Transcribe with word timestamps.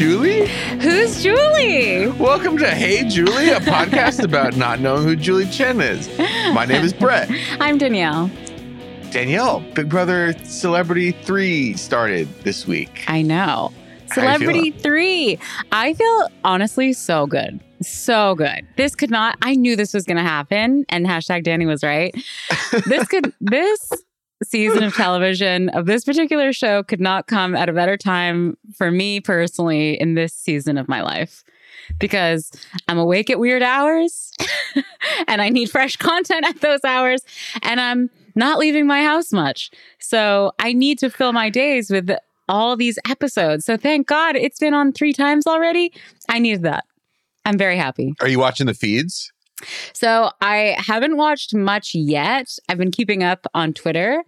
Julie? 0.00 0.46
Who's 0.80 1.22
Julie? 1.22 2.06
Welcome 2.06 2.56
to 2.56 2.70
Hey 2.70 3.06
Julie, 3.06 3.50
a 3.50 3.60
podcast 3.60 4.24
about 4.24 4.56
not 4.56 4.80
knowing 4.80 5.02
who 5.02 5.14
Julie 5.14 5.44
Chen 5.50 5.78
is. 5.82 6.08
My 6.54 6.64
name 6.64 6.82
is 6.82 6.94
Brett. 6.94 7.30
I'm 7.60 7.76
Danielle. 7.76 8.30
Danielle, 9.10 9.60
Big 9.74 9.90
Brother 9.90 10.32
Celebrity 10.44 11.12
3 11.12 11.74
started 11.74 12.28
this 12.44 12.66
week. 12.66 13.04
I 13.08 13.20
know. 13.20 13.74
Celebrity 14.06 14.70
3. 14.70 15.38
I 15.70 15.92
feel 15.92 16.28
honestly 16.44 16.94
so 16.94 17.26
good. 17.26 17.60
So 17.82 18.34
good. 18.36 18.66
This 18.78 18.94
could 18.94 19.10
not, 19.10 19.36
I 19.42 19.54
knew 19.54 19.76
this 19.76 19.92
was 19.92 20.04
going 20.04 20.16
to 20.16 20.22
happen. 20.22 20.86
And 20.88 21.04
hashtag 21.04 21.42
Danny 21.42 21.66
was 21.66 21.82
right. 21.84 22.14
This 22.86 23.06
could, 23.06 23.34
this 23.42 23.90
season 24.44 24.82
of 24.82 24.94
television 24.94 25.68
of 25.70 25.86
this 25.86 26.04
particular 26.04 26.52
show 26.52 26.82
could 26.82 27.00
not 27.00 27.26
come 27.26 27.54
at 27.54 27.68
a 27.68 27.72
better 27.72 27.96
time 27.96 28.56
for 28.74 28.90
me 28.90 29.20
personally 29.20 30.00
in 30.00 30.14
this 30.14 30.32
season 30.32 30.78
of 30.78 30.88
my 30.88 31.02
life 31.02 31.44
because 31.98 32.50
I'm 32.88 32.98
awake 32.98 33.30
at 33.30 33.38
weird 33.38 33.62
hours 33.62 34.32
and 35.28 35.42
I 35.42 35.48
need 35.48 35.70
fresh 35.70 35.96
content 35.96 36.46
at 36.46 36.60
those 36.60 36.84
hours 36.84 37.22
and 37.62 37.80
I'm 37.80 38.10
not 38.34 38.58
leaving 38.58 38.86
my 38.86 39.02
house 39.02 39.32
much. 39.32 39.70
So 39.98 40.52
I 40.58 40.72
need 40.72 40.98
to 41.00 41.10
fill 41.10 41.32
my 41.32 41.50
days 41.50 41.90
with 41.90 42.10
all 42.48 42.76
these 42.76 42.98
episodes. 43.08 43.64
So 43.64 43.76
thank 43.76 44.06
God 44.06 44.36
it's 44.36 44.58
been 44.58 44.74
on 44.74 44.92
three 44.92 45.12
times 45.12 45.46
already. 45.46 45.92
I 46.28 46.38
needed 46.38 46.62
that. 46.62 46.84
I'm 47.44 47.56
very 47.56 47.76
happy. 47.76 48.14
Are 48.20 48.28
you 48.28 48.38
watching 48.38 48.66
the 48.66 48.74
feeds? 48.74 49.32
So 49.92 50.30
I 50.40 50.76
haven't 50.78 51.16
watched 51.16 51.54
much 51.54 51.94
yet. 51.94 52.48
I've 52.68 52.78
been 52.78 52.90
keeping 52.90 53.22
up 53.22 53.46
on 53.54 53.72
Twitter, 53.72 54.22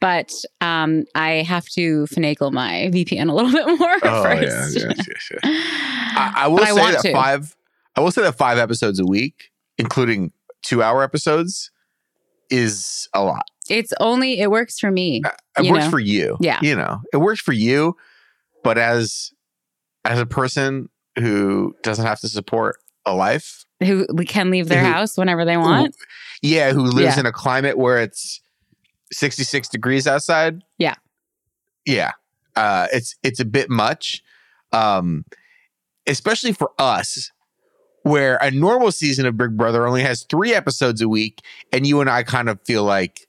but 0.00 0.32
um, 0.60 1.04
I 1.14 1.42
have 1.42 1.66
to 1.70 2.04
finagle 2.06 2.52
my 2.52 2.90
VPN 2.92 3.30
a 3.30 3.34
little 3.34 3.52
bit 3.52 3.66
more 3.78 3.96
Oh, 4.02 4.22
yeah, 4.22 4.22
first. 4.22 4.76
yes, 4.76 5.06
yes, 5.08 5.28
yes. 5.30 5.40
I, 5.42 6.32
I 6.36 6.48
will 6.48 6.56
But 6.58 6.66
say 6.66 6.72
want 6.72 6.92
that 6.94 7.02
to. 7.02 7.12
five. 7.12 7.56
I 7.96 8.00
will 8.00 8.10
say 8.10 8.22
that 8.22 8.36
five 8.36 8.58
episodes 8.58 8.98
a 8.98 9.04
week, 9.06 9.50
including 9.78 10.32
two-hour 10.62 11.02
episodes, 11.02 11.70
is 12.50 13.08
a 13.14 13.22
lot. 13.22 13.44
It's 13.70 13.92
only 14.00 14.40
it 14.40 14.50
works 14.50 14.78
for 14.78 14.90
me. 14.90 15.22
It 15.58 15.64
You 15.64 15.72
works 15.72 15.84
know? 15.86 15.90
for 15.90 16.00
you. 16.00 16.36
Yeah. 16.40 16.58
you 16.60 16.76
know, 16.76 17.00
it 17.12 17.16
works 17.18 17.40
for 17.40 17.52
you. 17.52 17.96
But 18.62 18.78
as 18.78 19.30
as 20.04 20.18
a 20.18 20.26
person 20.26 20.88
who 21.18 21.74
doesn't 21.82 22.04
have 22.04 22.20
to 22.20 22.28
support 22.28 22.76
a 23.06 23.14
life, 23.14 23.63
Who 23.82 24.06
can 24.24 24.50
leave 24.50 24.68
their 24.68 24.84
Who- 24.84 24.92
house 24.92 25.16
whenever 25.18 25.44
they 25.44 25.56
want. 25.56 25.96
yeah, 26.42 26.72
who 26.72 26.82
lives 26.82 27.16
Yeah. 27.16 27.20
in 27.20 27.26
a 27.26 27.32
climate 27.32 27.76
where 27.76 27.98
it's 27.98 28.40
sixty-six 29.12 29.68
degrees 29.68 30.06
outside, 30.06 30.62
Yeah. 30.78 30.94
yeah, 31.84 32.12
uh, 32.56 32.86
it's 32.92 33.16
it's 33.22 33.40
a 33.40 33.44
bit 33.44 33.68
much, 33.70 34.22
um, 34.72 35.24
especially 36.06 36.52
for 36.52 36.70
us, 36.78 37.30
where 38.02 38.36
a 38.40 38.50
normal 38.50 38.92
season 38.92 39.26
of 39.26 39.36
Big 39.36 39.56
Brother 39.56 39.86
only 39.86 40.02
has 40.02 40.22
three 40.22 40.54
episodes 40.54 41.00
a 41.02 41.08
week, 41.08 41.40
and 41.72 41.86
you 41.86 42.00
and 42.00 42.08
I 42.08 42.22
kind 42.22 42.48
of 42.48 42.60
feel 42.64 42.84
like 42.84 43.26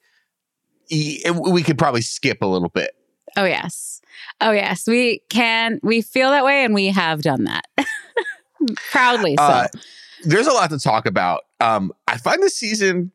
we 0.92 1.64
could 1.64 1.78
probably 1.80 2.02
skip 2.02 2.42
a 2.42 2.46
little 2.48 2.70
bit. 2.70 2.92
Oh 3.38 3.46
yes. 3.46 4.00
Oh 4.40 4.52
yes. 4.52 4.86
We 4.88 5.22
can 5.30 5.80
we 5.84 6.02
feel 6.02 6.30
that 6.30 6.46
way 6.46 6.64
and 6.64 6.74
we 6.74 6.88
have 6.88 7.22
done 7.22 7.46
that. 7.46 7.66
Proudly 8.92 9.36
so. 9.38 9.44
Uh, 9.44 9.68
there's 10.26 10.48
a 10.48 10.52
lot 10.54 10.70
to 10.72 10.80
talk 10.80 11.06
about. 11.06 11.44
Um, 11.60 11.94
I 12.08 12.18
find 12.18 12.42
this 12.42 12.56
season 12.56 13.12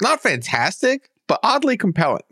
not 0.00 0.22
fantastic, 0.22 1.10
but 1.26 1.40
oddly 1.42 1.76
compelling. 1.76 2.22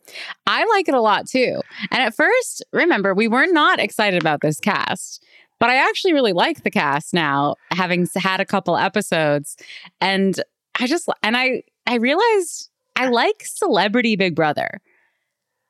I 0.46 0.64
like 0.66 0.88
it 0.88 0.94
a 0.94 1.00
lot 1.00 1.26
too. 1.26 1.60
And 1.90 2.02
at 2.02 2.14
first, 2.14 2.64
remember, 2.72 3.14
we 3.14 3.28
were 3.28 3.46
not 3.46 3.80
excited 3.80 4.20
about 4.20 4.40
this 4.40 4.60
cast, 4.60 5.24
but 5.58 5.70
I 5.70 5.76
actually 5.76 6.12
really 6.12 6.32
like 6.32 6.62
the 6.62 6.70
cast 6.70 7.14
now, 7.14 7.56
having 7.70 8.06
had 8.16 8.40
a 8.40 8.44
couple 8.44 8.76
episodes. 8.76 9.56
And 10.00 10.40
I 10.78 10.86
just, 10.86 11.08
and 11.22 11.36
I, 11.36 11.62
I 11.86 11.96
realized 11.96 12.70
I 12.96 13.08
like 13.08 13.44
Celebrity 13.44 14.16
Big 14.16 14.34
Brother. 14.34 14.80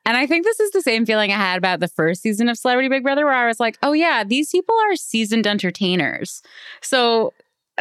And 0.07 0.15
I 0.17 0.27
think 0.27 0.43
this 0.43 0.59
is 0.59 0.69
the 0.69 0.83
same 0.83 1.05
feeling 1.05 1.31
I 1.31 1.37
had 1.37 1.57
about 1.57 1.79
the 1.79 1.87
first 1.87 2.21
season 2.21 2.47
of 2.47 2.57
Celebrity 2.57 2.89
Big 2.89 3.01
Brother, 3.01 3.25
where 3.25 3.33
I 3.33 3.47
was 3.47 3.59
like, 3.59 3.79
oh, 3.81 3.93
yeah, 3.93 4.23
these 4.23 4.51
people 4.51 4.75
are 4.87 4.95
seasoned 4.95 5.47
entertainers. 5.47 6.43
So 6.81 7.33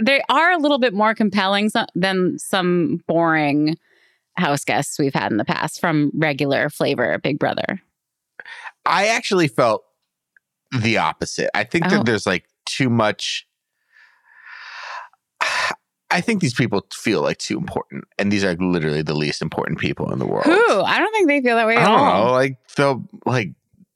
they 0.02 0.22
are 0.28 0.52
a 0.52 0.58
little 0.58 0.78
bit 0.78 0.92
more 0.94 1.14
compelling 1.14 1.68
so- 1.70 1.86
than 1.94 2.38
some 2.38 3.00
boring 3.06 3.76
house 4.36 4.64
guests 4.64 4.98
we've 4.98 5.14
had 5.14 5.30
in 5.30 5.38
the 5.38 5.44
past 5.44 5.80
from 5.80 6.10
regular 6.14 6.68
flavor 6.68 7.18
Big 7.18 7.38
Brother. 7.38 7.80
I 8.84 9.06
actually 9.08 9.48
felt 9.48 9.84
the 10.80 10.98
opposite. 10.98 11.50
I 11.54 11.64
think 11.64 11.86
Oh. 11.86 11.90
that 11.90 12.06
there's 12.06 12.26
like 12.26 12.44
too 12.66 12.90
much. 12.90 13.46
I 16.10 16.20
think 16.20 16.40
these 16.40 16.54
people 16.54 16.86
feel 16.92 17.22
like 17.22 17.38
too 17.38 17.58
important, 17.58 18.04
and 18.18 18.30
these 18.30 18.44
are 18.44 18.54
literally 18.54 19.02
the 19.02 19.14
least 19.14 19.42
important 19.42 19.80
people 19.80 20.12
in 20.12 20.18
the 20.20 20.26
world. 20.26 20.44
Who? 20.44 20.80
I 20.82 20.98
don't 20.98 21.12
think 21.12 21.26
they 21.28 21.40
feel 21.40 21.56
that 21.56 21.66
way 21.66 21.76
I 21.76 21.82
at 21.82 21.86
don't 21.86 21.98
all. 22.00 22.24
know, 22.26 22.32
like 22.32 22.56
the 22.76 23.02
like 23.26 23.48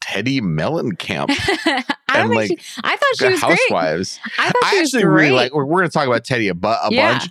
Teddi 0.09 0.41
Mellencamp, 0.41 1.27
I 2.09 2.21
And, 2.21 2.31
like, 2.31 2.49
she, 2.49 2.59
I 2.83 2.97
thought 2.97 3.17
she 3.19 3.29
was 3.29 3.41
great. 3.41 3.59
Housewives. 3.59 4.21
I 4.39 4.47
thought 4.51 4.65
I 4.65 4.71
she 4.71 4.81
was 4.81 4.89
actually 4.95 5.03
great. 5.05 5.23
really 5.29 5.31
like. 5.37 5.55
We're, 5.55 5.65
we're 5.67 5.81
going 5.81 5.89
to 5.91 5.93
talk 5.93 6.07
about 6.07 6.25
Teddi 6.25 6.51
a, 6.51 6.55
bu- 6.55 6.69
a 6.69 6.89
Yeah. 6.91 7.19
bunch. 7.19 7.31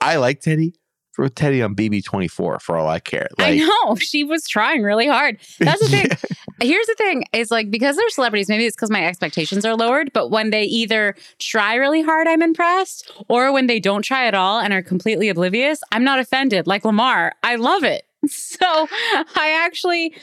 I 0.00 0.16
like 0.16 0.40
Teddi. 0.40 0.72
Throw 1.16 1.28
Teddi 1.28 1.64
on 1.64 1.74
BB24 1.74 2.60
for 2.60 2.76
all 2.76 2.88
I 2.88 3.00
care. 3.00 3.26
Like, 3.38 3.54
I 3.60 3.64
know 3.64 3.96
she 4.00 4.22
was 4.22 4.46
trying 4.46 4.82
really 4.82 5.08
hard. 5.08 5.38
That's 5.58 5.80
the 5.80 5.88
thing. 5.88 6.06
Here's 6.60 6.86
the 6.86 6.94
thing: 6.96 7.24
is 7.32 7.50
like 7.50 7.70
because 7.72 7.96
they're 7.96 8.08
celebrities, 8.10 8.48
maybe 8.48 8.66
it's 8.66 8.76
because 8.76 8.90
my 8.90 9.04
expectations 9.04 9.64
are 9.64 9.74
lowered. 9.76 10.12
But 10.12 10.30
when 10.30 10.50
they 10.50 10.62
either 10.62 11.16
try 11.40 11.74
really 11.74 12.02
hard, 12.02 12.28
I'm 12.28 12.40
impressed, 12.42 13.10
or 13.28 13.52
when 13.52 13.66
they 13.66 13.80
don't 13.80 14.02
try 14.02 14.26
at 14.26 14.34
all 14.34 14.60
and 14.60 14.72
are 14.72 14.82
completely 14.82 15.28
oblivious, 15.28 15.80
I'm 15.90 16.04
not 16.04 16.20
offended. 16.20 16.68
Like 16.68 16.84
Lamar, 16.84 17.32
I 17.42 17.56
love 17.56 17.82
it. 17.84 18.04
So 18.28 18.58
I 18.60 19.62
actually, 19.64 20.14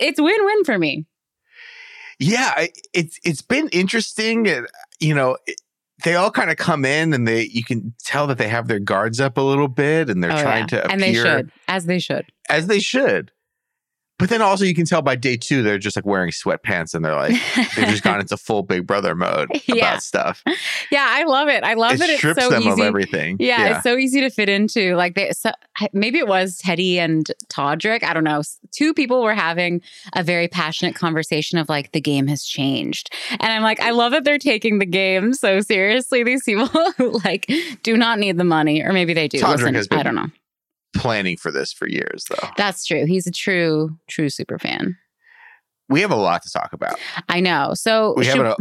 it's 0.00 0.20
win-win 0.20 0.64
for 0.64 0.78
me. 0.78 1.06
Yeah, 2.18 2.66
it's 2.92 3.18
it's 3.24 3.42
been 3.42 3.68
interesting. 3.68 4.46
And, 4.48 4.66
you 5.00 5.14
know, 5.14 5.36
it- 5.46 5.60
they 6.04 6.14
all 6.14 6.30
kind 6.30 6.50
of 6.50 6.58
come 6.58 6.84
in 6.84 7.14
and 7.14 7.26
they 7.26 7.44
you 7.44 7.64
can 7.64 7.94
tell 8.04 8.26
that 8.26 8.36
they 8.36 8.48
have 8.48 8.68
their 8.68 8.78
guards 8.78 9.18
up 9.18 9.38
a 9.38 9.40
little 9.40 9.66
bit 9.66 10.10
and 10.10 10.22
they're 10.22 10.30
Oh, 10.30 10.42
trying 10.42 10.64
yeah. 10.64 10.66
to 10.66 10.84
appear 10.84 10.92
and 10.92 11.00
they 11.02 11.14
should, 11.14 11.50
as 11.68 11.86
they 11.86 11.98
should. 11.98 12.26
as 12.50 12.66
they 12.66 12.80
should. 12.80 13.32
But 14.18 14.30
then 14.30 14.40
also 14.40 14.64
you 14.64 14.74
can 14.74 14.86
tell 14.86 15.02
by 15.02 15.14
day 15.14 15.36
two 15.36 15.62
they're 15.62 15.76
just 15.76 15.94
like 15.94 16.06
wearing 16.06 16.30
sweatpants 16.30 16.94
and 16.94 17.04
they're 17.04 17.14
like 17.14 17.32
they've 17.76 17.88
just 17.88 18.02
gone 18.02 18.18
into 18.20 18.36
full 18.38 18.62
Big 18.62 18.86
Brother 18.86 19.14
mode 19.14 19.50
about 19.50 19.62
Yeah. 19.66 19.98
stuff. 19.98 20.42
yeah, 20.90 21.06
I 21.06 21.24
love 21.24 21.48
it. 21.48 21.62
I 21.64 21.74
love 21.74 21.92
it 21.92 21.98
that 21.98 22.08
it's 22.08 22.18
strips 22.18 22.40
so 22.42 22.48
them 22.48 22.66
of 22.66 22.78
easy. 22.78 22.82
everything. 22.82 23.36
Yeah, 23.40 23.74
it's 23.74 23.82
so 23.82 23.96
easy 23.98 24.20
to 24.22 24.30
fit 24.30 24.48
into. 24.48 24.94
Like 24.96 25.14
they, 25.16 25.32
so, 25.32 25.50
maybe 25.92 26.18
it 26.18 26.26
was 26.28 26.58
Teddi 26.58 26.96
and 26.96 27.30
Todrick. 27.48 28.02
I 28.04 28.14
don't 28.14 28.24
know. 28.24 28.40
Two 28.70 28.94
people 28.94 29.22
were 29.22 29.34
having 29.34 29.82
a 30.14 30.22
very 30.22 30.48
passionate 30.48 30.94
conversation 30.94 31.58
of 31.58 31.68
like 31.68 31.92
the 31.92 32.00
game 32.00 32.26
has 32.28 32.42
changed, 32.44 33.12
and 33.32 33.52
I'm 33.52 33.62
like, 33.62 33.80
I 33.80 33.90
love 33.90 34.12
that 34.12 34.24
they're 34.24 34.38
taking 34.38 34.78
the 34.78 34.86
game 34.86 35.34
so 35.34 35.60
seriously. 35.60 36.24
These 36.24 36.42
people 36.44 36.68
like 37.24 37.50
do 37.82 37.96
not 37.98 38.18
need 38.18 38.38
the 38.38 38.44
money, 38.44 38.80
or 38.82 38.92
maybe 38.94 39.12
they 39.12 39.28
do. 39.28 39.40
Todrick 39.40 39.56
Listen, 39.58 39.74
has 39.74 39.88
been- 39.88 39.98
I 39.98 40.02
don't 40.02 40.14
know. 40.14 40.26
Planning 40.96 41.36
for 41.36 41.50
this 41.50 41.72
for 41.72 41.88
years 41.88 42.24
though. 42.28 42.48
That's 42.56 42.84
true. 42.84 43.06
He's 43.06 43.26
a 43.26 43.32
true, 43.32 43.96
true 44.08 44.28
super 44.28 44.58
fan. 44.58 44.96
We 45.88 46.00
have 46.00 46.10
a 46.10 46.16
lot 46.16 46.42
to 46.42 46.50
talk 46.50 46.72
about. 46.72 46.98
I 47.28 47.40
know. 47.40 47.72
So 47.74 48.14
We 48.16 48.26
have 48.26 48.38
a 48.40 48.56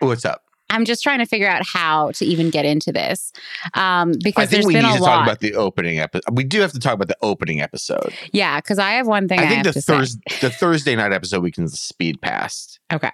what's 0.00 0.24
up? 0.24 0.42
I'm 0.68 0.84
just 0.84 1.02
trying 1.02 1.20
to 1.20 1.26
figure 1.26 1.48
out 1.48 1.62
how 1.64 2.10
to 2.12 2.24
even 2.24 2.50
get 2.50 2.64
into 2.64 2.90
this 2.90 3.32
um, 3.74 4.14
because 4.22 4.42
I 4.42 4.46
think 4.46 4.50
there's 4.50 4.66
we 4.66 4.74
been 4.74 4.82
need 4.82 4.94
a 4.94 4.96
to 4.96 5.02
lot. 5.02 5.16
talk 5.18 5.26
about 5.26 5.38
the 5.38 5.54
opening 5.54 6.00
episode. 6.00 6.24
We 6.32 6.42
do 6.42 6.60
have 6.60 6.72
to 6.72 6.80
talk 6.80 6.94
about 6.94 7.06
the 7.06 7.16
opening 7.22 7.60
episode. 7.60 8.12
yeah, 8.32 8.58
because 8.60 8.80
I 8.80 8.90
have 8.92 9.06
one 9.06 9.28
thing 9.28 9.38
I, 9.38 9.44
I 9.44 9.48
think 9.48 9.64
the. 9.64 9.80
Thursday 9.80 10.20
the 10.40 10.50
Thursday 10.50 10.96
night 10.96 11.12
episode 11.12 11.42
we 11.42 11.52
can 11.52 11.68
speed 11.68 12.20
past. 12.20 12.80
Okay. 12.92 13.12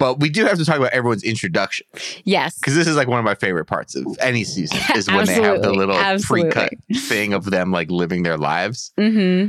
But 0.00 0.18
we 0.18 0.30
do 0.30 0.44
have 0.46 0.58
to 0.58 0.64
talk 0.64 0.76
about 0.78 0.90
everyone's 0.92 1.22
introduction 1.22 1.86
Yes. 2.24 2.58
because 2.58 2.74
this 2.74 2.88
is 2.88 2.96
like 2.96 3.06
one 3.06 3.18
of 3.20 3.24
my 3.24 3.36
favorite 3.36 3.66
parts 3.66 3.94
of 3.94 4.04
any 4.18 4.42
season 4.42 4.78
is 4.96 5.06
when 5.06 5.26
they 5.26 5.34
have 5.34 5.62
the 5.62 5.72
little 5.72 5.94
absolutely. 5.94 6.50
pre-cut 6.50 6.72
thing 7.02 7.34
of 7.34 7.44
them 7.44 7.70
like 7.70 7.88
living 7.90 8.22
their 8.24 8.36
lives. 8.38 8.92
hmm 8.98 9.48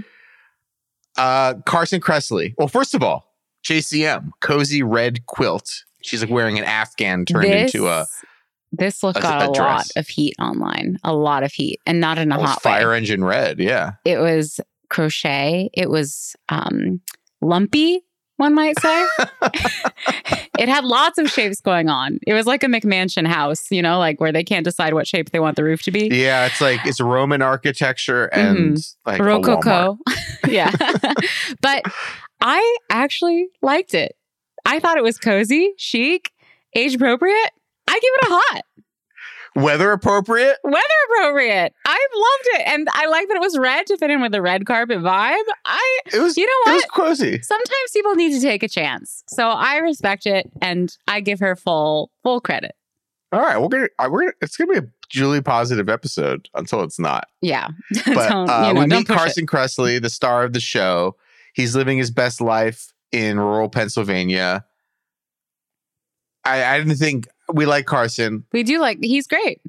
Uh 1.17 1.55
Carson 1.65 1.99
Kressley. 2.01 2.53
Well, 2.57 2.67
first 2.67 2.93
of 2.93 3.01
all, 3.01 3.33
JCM, 3.65 4.29
cozy 4.41 4.83
red 4.83 5.25
quilt. 5.25 5.83
She's 6.03 6.21
like 6.21 6.29
wearing 6.31 6.57
an 6.57 6.63
Afghan 6.65 7.25
turned 7.25 7.45
this, 7.45 7.73
into 7.73 7.87
a, 7.87 8.05
This 8.71 9.03
look 9.03 9.17
a- 9.17 9.21
got 9.21 9.43
a 9.43 9.49
a, 9.49 9.51
lot 9.51 9.85
of 9.95 10.07
heat 10.07 10.35
online, 10.39 10.97
a 11.03 11.13
lot 11.13 11.43
of 11.43 11.51
heat, 11.53 11.79
and 11.85 11.99
not 11.99 12.17
in 12.17 12.31
a 12.31 12.39
oh, 12.39 12.43
hot 12.43 12.61
fire 12.61 12.89
way. 12.89 12.97
engine 12.97 13.23
red. 13.23 13.59
Yeah. 13.59 13.93
It 14.03 14.17
was 14.17 14.59
crochet. 14.89 15.69
It 15.73 15.89
was 15.89 16.35
um, 16.49 17.01
lumpy, 17.41 18.01
one 18.41 18.55
might 18.55 18.79
say. 18.81 19.07
it 20.59 20.67
had 20.67 20.83
lots 20.83 21.19
of 21.19 21.29
shapes 21.29 21.61
going 21.61 21.89
on. 21.89 22.19
It 22.25 22.33
was 22.33 22.47
like 22.47 22.63
a 22.63 22.65
McMansion 22.65 23.27
house, 23.27 23.69
you 23.69 23.83
know, 23.83 23.99
like 23.99 24.19
where 24.19 24.31
they 24.31 24.43
can't 24.43 24.65
decide 24.65 24.95
what 24.95 25.07
shape 25.07 25.29
they 25.29 25.39
want 25.39 25.55
the 25.55 25.63
roof 25.63 25.83
to 25.83 25.91
be. 25.91 26.09
Yeah, 26.11 26.47
it's 26.47 26.59
like 26.59 26.83
it's 26.85 26.99
Roman 26.99 27.43
architecture 27.43 28.25
and 28.25 28.77
mm-hmm. 28.77 29.09
like 29.09 29.19
a 29.19 29.23
Walmart. 29.23 29.63
Rococo. 29.63 29.97
yeah. 30.47 30.71
but 31.61 31.83
I 32.41 32.77
actually 32.89 33.47
liked 33.61 33.93
it. 33.93 34.17
I 34.65 34.79
thought 34.79 34.97
it 34.97 35.03
was 35.03 35.19
cozy, 35.19 35.73
chic, 35.77 36.31
age 36.75 36.95
appropriate. 36.95 37.51
I 37.87 37.93
give 37.93 38.01
it 38.03 38.23
a 38.23 38.29
hot. 38.29 38.61
Weather 39.55 39.91
appropriate. 39.91 40.57
Weather 40.63 40.79
appropriate. 41.17 41.73
I 41.85 42.07
loved 42.15 42.61
it. 42.61 42.67
And 42.69 42.87
I 42.93 43.07
like 43.07 43.27
that 43.27 43.35
it 43.35 43.41
was 43.41 43.57
red 43.57 43.85
to 43.87 43.97
fit 43.97 44.09
in 44.09 44.21
with 44.21 44.31
the 44.31 44.41
red 44.41 44.65
carpet 44.65 44.99
vibe. 44.99 45.43
I 45.65 45.99
It 46.13 46.19
was. 46.19 46.37
you 46.37 46.45
know 46.45 46.71
what? 46.71 46.71
It 46.71 46.75
was 46.75 46.85
cozy. 46.93 47.41
Sometimes 47.41 47.91
people 47.93 48.15
need 48.15 48.31
to 48.33 48.39
take 48.41 48.63
a 48.63 48.69
chance. 48.69 49.23
So 49.27 49.49
I 49.49 49.77
respect 49.77 50.25
it 50.25 50.49
and 50.61 50.95
I 51.07 51.19
give 51.19 51.39
her 51.41 51.55
full 51.57 52.11
full 52.23 52.39
credit. 52.39 52.75
All 53.33 53.41
right, 53.41 53.57
we're 53.61 53.67
gonna. 53.69 53.87
uh, 53.99 54.07
We're 54.11 54.21
gonna. 54.21 54.33
It's 54.41 54.55
gonna 54.57 54.71
be 54.73 54.79
a 54.79 54.89
Julie 55.09 55.41
positive 55.41 55.89
episode 55.89 56.47
until 56.53 56.83
it's 56.83 56.99
not. 56.99 57.27
Yeah. 57.41 57.67
But 58.05 58.29
don't, 58.29 58.49
uh, 58.49 58.67
you 58.67 58.73
know, 58.73 58.79
we 58.81 58.87
meet 58.87 59.07
push 59.07 59.15
it. 59.15 59.19
Carson 59.19 59.47
Kressley, 59.47 60.01
the 60.01 60.09
star 60.09 60.43
of 60.43 60.53
the 60.53 60.59
show. 60.61 61.15
He's 61.53 61.75
living 61.75 61.97
his 61.97 62.11
best 62.11 62.39
life 62.41 62.93
in 63.11 63.37
rural 63.39 63.67
Pennsylvania. 63.69 64.65
I, 66.45 66.63
I 66.63 66.77
didn't 66.79 66.95
think 66.95 67.27
we 67.53 67.65
like 67.65 67.85
Carson. 67.85 68.43
We 68.51 68.63
do 68.63 68.79
like 68.79 68.99
he's 69.01 69.27
great. 69.27 69.61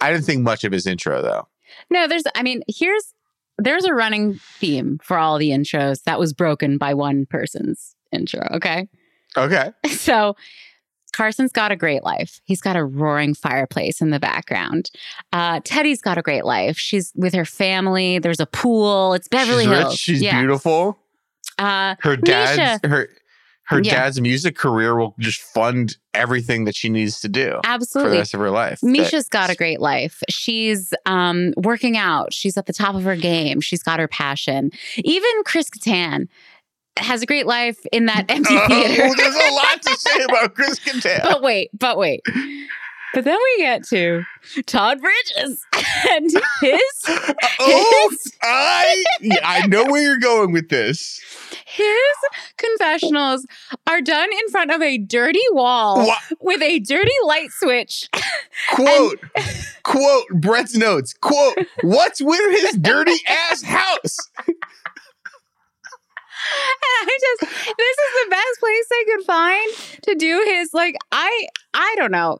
I 0.00 0.10
didn't 0.10 0.24
think 0.24 0.42
much 0.42 0.64
of 0.64 0.72
his 0.72 0.86
intro 0.86 1.22
though. 1.22 1.48
No, 1.90 2.06
there's 2.06 2.24
I 2.34 2.42
mean, 2.42 2.62
here's 2.68 3.14
there's 3.58 3.84
a 3.84 3.94
running 3.94 4.40
theme 4.58 4.98
for 5.02 5.16
all 5.18 5.38
the 5.38 5.50
intros 5.50 6.02
that 6.04 6.18
was 6.18 6.32
broken 6.32 6.78
by 6.78 6.94
one 6.94 7.26
person's 7.26 7.94
intro, 8.12 8.46
okay? 8.52 8.88
Okay. 9.36 9.72
So 9.90 10.36
Carson's 11.14 11.52
got 11.52 11.70
a 11.70 11.76
great 11.76 12.02
life. 12.02 12.40
He's 12.44 12.60
got 12.60 12.74
a 12.76 12.84
roaring 12.84 13.34
fireplace 13.34 14.00
in 14.00 14.10
the 14.10 14.18
background. 14.18 14.90
Uh, 15.32 15.60
Teddi's 15.60 16.02
got 16.02 16.18
a 16.18 16.22
great 16.22 16.44
life. 16.44 16.76
She's 16.76 17.12
with 17.14 17.32
her 17.34 17.44
family. 17.44 18.18
There's 18.18 18.40
a 18.40 18.46
pool. 18.46 19.14
It's 19.14 19.28
Beverly 19.28 19.64
she's 19.64 19.72
Hills. 19.72 19.92
rich. 19.92 19.98
She's 20.00 20.22
yeah. 20.22 20.38
beautiful. 20.40 20.98
Uh, 21.56 21.94
Her 22.00 22.16
dad's 22.16 22.84
her 22.84 23.08
her 23.66 23.80
Yeah. 23.82 23.94
dad's 23.94 24.20
music 24.20 24.56
career 24.56 24.94
will 24.96 25.14
just 25.18 25.40
fund 25.40 25.96
everything 26.12 26.64
that 26.66 26.74
she 26.76 26.88
needs 26.88 27.20
to 27.22 27.28
do 27.28 27.60
Absolutely. 27.64 28.08
for 28.08 28.12
the 28.14 28.18
rest 28.20 28.34
of 28.34 28.40
her 28.40 28.50
life. 28.50 28.80
Miesha's 28.82 29.28
got 29.28 29.50
a 29.50 29.54
great 29.54 29.80
life. 29.80 30.22
She's 30.28 30.92
um, 31.06 31.52
working 31.56 31.96
out. 31.96 32.32
She's 32.34 32.56
at 32.56 32.66
the 32.66 32.72
top 32.72 32.94
of 32.94 33.04
her 33.04 33.16
game. 33.16 33.60
She's 33.60 33.82
got 33.82 33.98
her 34.00 34.08
passion. 34.08 34.70
Even 34.98 35.30
Chris 35.44 35.68
Kattan 35.70 36.28
has 36.98 37.22
a 37.22 37.26
great 37.26 37.46
life 37.46 37.78
in 37.90 38.06
that 38.06 38.26
empty 38.30 38.54
Oh, 38.56 38.68
theater. 38.68 39.10
there's 39.16 39.34
a 39.34 39.50
lot 39.54 39.82
to 39.82 39.96
say 39.96 40.22
about 40.24 40.54
Chris 40.54 40.78
Kattan. 40.84 41.22
but 41.22 41.42
wait, 41.42 41.70
but 41.78 41.96
wait. 41.98 42.20
But 43.14 43.24
then 43.24 43.38
we 43.56 43.62
get 43.62 43.84
to 43.88 44.24
Todd 44.66 44.98
Bridges 45.00 45.64
and 46.10 46.30
his 46.60 46.82
oh, 47.60 48.08
his, 48.10 48.32
I 48.42 49.04
yeah, 49.20 49.36
I 49.42 49.66
know 49.68 49.84
where 49.84 50.02
you're 50.02 50.18
going 50.18 50.52
with 50.52 50.68
this. 50.68 51.20
his 51.64 51.86
confessionals 52.58 53.46
are 53.86 54.00
done 54.00 54.28
in 54.32 54.48
front 54.50 54.70
of 54.72 54.82
a 54.82 54.98
dirty 54.98 55.40
wall 55.52 56.06
Wha- 56.06 56.36
with 56.40 56.60
a 56.62 56.80
dirty 56.80 57.12
light 57.24 57.50
switch. 57.52 58.08
quote, 58.72 59.20
quote, 59.84 60.26
Brett's 60.30 60.76
notes, 60.76 61.14
quote, 61.20 61.56
what's 61.82 62.20
with 62.20 62.60
his 62.62 62.76
dirty 62.76 63.16
ass 63.28 63.62
house? 63.62 64.18
And 66.96 67.08
I 67.08 67.18
just 67.20 67.40
this 67.50 67.96
is 67.96 68.24
the 68.24 68.30
best 68.30 68.60
place 68.60 68.86
I 68.92 69.04
could 69.16 69.24
find 69.24 69.72
to 70.02 70.14
do 70.14 70.44
his 70.46 70.74
like 70.74 70.96
I 71.10 71.46
I 71.72 71.94
don't 71.96 72.12
know. 72.12 72.38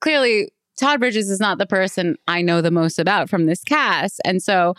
Clearly 0.00 0.50
Todd 0.78 1.00
Bridges 1.00 1.30
is 1.30 1.40
not 1.40 1.58
the 1.58 1.66
person 1.66 2.16
I 2.26 2.42
know 2.42 2.60
the 2.60 2.70
most 2.70 2.98
about 2.98 3.28
from 3.28 3.46
this 3.46 3.62
cast. 3.62 4.20
And 4.24 4.42
so 4.42 4.74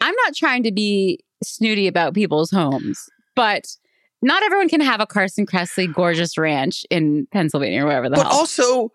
I'm 0.00 0.14
not 0.24 0.34
trying 0.34 0.62
to 0.64 0.72
be 0.72 1.20
snooty 1.42 1.86
about 1.86 2.14
people's 2.14 2.50
homes, 2.50 3.08
but 3.34 3.66
not 4.22 4.42
everyone 4.42 4.68
can 4.68 4.80
have 4.82 5.00
a 5.00 5.06
Carson 5.06 5.46
Kressley 5.46 5.92
gorgeous 5.92 6.36
ranch 6.36 6.84
in 6.90 7.26
Pennsylvania 7.32 7.82
or 7.82 7.86
wherever 7.86 8.08
the 8.08 8.16
But 8.16 8.26
hell. 8.26 8.40
also, 8.40 8.92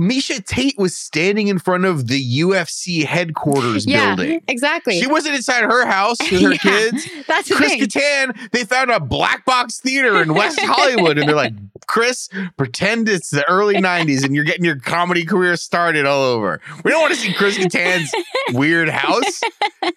Miesha 0.00 0.44
Tate 0.44 0.74
was 0.78 0.96
standing 0.96 1.48
in 1.48 1.58
front 1.58 1.84
of 1.84 2.08
the 2.08 2.40
UFC 2.40 3.04
headquarters 3.04 3.86
yeah, 3.86 4.14
building. 4.14 4.40
exactly. 4.48 4.98
She 4.98 5.06
wasn't 5.06 5.34
inside 5.34 5.64
her 5.64 5.84
house 5.86 6.16
with 6.30 6.40
her 6.40 6.50
Yeah. 6.52 6.56
kids. 6.56 7.08
That's 7.28 7.48
the 7.50 7.54
Chris 7.56 7.72
thing. 7.72 7.82
Kattan, 7.82 8.50
they 8.52 8.64
found 8.64 8.90
a 8.90 8.98
black 9.00 9.44
box 9.44 9.80
theater 9.80 10.22
in 10.22 10.32
West 10.32 10.58
Hollywood, 10.62 11.18
and 11.18 11.28
they're 11.28 11.36
like, 11.36 11.52
Chris, 11.86 12.30
pretend 12.56 13.06
it's 13.08 13.28
the 13.30 13.46
early 13.50 13.74
90s 13.74 14.24
and 14.24 14.34
you're 14.34 14.44
getting 14.44 14.64
your 14.64 14.78
comedy 14.78 15.24
career 15.26 15.56
started 15.56 16.06
all 16.06 16.22
over. 16.22 16.60
We 16.84 16.90
don't 16.90 17.02
want 17.02 17.12
to 17.14 17.20
see 17.20 17.34
Chris 17.34 17.58
Kattan's 17.58 18.10
weird 18.56 18.88
house, 18.88 19.40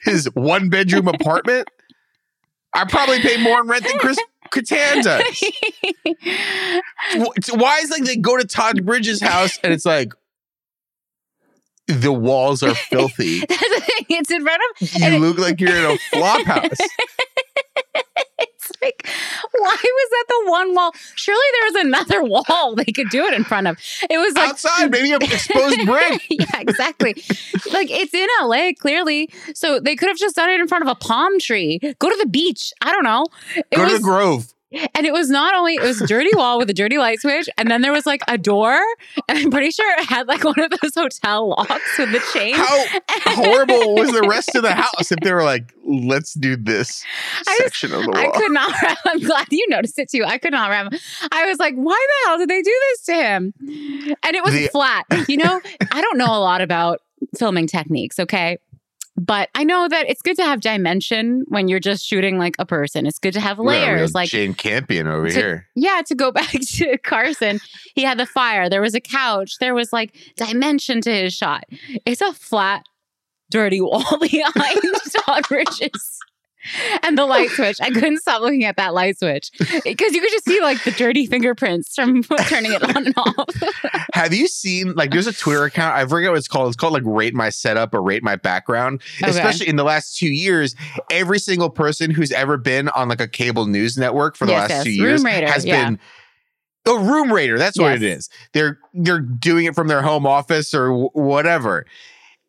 his 0.02 0.26
one 0.34 0.70
bedroom 0.70 1.08
apartment. 1.08 1.70
I 2.74 2.84
probably 2.84 3.22
pay 3.22 3.42
more 3.42 3.62
in 3.62 3.68
rent 3.68 3.88
than 3.88 3.98
Chris 4.00 4.20
Kattan 4.56 5.04
does. 5.04 5.44
Why 7.54 7.80
is 7.80 7.90
like 7.90 8.04
they 8.04 8.16
go 8.16 8.38
to 8.38 8.46
Todd 8.46 8.86
Bridges' 8.86 9.22
house 9.22 9.60
and 9.64 9.74
it's 9.74 9.86
like 9.86 10.14
the 11.88 12.12
walls 12.12 12.64
are 12.64 12.74
filthy. 12.74 13.40
That's 13.50 13.60
the 13.62 13.82
thing. 13.82 14.06
It's 14.18 14.32
in 14.32 14.44
front 14.44 14.62
of 14.82 14.96
You 14.96 15.20
look 15.20 15.38
like 15.38 15.60
you're 15.62 15.76
in 15.76 15.86
a 15.86 15.98
flop 16.12 16.46
house. 16.46 16.70
Why 19.60 19.76
was 19.76 20.10
that 20.12 20.26
the 20.28 20.52
one 20.52 20.74
wall? 20.74 20.92
Surely 21.16 21.42
there 21.54 21.72
was 21.72 21.86
another 21.86 22.24
wall 22.50 22.76
they 22.76 22.92
could 22.92 23.10
do 23.10 23.24
it 23.26 23.34
in 23.34 23.44
front 23.44 23.68
of. 23.68 23.78
It 24.10 24.18
was 24.18 24.34
like 24.36 24.50
Outside, 24.52 24.92
maybe 24.92 25.12
an 25.12 25.22
exposed 25.22 25.80
brick. 25.86 26.22
yeah, 26.30 26.60
exactly. 26.60 27.16
like 27.72 27.90
it's 27.92 28.14
in 28.14 28.28
LA, 28.42 28.72
clearly. 28.80 29.30
So 29.54 29.80
they 29.80 29.96
could 29.96 30.10
have 30.10 30.18
just 30.18 30.36
done 30.36 30.50
it 30.50 30.60
in 30.60 30.68
front 30.68 30.84
of 30.84 30.90
a 30.90 30.96
palm 30.96 31.40
tree. 31.40 31.80
Go 32.00 32.10
to 32.10 32.18
the 32.18 32.28
beach. 32.28 32.74
I 32.82 32.92
don't 32.92 33.04
know. 33.04 33.28
It 33.56 33.66
Go 33.76 33.84
was, 33.84 33.92
to 33.94 33.98
the 33.98 34.04
Grove. 34.04 34.54
And 34.94 35.06
it 35.06 35.14
was 35.14 35.30
not 35.30 35.56
only 35.56 35.76
it 35.76 35.82
was 35.82 36.02
a 36.02 36.08
dirty 36.08 36.36
wall 36.36 36.58
with 36.58 36.70
a 36.70 36.74
dirty 36.74 36.98
light 36.98 37.20
switch, 37.22 37.48
and 37.58 37.70
then 37.70 37.82
there 37.82 37.92
was 37.92 38.06
like 38.06 38.22
a 38.28 38.38
door, 38.38 38.80
and 39.28 39.38
I'm 39.38 39.52
pretty 39.52 39.72
sure 39.72 39.90
it 40.00 40.06
had 40.06 40.28
like 40.28 40.44
one 40.44 40.60
of 40.60 40.72
those 40.82 40.94
hotel 40.96 41.50
locks 41.50 41.98
with 41.98 42.12
the 42.12 42.22
chain. 42.34 42.56
How 42.56 42.86
horrible 43.36 43.96
was 43.96 44.12
the 44.12 44.28
rest 44.28 44.56
of 44.56 44.64
the 44.64 44.74
house 44.74 45.12
if 45.12 45.20
they 45.20 45.34
were 45.34 45.44
like, 45.44 45.74
let's 45.86 46.34
do 46.34 46.56
this 46.56 47.04
I 47.48 47.58
section 47.62 47.94
of 47.94 48.04
the 48.04 48.12
wall? 48.12 48.18
I 48.18 48.30
could 48.38 48.52
not. 48.52 48.74
I'm 49.06 49.20
glad 49.20 49.48
you 49.52 49.66
noticed 49.70 49.98
it 50.00 50.10
too. 50.10 50.24
I 50.26 50.38
could 50.38 50.52
not 50.52 50.70
wrap. 50.70 50.94
I 51.32 51.46
was 51.46 51.60
like, 51.60 51.76
why 51.76 51.94
the 52.08 52.30
hell 52.30 52.38
did 52.38 52.50
they 52.50 52.62
do 52.62 52.80
this 52.92 53.02
to 53.06 53.14
him? 53.16 53.54
And 54.24 54.36
it 54.36 54.44
was 54.44 54.54
The- 54.54 54.68
flat. 54.68 55.06
You 55.28 55.38
know, 55.38 55.62
I 55.92 56.02
don't 56.02 56.18
know 56.18 56.28
a 56.28 56.40
lot 56.40 56.62
about 56.62 57.02
filming 57.38 57.68
techniques. 57.68 58.20
Okay. 58.20 58.58
But 59.18 59.50
I 59.56 59.64
know 59.64 59.88
that 59.88 60.10
it's 60.10 60.22
good 60.22 60.36
to 60.38 60.44
have 60.44 60.60
dimension 60.60 61.46
when 61.48 61.70
you're 61.70 61.80
just 61.80 62.06
shooting 62.06 62.38
like 62.38 62.56
a 62.60 62.66
person. 62.66 63.06
It's 63.06 63.18
good 63.18 63.34
to 63.36 63.40
have 63.40 63.60
layers. 63.60 64.14
Like, 64.14 64.30
Jane 64.30 64.54
Campion 64.54 65.08
over 65.08 65.30
to- 65.30 65.34
here. 65.34 65.68
yeah, 65.76 66.02
to 66.08 66.16
go 66.16 66.32
back 66.34 66.52
to 66.52 66.98
Carson, 66.98 67.60
he 67.96 68.04
had 68.04 68.18
the 68.20 68.26
fire. 68.26 68.70
There 68.70 68.82
was 68.82 68.94
a 68.94 69.00
couch. 69.00 69.58
There 69.60 69.74
was 69.74 69.94
like 69.94 70.16
dimension 70.36 71.00
to 71.02 71.12
his 71.14 71.34
shot. 71.34 71.64
It's 72.06 72.20
a 72.22 72.34
flat, 72.34 72.84
dirty 73.50 73.80
wall 73.80 74.18
behind 74.22 74.80
Todd 75.26 75.44
Bridges. 75.48 76.20
And 77.04 77.18
the 77.18 77.26
light 77.26 77.50
switch. 77.52 77.80
I 77.82 77.92
couldn't 77.92 78.18
stop 78.20 78.42
looking 78.42 78.64
at 78.64 78.78
that 78.78 78.94
light 78.94 79.20
switch 79.20 79.52
because 79.60 80.14
you 80.14 80.22
could 80.22 80.32
just 80.32 80.46
see 80.46 80.60
like 80.62 80.84
the 80.84 80.92
dirty 80.92 81.28
fingerprints 81.28 81.94
from 81.94 82.24
turning 82.48 82.74
it 82.74 82.82
on 82.84 83.06
and 83.06 83.14
off. 83.18 83.46
Have 84.14 84.34
you 84.34 84.48
seen 84.48 84.94
like 84.96 85.12
there's 85.12 85.28
a 85.28 85.34
Twitter 85.34 85.66
account? 85.66 85.96
I 85.96 86.06
forget 86.08 86.32
what 86.32 86.38
it's 86.38 86.48
called. 86.48 86.68
It's 86.70 86.76
called 86.78 86.94
like 86.94 87.04
rate 87.06 87.34
my 87.36 87.50
setup 87.50 87.94
or 87.94 88.02
rate 88.02 88.24
my 88.24 88.36
background. 88.36 89.02
Okay. 89.22 89.30
Especially 89.30 89.68
in 89.68 89.76
the 89.76 89.84
last 89.84 90.18
two 90.18 90.32
years, 90.32 90.76
every 91.12 91.38
single 91.40 91.70
person 91.70 92.10
who's 92.12 92.32
ever 92.32 92.58
been 92.58 92.90
on 92.90 93.08
like 93.10 93.22
a 93.22 93.28
cable 93.28 93.68
news 93.68 93.98
network 93.98 94.36
for 94.36 94.46
the 94.48 94.54
Yes, 94.54 94.62
last 94.70 94.72
yes. 94.72 94.84
two 94.86 94.92
years 94.92 95.24
Rater, 95.24 95.48
has 95.48 95.66
yeah. 95.66 95.86
been 95.86 96.00
a 96.88 96.98
Room 96.98 97.32
Rater. 97.32 97.58
That's 97.60 97.80
what 97.80 97.94
it 97.94 98.02
Yes. 98.02 98.18
is. 98.20 98.30
They're 98.54 98.80
they're 98.94 99.20
doing 99.20 99.66
it 99.66 99.76
from 99.76 99.88
their 99.88 100.02
home 100.02 100.26
office 100.26 100.74
or 100.74 100.88
w- 100.88 101.10
whatever. 101.14 101.86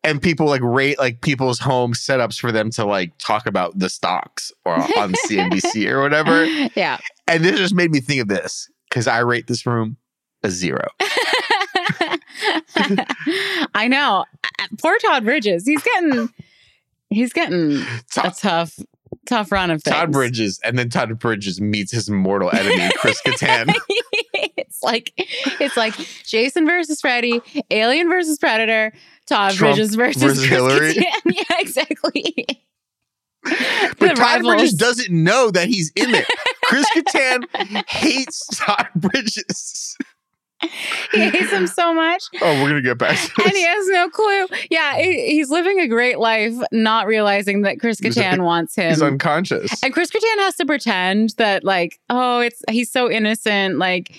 And 0.03 0.21
people 0.21 0.45
like 0.45 0.61
rate 0.61 0.97
like 0.99 1.21
people's 1.21 1.59
home 1.59 1.93
setups 1.93 2.39
for 2.39 2.51
them 2.51 2.69
to 2.71 2.85
like 2.85 3.17
talk 3.17 3.45
about 3.45 3.77
the 3.77 3.89
stocks 3.89 4.51
or 4.63 4.75
on 4.75 5.13
CNBC 5.27 5.85
or 5.91 6.01
whatever. 6.01 6.45
yeah. 6.75 6.97
And 7.27 7.43
this 7.43 7.57
just 7.57 7.73
made 7.75 7.91
me 7.91 7.99
think 7.99 8.21
of 8.21 8.27
this 8.29 8.69
because 8.89 9.07
I 9.07 9.19
rate 9.19 9.47
this 9.47 9.65
room 9.65 9.97
a 10.43 10.49
zero. 10.51 10.87
I 13.75 13.87
know. 13.89 14.25
Poor 14.81 14.97
Todd 14.99 15.25
Bridges. 15.25 15.65
He's 15.65 15.81
getting 15.81 16.29
he's 17.09 17.33
getting 17.33 17.77
a 17.77 18.31
tough, 18.31 18.79
tough 19.25 19.51
run 19.51 19.71
of 19.71 19.83
things. 19.83 19.95
Todd 19.95 20.11
Bridges, 20.11 20.59
and 20.63 20.77
then 20.77 20.89
Todd 20.89 21.17
Bridges 21.19 21.59
meets 21.59 21.91
his 21.91 22.09
mortal 22.09 22.49
enemy, 22.53 22.89
Chris 22.97 23.21
Kattan. 23.25 23.73
It's 24.67 24.83
like 24.83 25.13
it's 25.59 25.77
like 25.77 25.93
Jason 26.25 26.65
versus 26.65 27.01
Freddy, 27.01 27.41
Alien 27.71 28.09
versus 28.09 28.37
Predator, 28.37 28.93
Todd 29.27 29.53
Trump 29.53 29.75
Bridges 29.75 29.95
versus, 29.95 30.21
versus 30.21 30.39
Chris 30.39 30.49
Hillary. 30.49 30.95
Yeah, 31.25 31.43
exactly. 31.59 32.45
But 33.43 33.99
The 33.99 34.13
Todd 34.15 34.41
Bridges 34.43 34.73
doesn't 34.73 35.09
know 35.11 35.51
that 35.51 35.67
he's 35.67 35.91
in 35.95 36.11
there. 36.11 36.25
Chris 36.65 36.85
Kattan 36.95 37.45
hates 37.87 38.45
Todd 38.57 38.87
Bridges. 38.95 39.97
he 41.11 41.29
hates 41.29 41.51
him 41.51 41.67
so 41.67 41.93
much. 41.93 42.23
Oh, 42.41 42.61
we're 42.63 42.69
gonna 42.69 42.81
get 42.81 42.97
back 42.97 43.17
to 43.17 43.43
And 43.43 43.51
he 43.51 43.63
has 43.65 43.87
no 43.89 44.09
clue. 44.09 44.47
Yeah, 44.69 44.97
he's 44.97 45.49
living 45.49 45.79
a 45.79 45.87
great 45.87 46.17
life, 46.19 46.53
not 46.71 47.07
realizing 47.07 47.63
that 47.63 47.79
Chris 47.79 47.99
Kattan 47.99 48.43
wants 48.43 48.75
him. 48.75 48.89
He's 48.89 49.01
unconscious. 49.01 49.83
And 49.83 49.93
Chris 49.93 50.09
Kattan 50.11 50.37
has 50.39 50.55
to 50.57 50.65
pretend 50.65 51.31
that, 51.37 51.63
like, 51.63 51.99
oh, 52.09 52.39
it's 52.39 52.63
he's 52.69 52.91
so 52.91 53.09
innocent. 53.09 53.77
Like, 53.77 54.15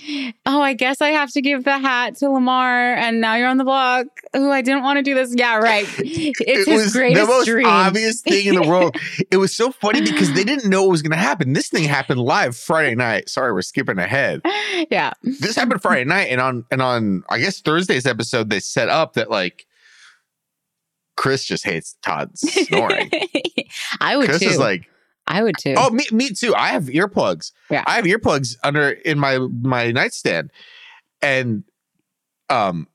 oh, 0.46 0.60
I 0.60 0.74
guess 0.74 1.00
I 1.00 1.10
have 1.10 1.30
to 1.32 1.40
give 1.40 1.64
the 1.64 1.78
hat 1.78 2.16
to 2.16 2.28
Lamar, 2.28 2.94
and 2.94 3.20
now 3.20 3.36
you're 3.36 3.48
on 3.48 3.56
the 3.56 3.64
block. 3.64 4.06
Oh, 4.34 4.50
I 4.50 4.60
didn't 4.62 4.82
want 4.82 4.98
to 4.98 5.02
do 5.02 5.14
this. 5.14 5.32
Yeah, 5.36 5.56
right. 5.58 5.86
It's 5.98 6.40
it 6.40 6.66
his 6.68 6.84
was 6.84 6.92
greatest 6.92 7.20
the 7.22 7.26
most 7.32 7.46
dream. 7.46 7.66
obvious 7.66 8.20
thing 8.20 8.46
in 8.46 8.54
the 8.56 8.68
world. 8.68 8.96
it 9.30 9.36
was 9.36 9.54
so 9.54 9.70
funny 9.70 10.00
because 10.02 10.32
they 10.34 10.44
didn't 10.44 10.68
know 10.68 10.82
what 10.82 10.90
was 10.90 11.02
going 11.02 11.12
to 11.12 11.16
happen. 11.16 11.52
This 11.52 11.68
thing 11.68 11.84
happened 11.84 12.20
live 12.20 12.56
Friday 12.56 12.94
night. 12.94 13.28
Sorry, 13.28 13.52
we're 13.52 13.62
skipping 13.62 13.98
ahead. 13.98 14.40
yeah, 14.90 15.12
This 15.22 15.56
happened 15.56 15.80
Friday 15.82 16.04
night, 16.04 16.27
and 16.28 16.40
on 16.40 16.64
and 16.70 16.82
on 16.82 17.24
I 17.28 17.38
guess 17.38 17.60
Thursday's 17.60 18.06
episode 18.06 18.50
they 18.50 18.60
set 18.60 18.88
up 18.88 19.14
that 19.14 19.30
like 19.30 19.66
Chris 21.18 21.44
just 21.44 21.64
hates 21.64 21.96
Todd 22.00 22.38
snoring. 22.38 23.10
I 24.00 24.16
would 24.16 24.28
Chris 24.28 24.40
too. 24.40 24.48
is 24.48 24.58
like, 24.58 24.88
I 25.26 25.42
would 25.42 25.56
too. 25.58 25.74
oh, 25.76 25.90
me, 25.90 26.04
me 26.12 26.30
too. 26.30 26.54
I 26.54 26.68
have 26.68 26.84
earplugs. 26.84 27.50
Yeah. 27.70 27.82
I 27.86 27.96
have 27.96 28.04
earplugs 28.04 28.56
under 28.62 28.90
in 28.90 29.18
my 29.18 29.38
my 29.38 29.90
nightstand, 29.90 30.52
and 31.20 31.64
um, 32.48 32.86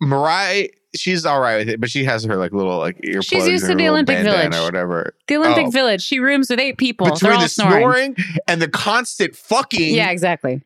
Mirai, 0.00 0.70
she's 0.94 1.26
all 1.26 1.40
right 1.40 1.58
with 1.58 1.68
it, 1.68 1.80
but 1.80 1.90
she 1.90 2.04
has 2.04 2.22
her 2.24 2.36
like 2.36 2.52
little 2.52 2.78
like 2.78 2.98
earplugs. 3.02 3.24
She's 3.24 3.48
used 3.48 3.66
to 3.66 3.74
the 3.74 3.88
Olympic 3.88 4.18
Village. 4.20 4.54
or 4.54 4.62
whatever. 4.62 5.14
the 5.26 5.36
Olympic 5.36 5.66
oh. 5.66 5.70
Village. 5.70 6.02
She 6.02 6.20
rooms 6.20 6.50
with 6.50 6.60
eight 6.60 6.78
people. 6.78 7.06
They're 7.06 7.14
Between 7.14 7.32
all 7.32 7.40
the 7.40 7.48
snoring. 7.48 8.14
snoring 8.14 8.16
and 8.46 8.62
the 8.62 8.68
constant 8.68 9.34
fucking, 9.34 9.92
Yeah, 9.92 10.10
exactly. 10.10 10.62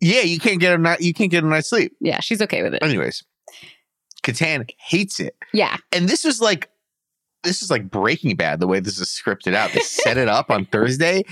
Yeah, 0.00 0.22
you 0.22 0.38
can't 0.38 0.60
get 0.60 0.72
a 0.74 0.78
night. 0.78 1.00
You 1.00 1.12
can't 1.12 1.30
get 1.30 1.44
a 1.44 1.46
night's 1.46 1.68
sleep. 1.68 1.96
Yeah, 2.00 2.20
she's 2.20 2.40
okay 2.42 2.62
with 2.62 2.74
it. 2.74 2.82
Anyways, 2.82 3.22
Kattan 4.22 4.68
hates 4.78 5.20
it. 5.20 5.36
Yeah, 5.52 5.76
and 5.92 6.08
this 6.08 6.24
was 6.24 6.40
like 6.40 6.70
this 7.42 7.62
is 7.62 7.70
like 7.70 7.90
Breaking 7.90 8.36
Bad 8.36 8.60
the 8.60 8.66
way 8.66 8.80
this 8.80 8.98
is 8.98 9.08
scripted 9.08 9.54
out. 9.54 9.72
They 9.72 9.80
set 9.80 10.16
it 10.16 10.28
up 10.28 10.50
on 10.50 10.66
Thursday, 10.66 11.24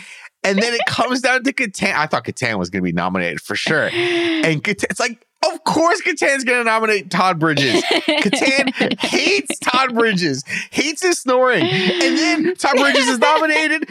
and 0.42 0.58
then 0.58 0.75
it 0.75 0.80
comes 0.87 1.20
down 1.20 1.44
to 1.44 1.52
Kattan. 1.52 1.94
I 1.94 2.06
thought 2.06 2.25
Kattan 2.25 2.58
was 2.58 2.70
going 2.70 2.82
to 2.82 2.84
be 2.84 2.92
nominated 2.92 3.40
for 3.40 3.56
sure, 3.56 3.88
and 3.92 4.62
Kattan, 4.64 4.87
it's 4.90 5.00
like, 5.00 5.26
of 5.50 5.64
course, 5.64 6.00
Kattan's 6.02 6.44
going 6.44 6.58
to 6.58 6.64
nominate 6.64 7.10
Todd 7.10 7.38
Bridges. 7.38 7.82
Kattan 7.84 8.98
hates 9.00 9.58
Todd 9.60 9.94
Bridges, 9.94 10.44
hates 10.70 11.02
his 11.02 11.18
snoring, 11.18 11.64
and 11.64 12.18
then 12.18 12.54
Todd 12.56 12.76
Bridges 12.76 13.08
is 13.08 13.18
nominated. 13.18 13.88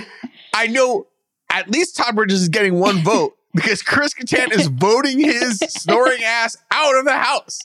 I 0.53 0.67
know 0.67 1.07
at 1.51 1.69
least 1.69 1.97
Todd 1.97 2.15
Bridges 2.15 2.41
is 2.41 2.49
getting 2.49 2.79
one 2.79 3.03
vote. 3.03 3.36
Because 3.53 3.81
Chris 3.81 4.13
Kattan 4.13 4.51
is 4.53 4.67
voting 4.71 5.19
his 5.19 5.57
snoring 5.59 6.23
ass 6.23 6.57
out 6.71 6.95
of 6.97 7.05
the 7.05 7.13
house. 7.13 7.59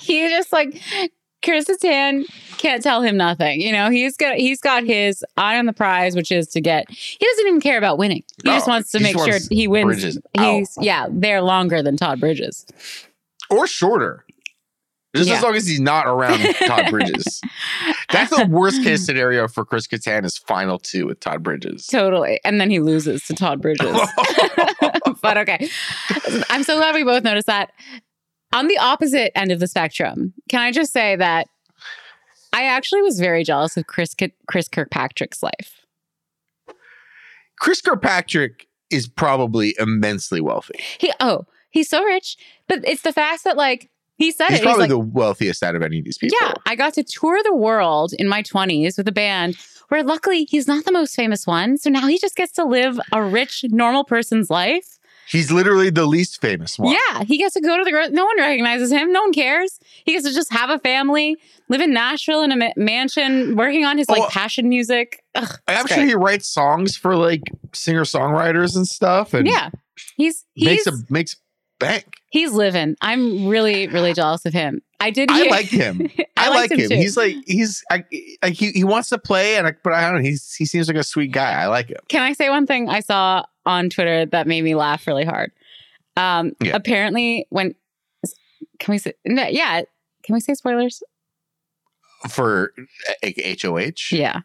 he 0.00 0.28
just 0.28 0.52
like 0.52 0.80
Chris 1.44 1.66
Kattan 1.66 2.24
can't 2.58 2.82
tell 2.82 3.02
him 3.02 3.16
nothing. 3.16 3.60
You 3.60 3.72
know, 3.72 3.90
he's 3.90 4.16
got 4.16 4.36
he's 4.36 4.60
got 4.60 4.84
his 4.84 5.24
eye 5.36 5.58
on 5.58 5.66
the 5.66 5.72
prize, 5.72 6.16
which 6.16 6.32
is 6.32 6.48
to 6.48 6.60
get. 6.60 6.90
He 6.90 7.24
doesn't 7.24 7.46
even 7.46 7.60
care 7.60 7.78
about 7.78 7.98
winning. 7.98 8.24
He 8.42 8.50
just 8.50 8.66
wants 8.66 8.90
to 8.92 9.00
make 9.00 9.16
sure 9.16 9.38
he 9.50 9.68
wins. 9.68 9.86
Bridges 9.86 10.18
He's 10.36 10.76
yeah, 10.80 11.06
they're 11.10 11.42
longer 11.42 11.82
than 11.82 11.96
Todd 11.96 12.20
Bridges. 12.20 12.66
or 13.50 13.66
shorter. 13.66 14.24
Just 15.18 15.28
Yeah. 15.30 15.36
as 15.36 15.42
long 15.42 15.54
as 15.56 15.66
he's 15.66 15.80
not 15.80 16.06
around 16.06 16.38
Todd 16.66 16.90
Bridges. 16.90 17.40
That's 18.10 18.34
the 18.36 18.46
worst 18.46 18.82
case 18.82 19.04
scenario 19.04 19.48
for 19.48 19.64
Chris 19.64 19.86
Kattan 19.86 20.24
is 20.24 20.38
final 20.38 20.78
two 20.78 21.06
with 21.06 21.20
Todd 21.20 21.42
Bridges. 21.42 21.86
Totally, 21.86 22.40
and 22.44 22.60
then 22.60 22.70
he 22.70 22.80
loses 22.80 23.22
to 23.24 23.34
Todd 23.34 23.60
Bridges. 23.60 23.86
but 25.22 25.36
okay, 25.38 25.68
I'm 26.50 26.62
so 26.62 26.76
glad 26.76 26.94
we 26.94 27.04
both 27.04 27.24
noticed 27.24 27.46
that. 27.46 27.72
On 28.52 28.66
the 28.66 28.78
opposite 28.78 29.36
end 29.36 29.52
of 29.52 29.60
the 29.60 29.66
spectrum, 29.66 30.32
can 30.48 30.60
I 30.60 30.72
just 30.72 30.92
say 30.92 31.16
that 31.16 31.48
I 32.52 32.64
actually 32.64 33.02
was 33.02 33.20
very 33.20 33.44
jealous 33.44 33.76
of 33.76 33.86
Chris 33.86 34.14
Ki- 34.14 34.32
Chris 34.46 34.68
Kirkpatrick's 34.68 35.42
life. 35.42 35.84
Chris 37.60 37.80
Kirkpatrick 37.80 38.66
is 38.90 39.06
probably 39.08 39.74
immensely 39.78 40.40
wealthy. 40.40 40.80
He 40.98 41.12
oh, 41.20 41.44
he's 41.70 41.90
so 41.90 42.02
rich, 42.02 42.36
but 42.68 42.78
it's 42.84 43.02
the 43.02 43.12
fact 43.12 43.44
that 43.44 43.56
like 43.56 43.90
he 44.18 44.30
said 44.32 44.48
He's 44.50 44.58
it. 44.60 44.62
probably 44.64 44.84
he's 44.84 44.90
the 44.90 44.98
wealthiest 44.98 45.62
out 45.62 45.74
of 45.74 45.82
any 45.82 45.98
of 46.00 46.04
these 46.04 46.18
people. 46.18 46.36
yeah, 46.42 46.52
I 46.66 46.74
got 46.76 46.92
to 46.94 47.02
tour 47.04 47.40
the 47.42 47.54
world 47.54 48.12
in 48.18 48.28
my 48.28 48.42
20s 48.42 48.98
with 48.98 49.08
a 49.08 49.12
band 49.12 49.56
where 49.88 50.02
luckily 50.02 50.44
he's 50.44 50.66
not 50.68 50.84
the 50.84 50.92
most 50.92 51.14
famous 51.14 51.46
one. 51.46 51.78
So 51.78 51.88
now 51.88 52.06
he 52.06 52.18
just 52.18 52.36
gets 52.36 52.52
to 52.52 52.64
live 52.64 53.00
a 53.12 53.22
rich, 53.22 53.64
normal 53.70 54.04
person's 54.04 54.50
life. 54.50 54.84
He's 55.30 55.52
literally 55.52 55.90
the 55.90 56.06
least 56.06 56.40
famous 56.40 56.78
one. 56.78 56.94
Yeah, 56.94 57.22
he 57.22 57.36
gets 57.36 57.52
to 57.54 57.60
go 57.60 57.76
to 57.76 57.84
the 57.84 58.08
no 58.12 58.24
one 58.24 58.38
recognizes 58.38 58.90
him, 58.90 59.12
no 59.12 59.20
one 59.20 59.32
cares. 59.32 59.78
He 60.04 60.12
gets 60.12 60.26
to 60.26 60.32
just 60.32 60.50
have 60.52 60.70
a 60.70 60.78
family, 60.78 61.36
live 61.68 61.82
in 61.82 61.92
Nashville 61.92 62.42
in 62.42 62.50
a 62.50 62.56
ma- 62.56 62.72
mansion, 62.76 63.54
working 63.54 63.84
on 63.84 63.98
his 63.98 64.08
like 64.08 64.22
Oh. 64.22 64.28
passion 64.30 64.70
music. 64.70 65.22
Ugh, 65.34 65.58
I'm 65.68 65.84
it's 65.84 65.94
sure 65.94 66.04
he 66.04 66.14
writes 66.14 66.48
songs 66.48 66.96
for 66.96 67.14
like 67.14 67.42
singer 67.74 68.04
songwriters 68.04 68.74
and 68.74 68.86
stuff 68.88 69.34
and 69.34 69.46
yeah, 69.46 69.68
he's 70.16 70.46
he's 70.54 70.64
makes 70.66 70.86
a 70.86 70.92
makes 71.10 71.36
bank. 71.78 72.06
He's 72.30 72.52
living. 72.52 72.96
I'm 73.00 73.46
really 73.48 73.86
really 73.88 74.12
jealous 74.12 74.44
of 74.44 74.52
him. 74.52 74.80
I 75.00 75.10
did. 75.10 75.30
I 75.30 75.44
like 75.48 75.66
him. 75.66 76.10
I, 76.36 76.46
I 76.46 76.48
like 76.48 76.70
him. 76.72 76.88
too. 76.88 76.94
He's 76.96 77.16
like 77.16 77.36
he's 77.46 77.82
I, 77.90 78.04
like 78.42 78.54
he, 78.54 78.70
he 78.72 78.84
wants 78.84 79.08
to 79.10 79.18
play 79.18 79.56
and 79.56 79.66
I, 79.66 79.74
but 79.84 79.92
I 79.92 80.00
don't 80.02 80.14
know. 80.16 80.22
He's 80.22 80.52
he 80.54 80.64
seems 80.64 80.88
like 80.88 80.96
a 80.96 81.04
sweet 81.04 81.32
guy. 81.32 81.52
I 81.52 81.66
like 81.66 81.88
him. 81.88 81.98
Can 82.08 82.22
I 82.22 82.32
say 82.32 82.48
one 82.50 82.66
thing 82.66 82.88
I 82.88 83.00
saw 83.00 83.44
on 83.64 83.90
Twitter 83.90 84.26
that 84.26 84.46
made 84.46 84.62
me 84.62 84.74
laugh 84.74 85.06
really 85.06 85.24
hard? 85.24 85.52
Um, 86.16 86.52
Yeah. 86.60 86.74
Apparently, 86.74 87.46
when 87.50 87.74
can 88.80 88.92
we 88.92 88.98
say? 88.98 89.12
No, 89.24 89.46
yeah, 89.46 89.82
can 90.24 90.34
we 90.34 90.40
say 90.40 90.54
spoilers? 90.54 91.00
For 92.28 92.72
H 93.22 93.64
O 93.64 93.78
H. 93.78 94.10
Yeah, 94.12 94.40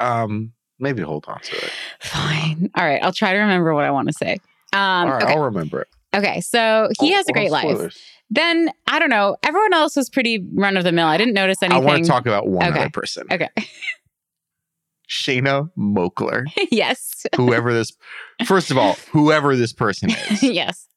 Um, 0.00 0.52
maybe 0.80 1.02
hold 1.02 1.24
on 1.28 1.38
to 1.40 1.56
it. 1.56 1.70
fine. 2.00 2.70
All 2.74 2.84
right, 2.84 3.00
I'll 3.02 3.12
try 3.12 3.32
to 3.32 3.38
remember 3.38 3.72
what 3.74 3.84
I 3.84 3.92
want 3.92 4.08
to 4.08 4.12
say. 4.12 4.38
Um, 4.72 4.80
All 4.80 5.06
right, 5.12 5.22
okay. 5.22 5.32
I'll 5.32 5.42
remember 5.44 5.82
it. 5.82 5.88
Okay, 6.16 6.40
so 6.40 6.88
he 7.00 7.12
Oh, 7.12 7.16
has 7.16 7.28
a 7.28 7.30
oh, 7.30 7.34
great 7.34 7.48
oh, 7.48 7.52
life. 7.52 7.96
Then 8.30 8.70
I 8.88 8.98
don't 8.98 9.10
know. 9.10 9.36
Everyone 9.42 9.72
else 9.72 9.96
was 9.96 10.10
pretty 10.10 10.44
run 10.54 10.76
of 10.76 10.84
the 10.84 10.92
mill. 10.92 11.06
I 11.06 11.16
didn't 11.16 11.34
notice 11.34 11.62
anything. 11.62 11.82
I 11.82 11.84
want 11.84 12.02
to 12.04 12.08
talk 12.10 12.26
about 12.26 12.48
one 12.48 12.68
Okay. 12.68 12.80
other 12.80 12.90
person. 12.90 13.26
Okay. 13.30 13.48
Shanna 15.06 15.70
Moakler. 15.78 16.46
yes. 16.70 17.26
Whoever 17.36 17.72
this, 17.72 17.92
first 18.44 18.70
of 18.70 18.78
all, 18.78 18.94
whoever 19.12 19.54
this 19.54 19.72
person 19.72 20.10
is, 20.10 20.42
yes. 20.42 20.88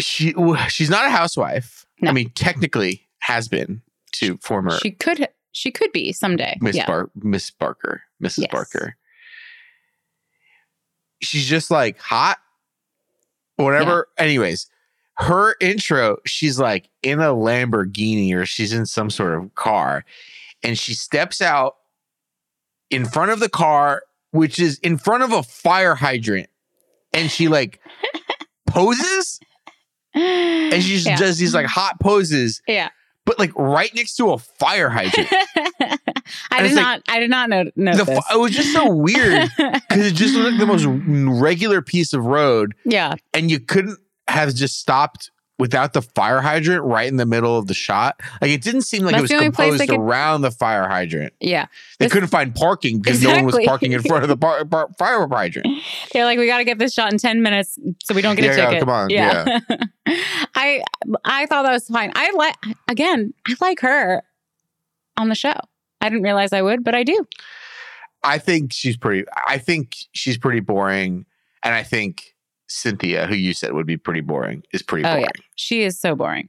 she 0.00 0.34
she's 0.68 0.90
not 0.90 1.06
a 1.06 1.10
housewife. 1.10 1.86
No. 2.00 2.10
I 2.10 2.12
mean, 2.12 2.30
technically 2.30 3.06
has 3.20 3.48
been 3.48 3.82
to 4.12 4.36
former 4.38 4.78
She 4.78 4.90
could. 4.92 5.28
She 5.52 5.70
could 5.70 5.90
be 5.92 6.12
someday. 6.12 6.56
Miss 6.60 6.76
yeah. 6.76 6.86
Bar- 6.86 7.10
Miss 7.16 7.50
Barker, 7.50 8.02
Mrs. 8.22 8.38
Yes. 8.42 8.50
Barker. 8.52 8.96
She's 11.28 11.46
just 11.46 11.70
like 11.70 11.98
hot, 11.98 12.38
whatever. 13.56 14.08
Anyways, 14.16 14.66
her 15.18 15.54
intro, 15.60 16.18
she's 16.26 16.58
like 16.58 16.88
in 17.02 17.20
a 17.20 17.34
Lamborghini 17.34 18.34
or 18.34 18.46
she's 18.46 18.72
in 18.72 18.86
some 18.86 19.10
sort 19.10 19.34
of 19.34 19.54
car, 19.54 20.04
and 20.62 20.78
she 20.78 20.94
steps 20.94 21.42
out 21.42 21.76
in 22.90 23.04
front 23.04 23.30
of 23.30 23.40
the 23.40 23.48
car, 23.50 24.02
which 24.30 24.58
is 24.58 24.78
in 24.78 24.96
front 24.96 25.22
of 25.22 25.32
a 25.32 25.42
fire 25.42 25.94
hydrant, 25.94 26.48
and 27.12 27.30
she 27.30 27.48
like 27.48 27.80
poses 28.66 29.38
and 30.14 30.82
she 30.82 30.94
just 30.94 31.06
Yeah. 31.06 31.16
does 31.16 31.36
these 31.38 31.54
like 31.54 31.66
hot 31.66 32.00
poses, 32.00 32.62
Yeah. 32.66 32.88
but 33.26 33.38
like 33.38 33.52
right 33.56 33.94
next 33.94 34.16
to 34.16 34.30
a 34.32 34.38
fire 34.38 34.88
hydrant. 34.88 35.28
I 36.50 36.58
did 36.62 36.66
it's 36.66 36.74
like- 36.76 36.82
not. 36.84 37.02
I 37.08 37.20
did 37.20 37.30
not 37.30 37.48
know. 37.50 37.64
know 37.76 37.94
The 37.96 38.04
this. 38.04 38.24
it 38.32 38.38
was 38.38 38.52
just 38.52 38.72
so 38.72 38.90
weird 38.90 39.48
because 39.56 40.06
it 40.06 40.14
just 40.14 40.34
looked 40.34 40.50
like 40.52 40.60
the 40.60 40.66
most 40.66 40.86
regular 41.40 41.82
piece 41.82 42.12
of 42.12 42.24
road, 42.24 42.74
yeah. 42.84 43.14
and 43.34 43.50
you 43.50 43.60
couldn't 43.60 43.98
have 44.28 44.54
just 44.54 44.78
stopped 44.78 45.30
without 45.58 45.92
the 45.92 46.00
fire 46.00 46.40
hydrant 46.40 46.84
right 46.84 47.08
in 47.08 47.16
the 47.16 47.26
middle 47.26 47.58
of 47.58 47.66
the 47.66 47.74
shot. 47.74 48.20
Like 48.40 48.52
it 48.52 48.62
didn't 48.62 48.82
seem 48.82 49.02
like 49.02 49.16
That's 49.16 49.28
it 49.28 49.34
was 49.34 49.42
composed 49.42 49.80
could- 49.88 49.98
around 49.98 50.42
the 50.42 50.52
fire 50.52 50.86
hydrant. 50.88 51.32
Yeah. 51.40 51.66
They 51.98 52.04
This- 52.06 52.12
couldn't 52.12 52.28
find 52.28 52.54
parking 52.54 53.00
because 53.00 53.20
no 53.22 53.30
one 53.34 53.44
was 53.46 53.58
parking 53.66 53.90
in 53.90 54.00
front 54.02 54.22
of 54.22 54.28
the 54.28 54.36
par- 54.36 54.64
par- 54.64 54.88
fire 54.98 55.26
hydrant. 55.26 55.66
They're 56.12 56.24
like, 56.24 56.38
we 56.38 56.46
got 56.46 56.58
to 56.58 56.64
get 56.64 56.78
this 56.78 56.94
shot 56.94 57.10
in 57.12 57.18
10 57.18 57.42
minutes 57.42 57.76
so 58.04 58.14
we 58.14 58.22
don't 58.22 58.36
get 58.36 58.44
Yeah, 58.44 58.52
a 58.52 58.56
yeah, 58.56 58.66
ticket. 58.66 58.80
come 58.80 58.88
on, 58.90 59.10
Yeah. 59.10 59.58
I 60.54 60.82
I 61.24 61.46
thought 61.46 61.64
that 61.64 61.72
was 61.72 61.88
fine. 61.88 62.12
I 62.14 62.30
like 62.30 62.54
again, 62.86 63.34
I 63.46 63.54
like 63.60 63.80
her 63.80 64.22
on 65.16 65.28
the 65.28 65.34
show. 65.34 65.54
I 66.00 66.08
didn't 66.08 66.22
realize 66.22 66.52
I 66.52 66.62
would, 66.62 66.84
but 66.84 66.94
I 66.94 67.02
do. 67.04 67.26
I 68.22 68.38
think 68.38 68.72
she's 68.72 68.96
pretty. 68.96 69.24
I 69.46 69.58
think 69.58 69.96
she's 70.12 70.38
pretty 70.38 70.60
boring, 70.60 71.24
and 71.62 71.74
I 71.74 71.82
think 71.82 72.34
Cynthia, 72.68 73.26
who 73.26 73.34
you 73.34 73.54
said 73.54 73.72
would 73.72 73.86
be 73.86 73.96
pretty 73.96 74.20
boring, 74.20 74.62
is 74.72 74.82
pretty 74.82 75.04
Oh, 75.04 75.10
boring. 75.10 75.22
yeah. 75.22 75.42
She 75.56 75.82
is 75.82 75.98
so 76.00 76.14
boring. 76.14 76.48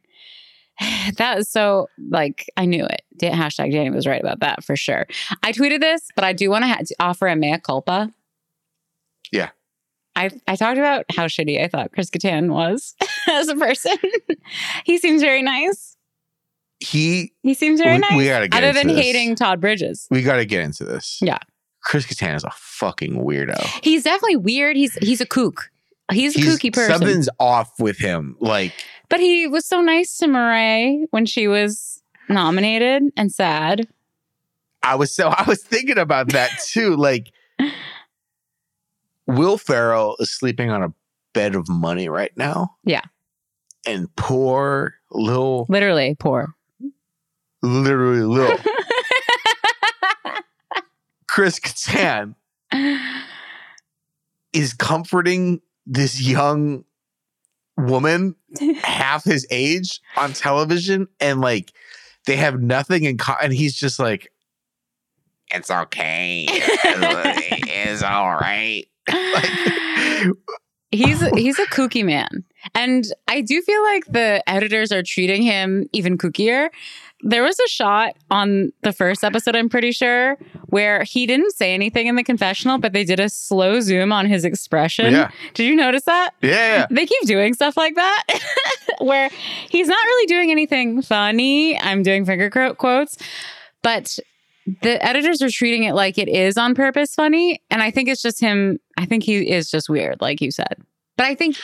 That 1.18 1.40
is 1.40 1.50
so 1.50 1.90
like 2.10 2.50
I 2.58 2.66
knew 2.66 2.86
it. 2.86 3.02
Hashtag 3.22 3.72
Danny 3.74 3.90
was 3.90 4.08
right 4.08 4.22
about 4.22 4.40
that 4.40 4.64
for 4.64 4.76
sure. 4.78 5.08
I 5.44 5.52
tweeted 5.52 5.82
this, 5.82 6.08
but 6.16 6.24
I 6.24 6.32
do 6.34 6.50
want 6.50 6.64
to 6.64 6.68
ha- 6.70 6.80
offer 7.02 7.28
a 7.28 7.36
mea 7.36 7.60
culpa. 7.60 8.12
Yeah. 9.32 9.50
I, 10.16 10.30
I 10.48 10.56
talked 10.56 10.78
about 10.78 11.06
how 11.16 11.26
shitty 11.28 11.62
I 11.64 11.68
thought 11.68 11.92
Chris 11.94 12.10
Kattan 12.10 12.50
was 12.52 12.96
as 13.30 13.48
a 13.50 13.56
person. 13.56 13.96
he 14.86 14.98
seems 14.98 15.22
very 15.22 15.42
nice. 15.42 15.96
He 16.80 17.34
He 17.44 17.54
seems 17.54 17.80
very 17.82 17.94
We- 17.96 18.00
nice. 18.00 18.16
we 18.16 18.26
gotta 18.26 18.48
get 18.48 18.64
Other 18.64 18.74
than 18.74 18.88
this. 18.88 18.98
hating 18.98 19.36
Todd 19.36 19.60
Bridges. 19.60 20.08
we 20.10 20.22
got 20.22 20.38
to 20.38 20.46
get 20.46 20.62
into 20.64 20.86
this. 20.86 21.20
Yeah. 21.22 21.40
Chris 21.84 22.06
Kattan 22.06 22.36
is 22.36 22.44
a 22.44 22.52
fucking 22.56 23.16
weirdo. 23.24 23.58
He's 23.84 24.04
definitely 24.04 24.38
weird. 24.38 24.76
He's 24.78 24.94
he's 24.96 25.22
a 25.22 25.26
kook. 25.26 25.70
He's 26.12 26.36
a 26.36 26.40
He's- 26.40 26.56
kooky 26.58 26.74
person. 26.74 26.92
Something's 26.98 27.30
off 27.40 27.72
with 27.80 27.98
him. 27.98 28.36
Like 28.40 28.74
But 29.10 29.20
he 29.20 29.48
was 29.48 29.66
so 29.66 29.82
nice 29.82 30.18
to 30.18 30.28
Mirai 30.28 31.04
when 31.12 31.26
she 31.26 31.48
was 31.48 32.02
nominated 32.30 33.04
and 33.18 33.32
sad. 33.32 33.88
I 34.84 34.96
was 34.96 35.14
so 35.14 35.28
I 35.30 35.44
was 35.48 35.62
thinking 35.62 35.98
about 35.98 36.30
that 36.30 36.52
too. 36.68 36.96
Like 36.96 37.32
Will 39.28 39.58
Ferrell 39.58 40.16
is 40.20 40.32
sleeping 40.32 40.70
on 40.72 40.84
a 40.84 40.94
bed 41.34 41.56
of 41.56 41.68
money 41.70 42.10
right 42.10 42.32
now. 42.36 42.76
Yeah. 42.84 43.02
And 43.86 44.14
poor 44.16 44.96
little 45.12 45.66
Literally 45.70 46.16
poor. 46.20 46.54
Literally 47.62 48.22
little 48.22 48.58
Chris 51.28 51.60
Kattan 51.60 52.36
is 54.54 54.74
comforting 54.74 55.62
this 55.86 56.22
young 56.22 56.84
woman 57.78 58.36
half 58.84 59.24
his 59.24 59.48
age 59.50 60.02
on 60.18 60.34
television 60.34 61.08
and 61.20 61.40
like 61.40 61.72
they 62.26 62.36
have 62.36 62.62
nothing 62.62 63.04
in 63.06 63.18
common 63.18 63.46
and 63.46 63.54
he's 63.54 63.76
just 63.76 64.00
like 64.00 64.32
it's 65.52 65.72
okay 65.72 66.46
it's 66.50 68.04
all 68.04 68.36
right 68.36 68.86
like 69.08 70.34
he's 70.92 71.22
he's 71.32 71.60
a 71.60 71.66
kooky 71.68 72.04
man. 72.04 72.44
And 72.76 73.06
I 73.28 73.42
do 73.42 73.62
feel 73.62 73.82
like 73.84 74.06
the 74.06 74.44
editors 74.48 74.92
are 74.92 75.04
treating 75.04 75.42
him 75.42 75.88
even 75.94 76.18
kookier. 76.18 76.70
There 77.22 77.44
was 77.44 77.60
a 77.60 77.68
shot 77.68 78.16
on 78.32 78.72
the 78.84 78.94
first 78.94 79.24
episode, 79.26 79.56
I'm 79.56 79.68
pretty 79.68 79.92
sure, 79.92 80.38
where 80.68 81.04
he 81.04 81.26
didn't 81.26 81.52
say 81.52 81.74
anything 81.74 82.08
in 82.08 82.16
the 82.16 82.24
confessional, 82.24 82.78
but 82.78 82.94
they 82.94 83.04
did 83.04 83.20
a 83.20 83.28
slow 83.28 83.82
zoom 83.82 84.14
on 84.14 84.26
his 84.26 84.46
expression. 84.46 85.12
yeah 85.14 85.30
Did 85.54 85.66
you 85.68 85.76
notice 85.76 86.04
that? 86.04 86.32
yeah 86.42 86.86
They 86.90 87.06
keep 87.06 87.24
doing 87.26 87.54
stuff 87.54 87.76
like 87.76 87.96
that 87.96 88.24
where 89.00 89.30
he's 89.70 89.88
not 89.88 89.98
really 90.04 90.28
doing 90.28 90.50
anything 90.52 91.02
funny. 91.02 91.78
I'm 91.80 92.04
doing 92.04 92.26
finger 92.26 92.50
quote- 92.50 92.78
quotes, 92.78 93.18
but 93.82 94.18
the 94.82 95.04
editors 95.06 95.42
are 95.42 95.50
treating 95.50 95.84
it 95.84 95.96
like 95.96 96.18
it 96.18 96.28
is 96.30 96.56
on 96.58 96.76
purpose 96.76 97.16
funny. 97.16 97.62
And 97.70 97.82
I 97.82 97.92
think 97.92 98.08
it's 98.08 98.22
just 98.22 98.40
him. 98.40 98.80
I 98.98 99.06
think 99.06 99.24
he 99.24 99.50
is 99.50 99.70
just 99.72 99.90
weird, 99.90 100.22
like 100.22 100.42
you 100.42 100.52
said. 100.52 100.76
But 101.18 101.26
I 101.26 101.36
think 101.36 101.58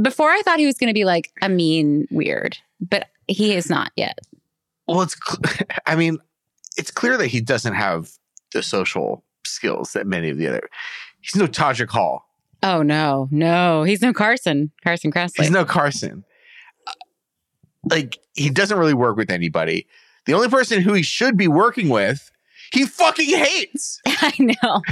before 0.00 0.30
I 0.30 0.42
thought 0.42 0.58
he 0.60 0.66
was 0.66 0.76
going 0.76 0.88
to 0.90 0.94
be 0.94 1.04
like 1.04 1.32
a 1.42 1.48
mean 1.48 2.06
weird, 2.10 2.58
but 2.80 3.08
he 3.26 3.54
is 3.54 3.68
not 3.70 3.90
yet. 3.96 4.18
Well 4.90 5.02
it's 5.02 5.16
cl- 5.26 5.40
i 5.86 5.94
mean 5.96 6.18
it's 6.76 6.90
clear 6.90 7.16
that 7.16 7.26
he 7.28 7.40
doesn't 7.40 7.74
have 7.74 8.10
the 8.52 8.62
social 8.62 9.24
skills 9.44 9.92
that 9.94 10.06
many 10.06 10.28
of 10.28 10.36
the 10.38 10.46
other 10.48 10.68
he's 11.20 11.36
no 11.36 11.46
Todrick 11.46 11.88
Hall 11.90 12.26
Oh, 12.62 12.82
no, 12.82 13.26
no. 13.30 13.84
He's 13.84 14.02
no 14.02 14.12
Carson, 14.12 14.70
Carson 14.84 15.10
Kressley. 15.10 15.38
He's 15.44 15.50
no 15.50 15.64
Carson. 15.64 16.24
Uh, 16.86 16.92
Like 17.88 18.18
he 18.34 18.50
doesn't 18.50 18.76
really 18.78 18.92
work 18.92 19.16
with 19.16 19.30
anybody. 19.30 19.86
The 20.26 20.34
only 20.34 20.48
person 20.48 20.82
who 20.82 20.92
he 20.92 21.02
should 21.02 21.38
be 21.38 21.48
working 21.48 21.88
with, 21.88 22.30
he 22.72 22.84
fucking 22.84 23.30
hates. 23.34 24.00
I 24.06 24.34
know. 24.38 24.54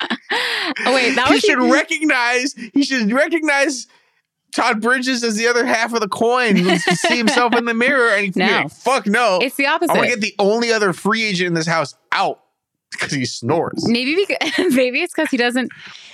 oh, 0.00 0.94
wait, 0.94 1.14
that 1.14 1.26
he 1.28 1.34
was 1.34 1.42
should 1.42 1.58
recognize. 1.70 2.54
He 2.72 2.84
should 2.84 3.12
recognize 3.12 3.86
Todd 4.54 4.80
Bridges 4.80 5.22
is 5.22 5.36
the 5.36 5.46
other 5.46 5.64
half 5.64 5.92
of 5.92 6.00
the 6.00 6.08
coin. 6.08 6.56
He 6.56 6.76
see 6.78 7.16
himself 7.16 7.54
in 7.54 7.64
the 7.66 7.74
mirror, 7.74 8.10
and 8.10 8.26
he's 8.26 8.36
No. 8.36 8.46
like, 8.46 8.70
"Fuck 8.70 9.06
no! 9.06 9.38
It's 9.40 9.56
the 9.56 9.66
opposite. 9.66 9.92
I 9.92 9.98
want 9.98 10.10
to 10.10 10.16
get 10.16 10.20
the 10.20 10.34
only 10.38 10.72
other 10.72 10.92
free 10.92 11.22
agent 11.24 11.48
in 11.48 11.54
this 11.54 11.66
house 11.66 11.94
out 12.12 12.40
because 12.90 13.12
he 13.12 13.24
snores." 13.24 13.86
Maybe 13.88 14.16
because 14.26 14.74
maybe 14.74 15.00
it's 15.02 15.12
because 15.14 15.30
he 15.30 15.36
doesn't. 15.36 15.70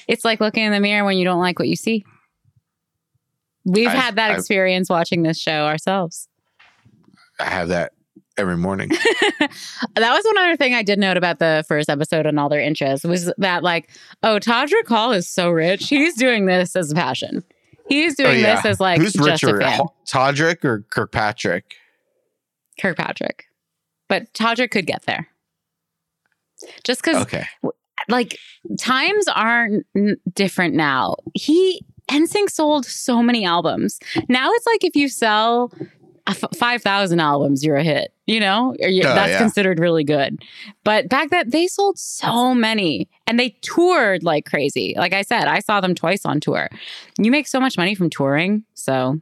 It's 0.09 0.25
like 0.25 0.40
looking 0.40 0.64
in 0.64 0.72
the 0.72 0.81
mirror 0.81 1.05
when 1.05 1.16
you 1.16 1.25
don't 1.25 1.40
like 1.40 1.59
what 1.59 1.68
you 1.68 1.77
see. 1.77 2.05
We've 3.64 3.88
I've- 3.88 3.99
had 3.99 4.16
that 4.16 4.31
I've- 4.33 4.38
experience 4.38 4.88
watching 4.90 5.22
this 5.22 5.38
show 5.38 5.64
ourselves. 5.66 6.29
I 7.40 7.44
have 7.44 7.68
that 7.68 7.92
every 8.38 8.57
morning. 8.57 8.90
That 9.96 10.12
was 10.12 10.25
one 10.27 10.38
other 10.38 10.57
thing 10.57 10.75
I 10.75 10.83
did 10.83 10.99
note 10.99 11.16
about 11.16 11.38
the 11.38 11.64
first 11.68 11.88
episode 11.88 12.27
and 12.27 12.38
all 12.38 12.49
their 12.51 12.61
interests 12.61 13.05
was 13.07 13.33
that 13.38 13.62
like, 13.62 13.88
oh, 14.22 14.38
Todrick 14.38 14.87
Hall 14.87 15.12
is 15.12 15.27
so 15.27 15.49
rich. 15.51 15.88
He's 15.88 16.14
doing 16.14 16.44
this 16.46 16.77
as 16.77 16.92
a 16.92 16.94
passion. 16.94 17.42
He's 17.88 18.12
oh, 18.18 18.25
doing 18.25 18.37
Oh, 18.37 18.40
yeah. 18.40 18.57
this 18.57 18.64
as 18.64 18.81
like 18.81 19.01
Who's 19.01 19.12
just 19.12 19.42
richer, 19.42 19.59
a 19.59 19.61
fan. 19.61 19.81
Todrick 20.09 20.64
or 20.64 20.85
Kirkpatrick? 20.90 21.75
Kirkpatrick. 22.81 23.44
But 24.09 24.33
Todrick 24.35 24.70
could 24.70 24.87
get 24.87 25.03
there. 25.07 25.29
Just 26.85 27.03
because 27.03 27.22
Okay, 27.22 27.44
like 28.09 28.38
times 28.81 29.27
are 29.29 29.68
n- 29.94 30.16
different 30.35 30.75
now. 30.75 31.16
He 31.35 31.83
NSYNC 32.11 32.51
sold 32.51 32.87
so 32.87 33.22
many 33.22 33.44
albums. 33.44 33.99
Now 34.29 34.51
it's 34.53 34.66
like 34.66 34.85
if 34.85 34.96
you 34.96 35.09
sell 35.09 35.70
a 36.27 36.31
f- 36.31 36.45
5,000 36.57 37.21
albums, 37.21 37.65
you're 37.65 37.77
a 37.77 37.85
hit, 37.85 38.12
you 38.27 38.41
know? 38.41 38.75
You- 38.81 39.03
Oh, 39.05 39.15
that's 39.15 39.31
yeah. 39.33 39.39
considered 39.39 39.79
really 39.79 40.03
good. 40.05 40.43
But 40.85 41.09
back 41.09 41.31
then 41.31 41.49
they 41.51 41.67
sold 41.69 41.99
so 41.99 42.55
many 42.55 43.09
and 43.27 43.39
they 43.39 43.51
toured 43.62 44.23
like 44.25 44.45
crazy. 44.45 44.95
Like 44.97 45.12
I 45.12 45.23
said, 45.23 45.45
I 45.45 45.61
saw 45.61 45.81
them 45.81 45.95
twice 45.95 46.25
on 46.25 46.41
tour. 46.41 46.69
You 47.19 47.31
make 47.31 47.47
so 47.47 47.61
much 47.61 47.77
money 47.79 47.95
from 47.95 48.11
touring. 48.11 48.65
So 48.75 49.21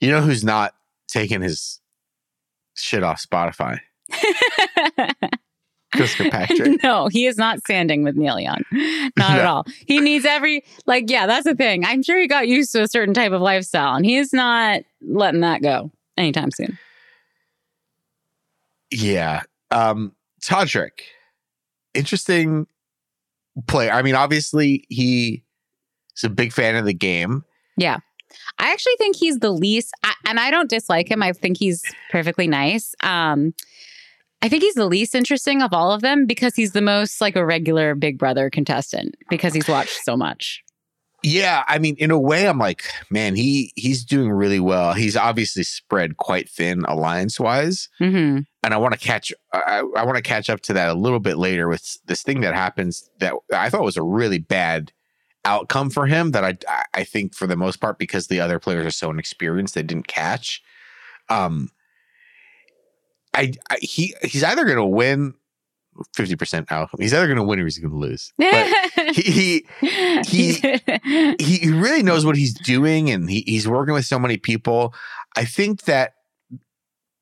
you 0.00 0.10
know 0.10 0.20
who's 0.22 0.44
not 0.44 0.74
taking 1.08 1.40
his 1.42 1.80
shit 2.74 3.02
off 3.02 3.22
Spotify? 3.24 3.80
Chris 5.94 6.14
Kirkpatrick. 6.14 6.80
no, 6.82 7.08
he 7.08 7.26
is 7.26 7.36
not 7.36 7.60
standing 7.60 8.02
with 8.02 8.16
Neil 8.16 8.38
Young. 8.40 8.62
Not 9.16 9.38
at 9.38 9.44
all. 9.44 9.64
He 9.86 10.00
needs 10.00 10.24
every 10.24 10.64
like 10.86 11.08
yeah, 11.08 11.26
that's 11.26 11.44
the 11.44 11.54
thing. 11.54 11.84
I'm 11.84 12.02
sure 12.02 12.18
he 12.18 12.26
got 12.26 12.48
used 12.48 12.72
to 12.72 12.82
a 12.82 12.88
certain 12.88 13.14
type 13.14 13.32
of 13.32 13.40
lifestyle 13.40 13.94
and 13.94 14.04
he's 14.04 14.32
not 14.32 14.82
letting 15.00 15.40
that 15.40 15.62
go 15.62 15.90
anytime 16.16 16.50
soon. 16.50 16.78
Yeah. 18.90 19.42
Um, 19.70 20.14
Todrick, 20.42 21.00
interesting 21.94 22.66
player. 23.66 23.92
I 23.92 24.02
mean, 24.02 24.14
obviously 24.14 24.84
he 24.88 25.44
is 26.16 26.24
a 26.24 26.30
big 26.30 26.52
fan 26.52 26.76
of 26.76 26.84
the 26.84 26.94
game. 26.94 27.44
Yeah. 27.76 27.98
I 28.58 28.72
actually 28.72 28.96
think 28.98 29.16
he's 29.16 29.38
the 29.38 29.52
least 29.52 29.92
I, 30.02 30.14
and 30.26 30.40
I 30.40 30.50
don't 30.50 30.68
dislike 30.68 31.08
him. 31.08 31.22
I 31.22 31.32
think 31.32 31.58
he's 31.58 31.82
perfectly 32.10 32.48
nice. 32.48 32.94
Um 33.02 33.54
I 34.42 34.48
think 34.48 34.62
he's 34.62 34.74
the 34.74 34.86
least 34.86 35.14
interesting 35.14 35.62
of 35.62 35.72
all 35.72 35.90
of 35.90 36.02
them 36.02 36.26
because 36.26 36.54
he's 36.54 36.72
the 36.72 36.82
most 36.82 37.20
like 37.20 37.34
a 37.34 37.46
regular 37.46 37.94
Big 37.94 38.18
Brother 38.18 38.50
contestant 38.50 39.14
because 39.30 39.54
he's 39.54 39.68
watched 39.68 40.04
so 40.04 40.16
much. 40.16 40.62
Yeah, 41.22 41.64
I 41.66 41.78
mean, 41.78 41.96
in 41.96 42.10
a 42.10 42.18
way, 42.18 42.46
I'm 42.46 42.58
like, 42.58 42.84
man, 43.10 43.34
he 43.34 43.72
he's 43.76 44.04
doing 44.04 44.30
really 44.30 44.60
well. 44.60 44.92
He's 44.92 45.16
obviously 45.16 45.62
spread 45.62 46.18
quite 46.18 46.50
thin 46.50 46.84
alliance 46.86 47.40
wise, 47.40 47.88
hmm 47.98 48.40
and 48.62 48.74
I 48.74 48.76
want 48.76 48.92
to 48.92 49.00
catch 49.00 49.32
I, 49.54 49.82
I 49.96 50.04
want 50.04 50.16
to 50.16 50.22
catch 50.22 50.50
up 50.50 50.60
to 50.62 50.74
that 50.74 50.90
a 50.90 50.94
little 50.94 51.20
bit 51.20 51.38
later 51.38 51.66
with 51.66 51.96
this 52.04 52.22
thing 52.22 52.42
that 52.42 52.54
happens 52.54 53.08
that 53.20 53.32
I 53.54 53.70
thought 53.70 53.84
was 53.84 53.96
a 53.96 54.02
really 54.02 54.38
bad 54.38 54.92
outcome 55.46 55.88
for 55.88 56.06
him. 56.06 56.32
That 56.32 56.44
I 56.44 56.84
I 56.92 57.04
think 57.04 57.34
for 57.34 57.46
the 57.46 57.56
most 57.56 57.80
part 57.80 57.98
because 57.98 58.26
the 58.26 58.40
other 58.40 58.58
players 58.58 58.84
are 58.84 58.90
so 58.90 59.08
inexperienced, 59.08 59.74
they 59.74 59.82
didn't 59.82 60.08
catch. 60.08 60.62
Um, 61.30 61.70
I, 63.34 63.52
I 63.70 63.76
he 63.80 64.14
he's 64.22 64.44
either 64.44 64.64
going 64.64 64.76
to 64.76 64.84
win 64.84 65.34
fifty 66.14 66.36
percent 66.36 66.70
outcome. 66.70 67.00
He's 67.00 67.12
either 67.14 67.26
going 67.26 67.38
to 67.38 67.44
win 67.44 67.60
or 67.60 67.64
he's 67.64 67.78
going 67.78 67.90
to 67.92 67.96
lose. 67.98 68.32
But 68.38 68.66
he, 69.14 69.66
he 69.80 70.24
he 70.26 71.36
he 71.38 71.70
really 71.70 72.02
knows 72.02 72.24
what 72.24 72.36
he's 72.36 72.54
doing 72.54 73.10
and 73.10 73.28
he, 73.30 73.42
he's 73.46 73.68
working 73.68 73.94
with 73.94 74.06
so 74.06 74.18
many 74.18 74.36
people. 74.36 74.94
I 75.36 75.44
think 75.44 75.82
that 75.84 76.14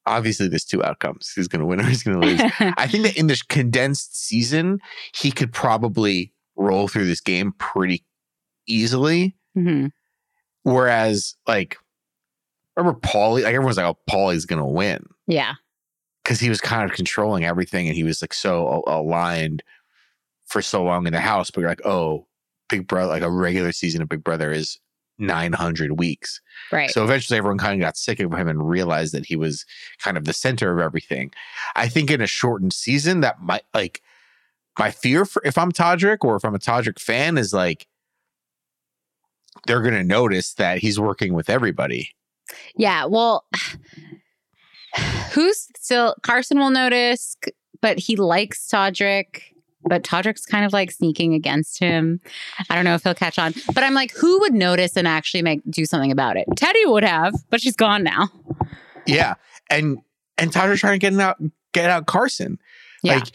obviously 0.07 0.48
there's 0.48 0.64
two 0.64 0.83
outcomes. 0.85 1.33
He's 1.35 1.48
going 1.48 1.61
to 1.61 1.66
win 1.66 1.81
or 1.81 1.85
he's 1.85 2.03
going 2.03 2.20
to 2.20 2.27
lose. 2.27 2.40
I 2.77 2.87
think 2.87 3.05
that 3.05 3.16
in 3.16 3.27
this 3.27 3.42
condensed 3.42 4.20
season, 4.20 4.81
he 5.14 5.31
could 5.31 5.53
probably 5.53 6.33
roll 6.57 6.88
through 6.88 7.07
this 7.07 7.20
game 7.20 7.53
pretty 7.59 8.05
easily. 8.66 9.37
hmm 9.55 9.87
Whereas, 10.64 11.35
like, 11.48 11.77
remember 12.77 12.98
Paulie? 13.01 13.42
Like 13.42 13.55
everyone's 13.55 13.77
like, 13.79 13.87
"Oh, 13.87 13.98
Paulie's 14.09 14.46
going 14.46 14.61
to 14.61 14.64
win." 14.64 15.05
Yeah. 15.27 15.55
Because 16.33 16.40
he 16.40 16.49
was 16.49 16.62
kind 16.62 16.90
of 16.90 16.97
controlling 16.97 17.45
everything 17.45 17.88
and 17.88 17.95
he 17.95 18.05
was 18.05 18.23
like 18.23 18.33
so 18.33 18.83
aligned 18.87 19.62
for 20.47 20.62
so 20.62 20.83
long 20.83 21.07
in 21.07 21.12
the 21.12 21.21
house. 21.21 21.51
But 21.51 21.61
you're 21.61 21.68
like, 21.68 21.85
oh, 21.85 22.27
Big 22.71 22.88
Brother, 22.88 23.12
like 23.12 23.23
a 23.23 23.31
regular 23.31 23.71
season 23.71 24.01
of 24.01 24.09
Big 24.09 24.25
Brother 24.25 24.51
is 24.51 24.79
900 25.18 25.99
weeks. 25.99 26.40
Right. 26.71 26.88
So 26.88 27.05
eventually 27.05 27.37
everyone 27.37 27.59
kind 27.59 27.75
of 27.75 27.85
got 27.85 27.99
sick 27.99 28.18
of 28.18 28.33
him 28.33 28.49
and 28.49 28.66
realized 28.66 29.12
that 29.12 29.27
he 29.27 29.37
was 29.37 29.66
kind 29.99 30.16
of 30.16 30.25
the 30.25 30.33
center 30.33 30.73
of 30.73 30.83
everything. 30.83 31.33
I 31.77 31.87
think 31.87 32.11
in 32.11 32.23
a 32.23 32.27
shortened 32.27 32.73
season, 32.73 33.21
that 33.21 33.42
might 33.42 33.64
like 33.75 34.01
my 34.79 34.90
fear 34.90 35.27
for 35.27 35.42
if 35.45 35.59
I'm 35.59 35.71
Todrick 35.71 36.25
or 36.25 36.37
if 36.37 36.47
I'm 36.47 36.55
a 36.55 36.59
Todrick 36.59 36.99
fan 36.99 37.37
is 37.37 37.53
like, 37.53 37.87
they're 39.66 39.83
going 39.83 39.92
to 39.92 40.03
notice 40.03 40.55
that 40.55 40.79
he's 40.79 40.99
working 40.99 41.35
with 41.35 41.51
everybody. 41.51 42.14
Yeah. 42.75 43.05
Well, 43.05 43.45
who's 45.33 45.68
still 45.76 46.14
Carson 46.22 46.59
will 46.59 46.70
notice, 46.70 47.37
but 47.81 47.98
he 47.98 48.16
likes 48.16 48.68
Todrick. 48.68 49.42
But 49.85 50.05
Todrick's 50.05 50.46
kind 50.46 50.64
of 50.64 50.72
like 50.72 50.92
sneaking 50.92 51.35
against 51.35 51.81
him. 51.81 52.20
I 52.70 52.76
don't 52.76 52.85
know 52.85 52.94
if 52.94 53.02
he'll 53.02 53.14
catch 53.14 53.37
on. 53.37 53.52
But 53.74 53.83
I'm 53.83 53.94
like, 53.94 54.12
who 54.12 54.38
would 54.38 54.55
notice 54.55 54.96
and 54.96 55.09
actually 55.09 55.42
make 55.42 55.61
do 55.68 55.85
something 55.87 56.12
about 56.12 56.37
it? 56.37 56.46
Teddi 56.55 56.87
would 56.87 57.02
have, 57.02 57.35
but 57.50 57.61
she's 57.61 57.74
gone 57.74 58.05
now. 58.05 58.28
Yeah, 59.07 59.35
and 59.70 59.98
and 60.38 60.52
Todrick's 60.52 60.81
trying 60.81 61.00
to 61.00 61.11
get 61.11 61.18
out 61.20 61.38
get 61.72 61.90
out 61.90 62.07
Carson. 62.07 62.59
Yeah. 63.02 63.16
Like 63.16 63.33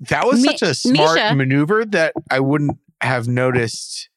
that 0.00 0.26
was 0.26 0.40
Mi- 0.42 0.48
such 0.56 0.62
a 0.62 0.74
smart 0.74 1.16
Misha- 1.16 1.34
maneuver 1.34 1.84
that 1.86 2.12
I 2.30 2.38
wouldn't 2.38 2.78
have 3.00 3.26
noticed, 3.26 4.08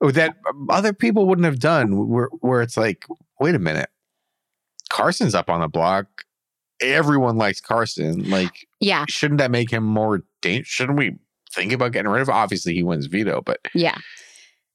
or 0.00 0.12
that 0.12 0.36
other 0.68 0.92
people 0.92 1.26
wouldn't 1.26 1.46
have 1.46 1.60
done. 1.60 2.08
Where 2.08 2.28
where 2.40 2.60
it's 2.60 2.76
like, 2.76 3.06
wait 3.40 3.54
a 3.54 3.58
minute, 3.58 3.88
Carson's 4.90 5.34
up 5.34 5.48
on 5.50 5.60
the 5.60 5.68
block. 5.68 6.06
Everyone 6.80 7.36
likes 7.36 7.60
Carson. 7.60 8.28
Like, 8.30 8.66
yeah. 8.80 9.04
shouldn't 9.08 9.38
that 9.38 9.50
make 9.50 9.70
him 9.70 9.84
more 9.84 10.22
dangerous? 10.42 10.68
Shouldn't 10.68 10.98
we 10.98 11.16
think 11.52 11.72
about 11.72 11.92
getting 11.92 12.10
rid 12.10 12.22
of? 12.22 12.28
Obviously, 12.28 12.74
he 12.74 12.82
wins 12.82 13.06
veto, 13.06 13.40
but 13.44 13.58
Yeah. 13.74 13.96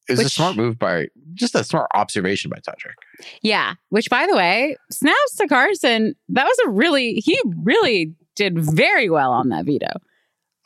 it 0.09 0.13
was 0.17 0.19
a 0.19 0.29
smart 0.29 0.57
move 0.57 0.77
by 0.77 1.07
just 1.33 1.55
a 1.55 1.63
smart 1.63 1.87
observation 1.93 2.49
by 2.51 2.57
Todrick. 2.57 2.95
Yeah. 3.41 3.75
Which, 3.89 4.09
by 4.09 4.27
the 4.27 4.35
way, 4.35 4.75
snaps 4.91 5.35
to 5.37 5.47
Carson. 5.47 6.15
That 6.29 6.43
was 6.45 6.57
a 6.65 6.69
really, 6.71 7.15
he 7.15 7.39
really 7.63 8.13
did 8.35 8.59
very 8.59 9.09
well 9.09 9.31
on 9.31 9.49
that 9.49 9.65
veto. 9.65 9.91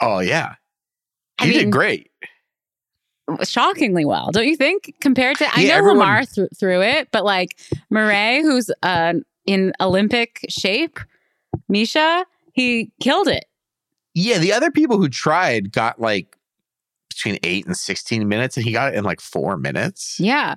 Oh 0.02 0.20
yeah, 0.20 0.56
I 1.40 1.46
he 1.46 1.52
mean- 1.52 1.60
did 1.66 1.72
great. 1.72 2.10
Shockingly 3.44 4.06
well, 4.06 4.32
don't 4.32 4.48
you 4.48 4.56
think? 4.56 4.96
Compared 5.02 5.38
to, 5.40 5.46
I 5.54 5.62
Yeah, 5.62 5.68
know 5.72 5.78
everyone- 5.80 5.98
Lamar 6.00 6.24
th- 6.26 6.50
threw 6.58 6.82
it, 6.82 7.10
but 7.12 7.26
like 7.26 7.58
Mirai, 7.92 8.42
who's 8.42 8.72
uh, 8.84 9.16
in 9.48 9.74
Olympic 9.82 10.46
shape, 10.50 11.00
Miesha, 11.72 12.24
he 12.54 12.92
killed 13.02 13.28
it. 13.28 13.46
Yeah, 14.14 14.38
the 14.38 14.54
other 14.54 14.70
people 14.72 14.98
who 14.98 15.10
tried 15.10 15.72
got 15.72 16.00
like 16.00 16.38
between 17.10 17.40
eight 17.44 17.66
and 17.66 17.76
sixteen 17.76 18.28
minutes, 18.28 18.58
and 18.58 18.66
he 18.66 18.72
got 18.72 18.94
it 18.94 18.98
in 18.98 19.04
like 19.04 19.22
four 19.22 19.58
minutes. 19.58 20.20
Yeah. 20.20 20.56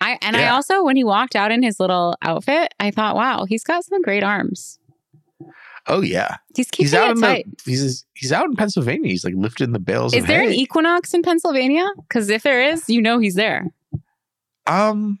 I 0.00 0.18
and 0.20 0.36
I 0.36 0.48
also 0.48 0.82
when 0.82 0.96
he 0.96 1.04
walked 1.04 1.36
out 1.36 1.52
in 1.52 1.62
his 1.62 1.78
little 1.78 2.16
outfit, 2.22 2.74
I 2.80 2.90
thought, 2.90 3.14
wow, 3.14 3.44
he's 3.44 3.62
got 3.62 3.84
some 3.84 4.02
great 4.02 4.24
arms. 4.24 4.80
Oh 5.86 6.00
yeah, 6.00 6.36
He's 6.56 6.68
keeping 6.70 6.86
he's 6.86 6.94
out 6.94 7.08
it 7.08 7.16
in 7.16 7.20
tight. 7.20 7.46
the 7.64 7.70
he's 7.70 8.04
he's 8.14 8.32
out 8.32 8.46
in 8.46 8.54
Pennsylvania. 8.56 9.10
He's 9.10 9.24
like 9.24 9.34
lifting 9.36 9.72
the 9.72 9.78
bales. 9.78 10.12
Is 10.14 10.26
there 10.26 10.42
an. 10.42 10.52
Equinox 10.52 11.14
in 11.14 11.22
Pennsylvania? 11.22 11.88
Because 12.08 12.30
if 12.30 12.42
there 12.42 12.62
is, 12.62 12.88
you 12.88 13.00
know 13.02 13.18
he's 13.18 13.34
there. 13.34 13.66
um? 14.66 15.18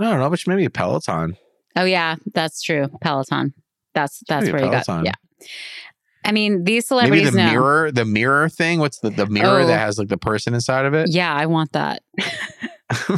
I 0.00 0.04
don't 0.04 0.18
know, 0.18 0.28
but 0.30 0.44
maybe 0.48 0.64
a 0.64 0.70
Peloton. 0.70 1.36
Oh 1.76 1.84
yeah, 1.84 2.16
that's 2.34 2.62
true. 2.62 2.88
Peloton. 3.00 3.52
That's 3.94 4.22
that's 4.28 4.46
Maybe 4.46 4.58
where 4.58 4.64
you 4.66 4.70
got. 4.70 5.04
Yeah. 5.04 5.12
I 6.24 6.32
mean, 6.32 6.64
these 6.64 6.88
Maybe 6.90 7.00
celebrities 7.00 7.32
the 7.32 7.38
know. 7.38 7.50
mirror, 7.50 7.92
the 7.92 8.04
mirror 8.04 8.48
thing. 8.48 8.78
What's 8.80 8.98
the 9.00 9.10
the 9.10 9.26
mirror 9.26 9.60
Oh. 9.60 9.66
that 9.66 9.78
has 9.78 9.98
like 9.98 10.08
the 10.08 10.16
person 10.16 10.54
inside 10.54 10.86
of 10.86 10.94
it? 10.94 11.10
Yeah, 11.10 11.32
I 11.34 11.46
want 11.46 11.72
that. 11.72 12.02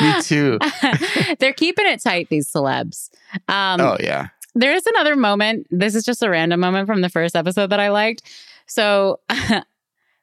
Me 0.00 0.22
too. 0.22 0.58
They're 1.38 1.52
keeping 1.52 1.86
it 1.86 2.02
tight, 2.02 2.28
these 2.28 2.50
celebs. 2.50 3.10
Um, 3.48 3.80
oh 3.80 3.96
yeah. 4.00 4.28
there 4.54 4.74
is 4.74 4.84
another 4.86 5.16
moment. 5.16 5.66
This 5.70 5.94
is 5.94 6.04
just 6.04 6.22
a 6.22 6.28
random 6.30 6.60
moment 6.60 6.86
from 6.86 7.00
the 7.00 7.08
first 7.08 7.34
episode 7.36 7.68
that 7.68 7.80
I 7.80 7.88
liked. 7.88 8.22
So, 8.66 9.20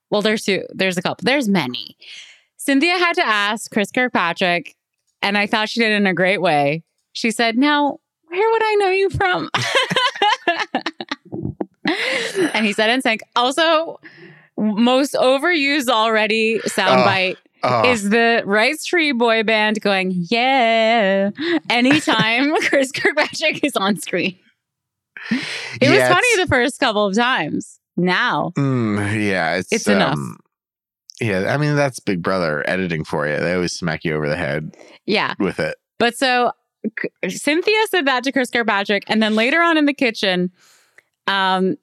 well, 0.09 0.21
there's 0.21 0.43
two. 0.43 0.63
There's 0.73 0.97
a 0.97 1.01
couple. 1.01 1.23
There's 1.25 1.49
many. 1.49 1.97
Cynthia 2.57 2.97
had 2.97 3.13
to 3.13 3.25
ask 3.25 3.71
Chris 3.71 3.91
Kirkpatrick, 3.91 4.75
and 5.21 5.37
I 5.37 5.47
thought 5.47 5.69
she 5.69 5.79
did 5.79 5.91
it 5.91 5.95
in 5.95 6.07
a 6.07 6.13
great 6.13 6.41
way. 6.41 6.83
She 7.17 7.31
said, 7.31 7.57
"Now, 7.57 7.97
where 8.27 8.51
would 8.51 8.61
I 8.63 8.75
know 8.75 8.89
you 8.91 9.09
from?" 9.09 9.49
and 12.53 12.63
he 12.65 12.73
said 12.73 13.01
NSYNC. 13.01 13.21
Also, 13.35 13.99
most 14.57 15.13
overused 15.15 15.89
already 15.89 16.59
soundbite 16.59 17.37
Oh, 17.63 17.89
is 17.89 18.09
the 18.11 18.43
Rice 18.45 18.85
Tree 18.85 19.13
boy 19.13 19.41
band 19.41 19.81
going, 19.81 20.11
yeah, 20.29 21.31
anytime 21.71 22.53
Chris 22.61 22.91
Kirkpatrick 22.91 23.63
is 23.63 23.75
on 23.75 23.99
screen. 23.99 24.37
It 25.81 25.89
was 25.89 26.07
funny 26.07 26.35
the 26.37 26.45
first 26.47 26.79
couple 26.79 27.07
of 27.07 27.15
times. 27.15 27.79
Now, 27.97 28.51
Mm, 28.55 29.27
yeah, 29.27 29.55
it's 29.55 29.73
It's 29.73 29.87
enough. 29.87 30.13
um, 30.13 30.37
Yeah, 31.19 31.51
I 31.51 31.57
mean 31.57 31.75
that's 31.75 31.99
Big 31.99 32.21
Brother 32.21 32.63
editing 32.69 33.03
for 33.03 33.27
you. 33.27 33.37
They 33.37 33.55
always 33.55 33.73
smack 33.73 34.03
you 34.05 34.13
over 34.15 34.29
the 34.29 34.37
head 34.37 34.77
yeah. 35.07 35.33
with 35.39 35.59
it. 35.59 35.77
But 35.97 36.15
so 36.15 36.51
Cynthia 37.27 37.75
said 37.89 38.05
that 38.07 38.23
to 38.23 38.31
Chris 38.31 38.49
Kirkpatrick. 38.49 39.03
And 39.07 39.21
then 39.21 39.35
later 39.35 39.61
on 39.61 39.77
in 39.77 39.85
the 39.85 39.93
kitchen, 39.93 40.51
um, 41.27 41.75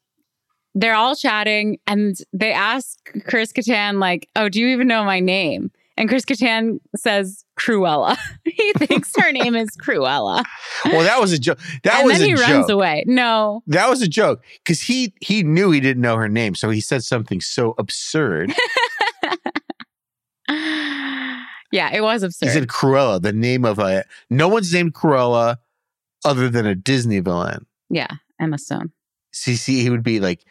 they're 0.75 0.95
all 0.95 1.15
chatting 1.15 1.79
and 1.87 2.17
they 2.33 2.53
ask 2.53 2.99
Chris 3.27 3.53
Kattan, 3.53 4.01
like, 4.01 4.29
oh, 4.37 4.49
do 4.49 4.61
you 4.61 4.69
even 4.69 4.89
know 4.89 5.05
my 5.05 5.21
name? 5.21 5.71
And 5.97 6.09
Chris 6.09 6.25
Kattan 6.25 6.81
says 6.97 7.45
Cruella. 7.57 8.17
he 8.45 8.73
thinks 8.79 9.13
her 9.17 9.31
name 9.31 9.55
is 9.55 9.69
Cruella. 9.77 10.43
Well, 10.87 11.05
that 11.05 11.21
was 11.21 11.33
a 11.33 11.39
joke. 11.39 11.61
That 11.85 11.85
was 11.85 11.85
a 11.85 11.85
joke. 11.85 11.95
and 12.01 12.05
was 12.07 12.19
then 12.19 12.29
he 12.29 12.35
joke. 12.35 12.49
runs 12.49 12.71
away. 12.71 13.05
No, 13.07 13.63
That 13.69 13.89
was 13.89 14.03
a 14.03 14.09
joke 14.09 14.43
because 14.65 14.83
he 14.83 15.15
he 15.21 15.45
knew 15.45 15.71
he 15.71 15.79
didn't 15.79 16.03
know 16.03 16.17
her 16.17 16.29
name, 16.29 16.57
so 16.57 16.71
he 16.71 16.81
said 16.81 17.05
something 17.05 17.41
so 17.41 17.77
absurd. 17.79 18.53
yeah, 21.73 21.91
it 21.95 22.01
was 22.03 22.23
absurd. 22.23 22.47
he 22.47 22.53
said 22.53 22.69
Cruella, 22.69 23.21
the 23.21 23.33
name 23.33 23.65
of 23.65 23.79
a 23.79 24.05
no 24.31 24.49
one's 24.49 24.73
named 24.73 24.95
Cruella 24.95 25.57
other 26.25 26.49
than 26.49 26.67
a 26.67 26.75
Disney 26.75 27.21
villain. 27.21 27.67
yeah, 27.91 28.09
Emma 28.41 28.59
Stone. 28.59 28.93
CC, 29.35 29.81
he 29.83 29.91
would 29.91 30.03
be 30.05 30.21
like, 30.21 30.45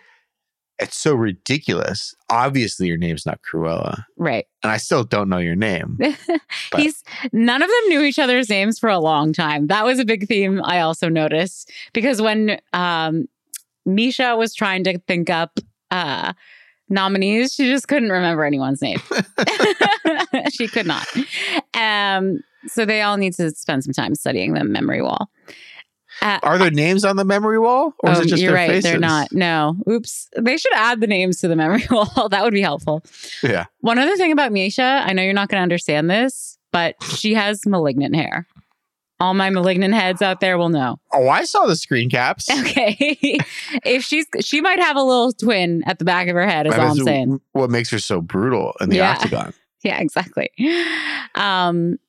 "It's 0.80 0.98
so 0.98 1.16
ridiculous. 1.16 2.14
Obviously, 2.30 2.88
your 2.88 2.98
name's 2.98 3.26
not 3.26 3.40
Cruella, 3.42 4.04
Right. 4.18 4.46
and 4.62 4.72
I 4.72 4.78
still 4.78 5.04
don't 5.04 5.30
know 5.30 5.38
your 5.38 5.56
name." 5.56 5.98
He's 6.76 7.04
none 7.32 7.62
of 7.62 7.70
them 7.70 7.90
knew 7.90 8.02
each 8.04 8.20
other's 8.20 8.50
names 8.50 8.80
for 8.80 8.90
a 8.90 9.00
long 9.00 9.32
time. 9.34 9.68
That 9.68 9.86
was 9.86 10.00
a 10.00 10.06
big 10.06 10.28
theme 10.28 10.62
I 10.64 10.80
also 10.82 11.08
noticed 11.10 11.72
because 11.94 12.22
when 12.22 12.60
um 12.74 13.28
Miesha 13.88 14.38
was 14.38 14.54
trying 14.54 14.84
to 14.86 15.00
think 15.08 15.30
up 15.30 15.60
uh 15.92 16.34
nominees, 16.90 17.54
she 17.54 17.66
just 17.66 17.88
couldn't 17.88 18.10
remember 18.10 18.44
anyone's 18.44 18.82
name. 18.82 19.00
she 20.52 20.68
could 20.68 20.88
not. 20.88 21.08
Um 21.74 22.40
so 22.68 22.86
they 22.86 23.02
all 23.02 23.18
need 23.18 23.34
to 23.34 23.52
spend 23.52 23.84
some 23.84 23.94
time 23.94 24.16
studying 24.16 24.54
the 24.54 24.64
memory 24.64 25.02
wall. 25.02 25.30
Uh, 26.22 26.40
Are 26.44 26.58
there 26.58 26.72
names 26.72 27.04
on 27.04 27.16
the 27.16 27.26
memory 27.26 27.60
wall, 27.60 27.94
or 28.00 28.12
is 28.12 28.20
it 28.20 28.28
just 28.28 28.42
you're 28.42 28.52
their 28.52 28.56
right. 28.56 28.70
faces? 28.70 28.84
They're 28.84 29.00
not. 29.00 29.32
No. 29.32 29.76
Oops. 29.90 30.30
They 30.40 30.58
should 30.58 30.74
add 30.74 31.02
the 31.02 31.08
names 31.08 31.40
to 31.40 31.48
the 31.48 31.56
memory 31.56 31.86
wall. 31.92 32.30
that 32.30 32.44
would 32.44 32.54
be 32.54 32.62
helpful. 32.62 33.04
Yeah. 33.42 33.66
One 33.80 33.98
other 33.98 34.16
thing 34.16 34.32
about 34.32 34.52
Miesha, 34.52 35.06
I 35.06 35.14
know 35.14 35.24
you're 35.24 35.34
not 35.34 35.50
going 35.50 35.60
to 35.60 35.64
understand 35.64 36.10
this, 36.10 36.58
but 36.72 36.96
she 37.04 37.34
has 37.34 37.66
malignant 37.66 38.16
hair. 38.16 38.48
All 39.20 39.34
my 39.34 39.50
malignant 39.50 39.94
heads 39.94 40.22
out 40.22 40.40
there 40.42 40.58
will 40.58 40.70
know. 40.70 41.00
Oh, 41.14 41.30
I 41.30 41.46
saw 41.46 41.66
the 41.66 41.76
screen 41.76 42.10
caps. 42.10 42.50
Okay. 42.50 42.98
if 43.86 44.04
she's, 44.04 44.26
she 44.42 44.60
might 44.60 44.80
have 44.80 44.98
a 44.98 45.02
little 45.04 45.32
twin 45.32 45.84
at 45.86 46.00
the 46.00 46.06
back 46.06 46.28
of 46.28 46.36
her 46.36 46.46
head, 46.46 46.68
is 46.68 46.74
That 46.74 46.82
all 46.82 46.92
I'm 46.92 46.98
saying. 46.98 47.40
What 47.54 47.70
makes 47.70 47.90
her 47.92 48.00
so 48.00 48.20
brutal 48.22 48.74
in 48.82 48.90
the 48.90 48.98
Yeah. 48.98 49.12
octagon? 49.12 49.54
Yeah, 49.84 50.00
exactly. 50.00 50.50
Um, 51.36 52.00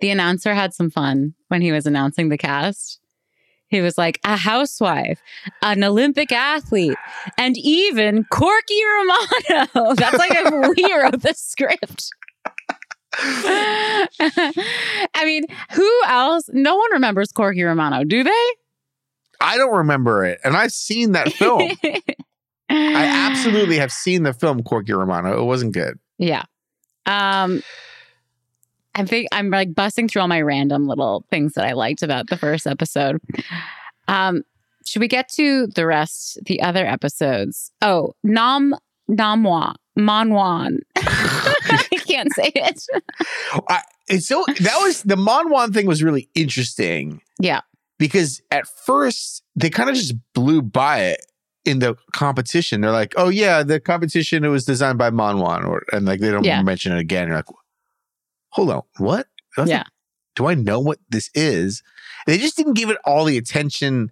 the 0.00 0.08
announcer 0.08 0.54
had 0.54 0.72
some 0.72 0.88
fun 0.88 1.34
when 1.48 1.60
he 1.60 1.70
was 1.70 1.84
announcing 1.86 2.30
the 2.30 2.38
cast. 2.38 2.98
He 3.68 3.82
was 3.82 3.98
like, 3.98 4.20
a 4.24 4.36
housewife, 4.36 5.20
an 5.60 5.84
Olympic 5.84 6.32
athlete, 6.32 6.96
and 7.36 7.58
even 7.58 8.24
Corky 8.24 8.80
Romano. 8.96 9.94
That's 9.96 10.16
like 10.16 10.30
if 10.34 10.76
we 10.76 10.94
wrote 10.94 11.20
the 11.20 11.34
script. 11.36 12.08
I 15.14 15.22
mean, 15.24 15.44
who 15.72 16.00
else? 16.06 16.48
No 16.52 16.76
one 16.76 16.92
remembers 16.92 17.32
Corky 17.32 17.62
Romano, 17.62 18.04
do 18.04 18.22
they? 18.22 18.46
I 19.40 19.56
don't 19.56 19.74
remember 19.76 20.24
it, 20.24 20.40
and 20.44 20.56
I've 20.56 20.72
seen 20.72 21.12
that 21.12 21.32
film. 21.32 21.70
I 22.70 23.30
absolutely 23.30 23.78
have 23.78 23.92
seen 23.92 24.22
the 24.22 24.32
film 24.32 24.62
Corky 24.62 24.92
Romano. 24.92 25.40
It 25.40 25.44
wasn't 25.44 25.72
good. 25.74 25.98
Yeah. 26.18 26.44
Um 27.06 27.62
I 28.94 29.04
think 29.04 29.28
I'm 29.32 29.50
like 29.50 29.74
busting 29.74 30.08
through 30.08 30.22
all 30.22 30.28
my 30.28 30.40
random 30.40 30.86
little 30.86 31.24
things 31.30 31.54
that 31.54 31.66
I 31.66 31.72
liked 31.72 32.02
about 32.02 32.28
the 32.28 32.38
first 32.38 32.66
episode. 32.66 33.20
Um 34.08 34.42
should 34.86 35.00
we 35.00 35.08
get 35.08 35.28
to 35.30 35.66
the 35.68 35.86
rest, 35.86 36.38
the 36.46 36.62
other 36.62 36.86
episodes? 36.86 37.70
Oh, 37.82 38.14
Nam 38.22 38.74
Namwa 39.10 39.74
Manwan. 39.98 40.78
Can't 42.14 42.32
say 42.34 42.50
it. 42.54 42.82
I, 43.68 43.82
so 44.18 44.44
that 44.60 44.78
was 44.80 45.02
the 45.02 45.16
Monwan 45.16 45.72
thing 45.74 45.86
was 45.86 46.02
really 46.02 46.28
interesting. 46.34 47.20
Yeah. 47.38 47.60
because 47.98 48.40
at 48.50 48.66
first 48.86 49.42
they 49.56 49.70
kind 49.70 49.88
of 49.90 49.96
just 49.96 50.14
blew 50.34 50.62
by 50.62 51.00
it, 51.00 51.26
in 51.64 51.78
the 51.78 51.96
competition. 52.12 52.82
They're 52.82 52.90
like, 52.90 53.14
"Oh 53.16 53.30
yeah, 53.30 53.62
the 53.62 53.80
competition 53.80 54.44
it 54.44 54.48
was 54.48 54.66
designed 54.66 54.98
by 54.98 55.08
Monwan," 55.10 55.66
or 55.66 55.82
and 55.92 56.04
like 56.04 56.20
they 56.20 56.30
don't 56.30 56.44
Yeah. 56.44 56.60
mention 56.62 56.92
it 56.92 56.98
again. 56.98 57.26
You're 57.28 57.36
like, 57.36 57.46
"Hold 58.50 58.70
on, 58.70 58.82
what? 58.98 59.26
That's 59.56 59.70
Yeah. 59.70 59.78
like- 59.78 59.86
do 60.36 60.46
I 60.46 60.54
know 60.54 60.78
what 60.80 60.98
this 61.08 61.30
is?" 61.34 61.82
They 62.26 62.36
just 62.36 62.56
didn't 62.56 62.74
give 62.74 62.90
it 62.90 62.98
all 63.06 63.24
the 63.24 63.38
attention 63.38 64.10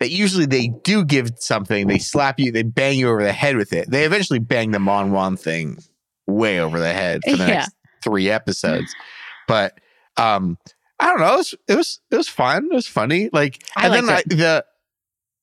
that 0.00 0.10
usually 0.10 0.46
they 0.46 0.68
do 0.84 1.04
give 1.04 1.30
something. 1.38 1.86
They 1.88 1.98
slap 1.98 2.38
you, 2.40 2.52
they 2.52 2.62
bang 2.62 2.98
you 2.98 3.08
over 3.10 3.22
the 3.22 3.32
head 3.32 3.56
with 3.56 3.72
it. 3.74 3.90
They 3.90 4.04
eventually 4.04 4.38
bang 4.38 4.70
the 4.70 4.78
Monwan 4.78 5.38
thing 5.38 5.78
way 6.26 6.60
over 6.60 6.78
the 6.78 6.92
head 6.92 7.22
for 7.24 7.36
the 7.36 7.44
Yeah. 7.44 7.46
next 7.46 7.74
three 8.02 8.30
episodes. 8.30 8.94
But 9.48 9.78
um, 10.16 10.58
I 10.98 11.06
don't 11.06 11.20
know. 11.20 11.34
It 11.34 11.36
was 11.36 11.54
it 11.68 11.76
was 11.76 12.00
it 12.10 12.16
was 12.16 12.28
fun. 12.28 12.64
It 12.72 12.74
was 12.74 12.88
funny. 12.88 13.30
Like 13.32 13.62
I 13.76 13.84
and 13.86 13.94
then 13.94 14.08
I, 14.10 14.22
the 14.26 14.64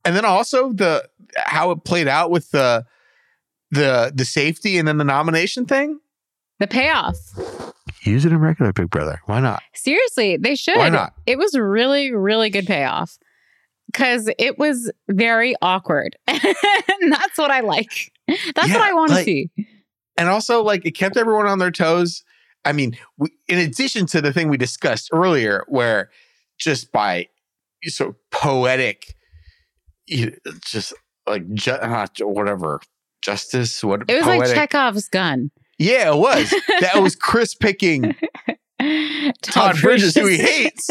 and 0.04 0.14
then 0.14 0.26
also 0.26 0.74
the 0.74 1.08
how 1.38 1.72
it 1.72 1.86
played 1.86 2.10
out 2.10 2.32
with 2.32 2.52
the 2.52 2.86
the 3.72 4.12
the 4.14 4.26
safety 4.26 4.78
and 4.78 4.86
then 4.86 4.98
the 4.98 5.06
nomination 5.06 5.66
thing. 5.66 6.00
The 6.60 6.68
payoff. 6.68 7.16
Use 8.02 8.26
it 8.26 8.34
in 8.34 8.40
regular 8.40 8.74
Big 8.74 8.90
Brother. 8.90 9.22
Why 9.26 9.40
not? 9.40 9.64
Seriously, 9.74 10.36
they 10.36 10.56
should. 10.56 10.76
Why 10.76 10.90
not? 10.90 11.14
It 11.26 11.38
was 11.38 11.58
really, 11.58 12.12
really 12.12 12.50
good 12.50 12.68
payoff 12.68 13.18
because 13.90 14.30
it 14.38 14.60
was 14.60 14.92
very 15.08 15.56
awkward. 15.62 16.18
and 16.28 16.42
that's 17.10 17.38
what 17.38 17.52
I 17.52 17.62
like. 17.62 18.12
That's 18.28 18.68
Yeah, 18.68 18.80
what 18.80 18.82
I 18.90 18.94
want 18.94 19.10
to 19.12 19.16
like- 19.16 19.26
see. 19.26 19.50
And 20.18 20.30
also, 20.30 20.62
like, 20.64 20.86
it 20.86 20.92
kept 20.92 21.18
everyone 21.18 21.48
on 21.48 21.60
their 21.60 21.72
toes. 21.72 22.24
I 22.66 22.72
mean, 22.72 22.98
we, 23.18 23.30
in 23.48 23.60
addition 23.60 24.06
to 24.08 24.22
the 24.22 24.32
thing 24.32 24.48
we 24.50 24.58
discussed 24.58 25.10
earlier, 25.12 25.66
where 25.68 26.10
just 26.60 26.92
by 26.92 27.28
so 27.86 28.16
poetic, 28.32 29.16
you 30.08 30.36
just 30.66 30.94
like 31.28 31.52
ju- 31.54 31.78
whatever 32.22 32.80
justice, 33.22 33.84
what 33.84 34.04
It 34.10 34.16
was 34.16 34.24
poetic. 34.24 34.42
like 34.48 34.56
Chekhov's 34.56 35.10
gun. 35.10 35.52
yeah, 35.80 36.14
it 36.14 36.18
was. 36.18 36.50
that 36.82 37.02
was 37.02 37.16
Chris 37.16 37.56
picking 37.56 38.16
Todd 39.42 39.78
Bridges, 39.82 40.16
who 40.16 40.28
he 40.28 40.38
hates. 40.38 40.90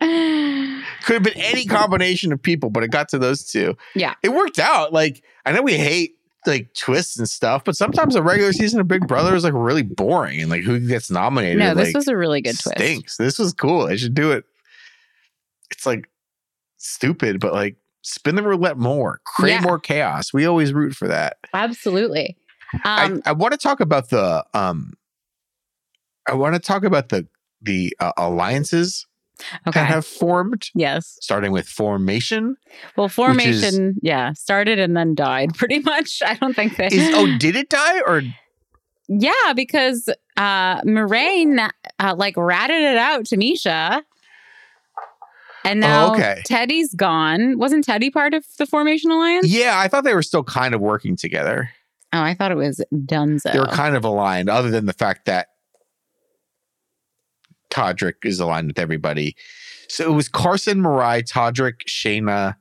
Could 0.00 1.14
have 1.14 1.22
been 1.22 1.36
any 1.36 1.64
combination 1.64 2.32
of 2.32 2.42
people, 2.42 2.70
but 2.70 2.82
it 2.82 2.90
got 2.90 3.08
to 3.10 3.18
those 3.18 3.44
two. 3.44 3.76
Yeah. 3.94 4.14
It 4.22 4.30
worked 4.30 4.58
out. 4.58 4.92
Like, 4.92 5.22
I 5.46 5.52
know 5.52 5.62
we 5.62 5.74
hate 5.76 6.12
like 6.46 6.72
twists 6.74 7.18
and 7.18 7.28
stuff, 7.28 7.62
but 7.64 7.76
sometimes 7.76 8.14
a 8.16 8.22
regular 8.22 8.52
season 8.52 8.80
of 8.80 8.88
Big 8.88 9.06
Brother 9.06 9.34
is 9.34 9.44
like 9.44 9.52
really 9.54 9.82
boring 9.82 10.40
and 10.40 10.50
like 10.50 10.62
who 10.62 10.80
gets 10.86 11.10
nominated. 11.10 11.58
no, 11.58 11.74
this 11.74 11.88
like, 11.88 11.96
was 11.96 12.08
a 12.08 12.16
really 12.16 12.40
good 12.40 12.58
twist. 12.58 12.76
stinks. 12.78 13.16
This 13.16 13.38
was 13.38 13.52
cool. 13.52 13.86
I 13.86 13.96
should 13.96 14.14
do 14.14 14.32
it. 14.32 14.44
It's 15.70 15.86
like 15.86 16.08
stupid, 16.78 17.40
but 17.40 17.52
like 17.52 17.76
spin 18.02 18.34
the 18.34 18.42
roulette 18.42 18.76
more, 18.78 19.20
create 19.24 19.54
Yeah. 19.54 19.60
more 19.62 19.78
chaos. 19.78 20.32
We 20.32 20.44
always 20.46 20.72
root 20.72 20.94
for 20.94 21.08
that. 21.08 21.36
Absolutely. 21.54 22.36
Um, 22.84 23.22
I, 23.26 23.30
I 23.30 23.32
want 23.32 23.52
to 23.52 23.58
talk 23.58 23.80
about 23.80 24.10
the 24.10 24.44
um 24.54 24.94
I 26.28 26.34
want 26.34 26.54
to 26.54 26.60
talk 26.60 26.84
about 26.84 27.08
the 27.10 27.26
the 27.60 27.96
uh, 28.00 28.12
alliances 28.16 29.06
okay. 29.66 29.80
that 29.80 29.86
have 29.86 30.06
formed 30.06 30.68
yes. 30.74 31.18
starting 31.20 31.52
with 31.52 31.66
formation 31.68 32.56
Well, 32.96 33.06
is- 33.06 33.12
formation, 33.12 33.96
yeah, 34.02 34.32
started 34.32 34.78
and 34.78 34.96
then 34.96 35.14
died 35.14 35.54
pretty 35.56 35.80
much. 35.80 36.20
I 36.24 36.34
don't 36.34 36.54
think 36.54 36.76
they. 36.76 36.86
is 36.86 37.10
oh 37.14 37.36
did 37.38 37.56
it 37.56 37.68
die 37.68 38.00
or 38.06 38.22
yeah, 39.08 39.52
because 39.54 40.08
uh 40.36 40.80
Moraine 40.84 41.58
uh, 41.58 42.14
like 42.16 42.36
ratted 42.36 42.82
it 42.82 42.96
out 42.96 43.26
to 43.26 43.36
Miesha. 43.36 44.02
And 45.64 45.78
now 45.80 46.08
Oh, 46.08 46.14
okay. 46.14 46.42
Teddi's 46.48 46.92
gone. 46.94 47.56
Wasn't 47.58 47.86
Teddi 47.86 48.12
part 48.12 48.34
of 48.34 48.44
the 48.58 48.66
Formation 48.66 49.10
Alliance? 49.10 49.46
yeah 49.48 49.78
i 49.78 49.86
thought 49.88 50.02
they 50.04 50.14
were 50.14 50.22
still 50.22 50.44
kind 50.44 50.74
of 50.74 50.80
working 50.80 51.16
together 51.16 51.70
Oh, 52.14 52.20
I 52.20 52.34
thought 52.34 52.52
it 52.52 52.56
was 52.56 52.78
Dunzo. 52.92 53.50
they 53.54 53.58
were 53.58 53.64
kind 53.68 53.96
of 53.96 54.04
aligned 54.04 54.50
other 54.50 54.70
than 54.70 54.84
the 54.84 54.92
fact 54.92 55.24
that 55.24 55.46
todrick 57.72 58.24
is 58.24 58.38
aligned 58.38 58.66
with 58.68 58.78
everybody 58.78 59.34
so 59.88 60.04
it 60.10 60.14
was 60.14 60.28
carson 60.28 60.80
mirai 60.82 61.22
todrick 61.22 61.80
shanna 61.86 62.56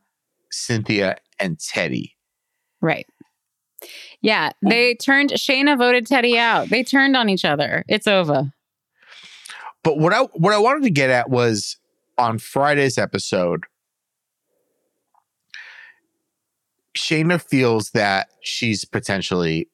cynthia 0.51 1.17
and 1.39 1.57
teddi 1.57 2.13
right. 2.81 3.05
Yeah, 4.21 4.51
they 4.61 4.93
turned 4.93 5.39
Shanna 5.39 5.75
voted 5.75 6.05
Teddi 6.05 6.37
out. 6.37 6.69
They 6.69 6.83
turned 6.83 7.17
on 7.17 7.29
each 7.29 7.43
other. 7.43 7.83
It's 7.87 8.05
over. 8.05 8.53
But 9.83 9.97
what 9.97 10.13
I 10.13 10.21
what 10.33 10.53
I 10.53 10.59
wanted 10.59 10.83
to 10.83 10.91
get 10.91 11.09
at 11.09 11.31
was 11.31 11.77
on 12.19 12.37
Friday's 12.37 12.99
episode, 12.99 13.63
Shanna 16.95 17.39
feels 17.39 17.89
that 17.91 18.27
she's 18.43 18.85
potentially 18.85 19.67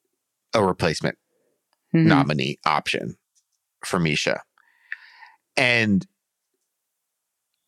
a 0.54 0.63
replacement 0.63 1.17
Mhm. 1.93 2.06
nominee 2.06 2.60
option 2.65 3.17
for 3.84 4.00
Miesha. 4.00 4.39
And 5.57 6.05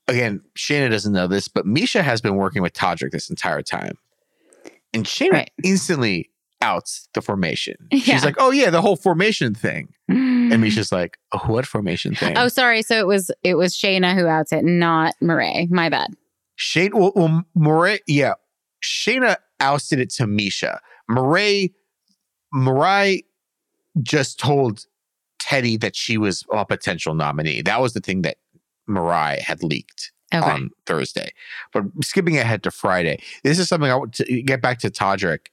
again, 0.07 0.41
Shanna 0.55 0.89
doesn't 0.89 1.13
know 1.13 1.27
this, 1.27 1.47
but 1.47 1.65
Miesha 1.65 2.01
has 2.03 2.21
been 2.21 2.35
working 2.35 2.61
with 2.61 2.73
Todrick 2.73 3.11
this 3.11 3.29
entire 3.29 3.61
time. 3.61 3.97
And 4.93 5.07
Shanna 5.07 5.31
Right. 5.33 5.51
instantly 5.63 6.29
outs 6.61 7.07
the 7.13 7.21
formation. 7.21 7.75
Yeah. 7.91 7.99
She's 8.01 8.25
like, 8.25 8.35
oh 8.37 8.51
yeah, 8.51 8.69
the 8.69 8.81
whole 8.81 8.95
formation 8.95 9.53
thing. 9.53 9.89
And. 10.07 10.51
Miesha's 10.63 10.91
like, 10.91 11.17
oh, 11.31 11.39
what 11.45 11.65
formation 11.65 12.15
thing? 12.15 12.37
Oh, 12.37 12.47
sorry. 12.47 12.81
So 12.81 12.97
it 12.99 13.07
was 13.07 13.31
it 13.43 13.55
was 13.55 13.75
Shanna 13.75 14.15
who 14.15 14.25
outs 14.27 14.51
it, 14.51 14.63
not 14.65 15.13
Mirai. 15.21 15.69
My 15.69 15.89
bad. 15.89 16.15
Shane, 16.55 16.91
well, 16.93 17.13
well 17.15 17.43
Mirai, 17.57 17.99
yeah, 18.07 18.33
Shanna 18.81 19.37
ousted 19.59 19.99
it 19.99 20.09
to 20.15 20.23
Miesha. 20.25 20.79
Mirai, 21.09 21.71
Mirai 22.53 23.23
just 24.01 24.39
told 24.39 24.85
Teddi 25.49 25.79
that 25.81 25.95
she 25.95 26.17
was 26.17 26.45
a 26.53 26.65
potential 26.65 27.13
nominee. 27.15 27.61
That 27.61 27.81
was 27.81 27.93
the 27.93 27.99
thing 27.99 28.21
that 28.21 28.37
Mirai 28.87 29.39
had 29.39 29.63
leaked 29.63 30.11
Okay. 30.33 30.47
on 30.47 30.69
Thursday. 30.85 31.31
But 31.73 31.85
skipping 32.03 32.37
ahead 32.37 32.61
to 32.63 32.71
Friday, 32.71 33.21
this 33.43 33.57
is 33.57 33.67
something 33.67 33.89
I 33.89 33.95
want 33.95 34.13
to 34.15 34.41
get 34.43 34.61
back 34.61 34.79
to 34.79 34.89
Todrick. 34.91 35.47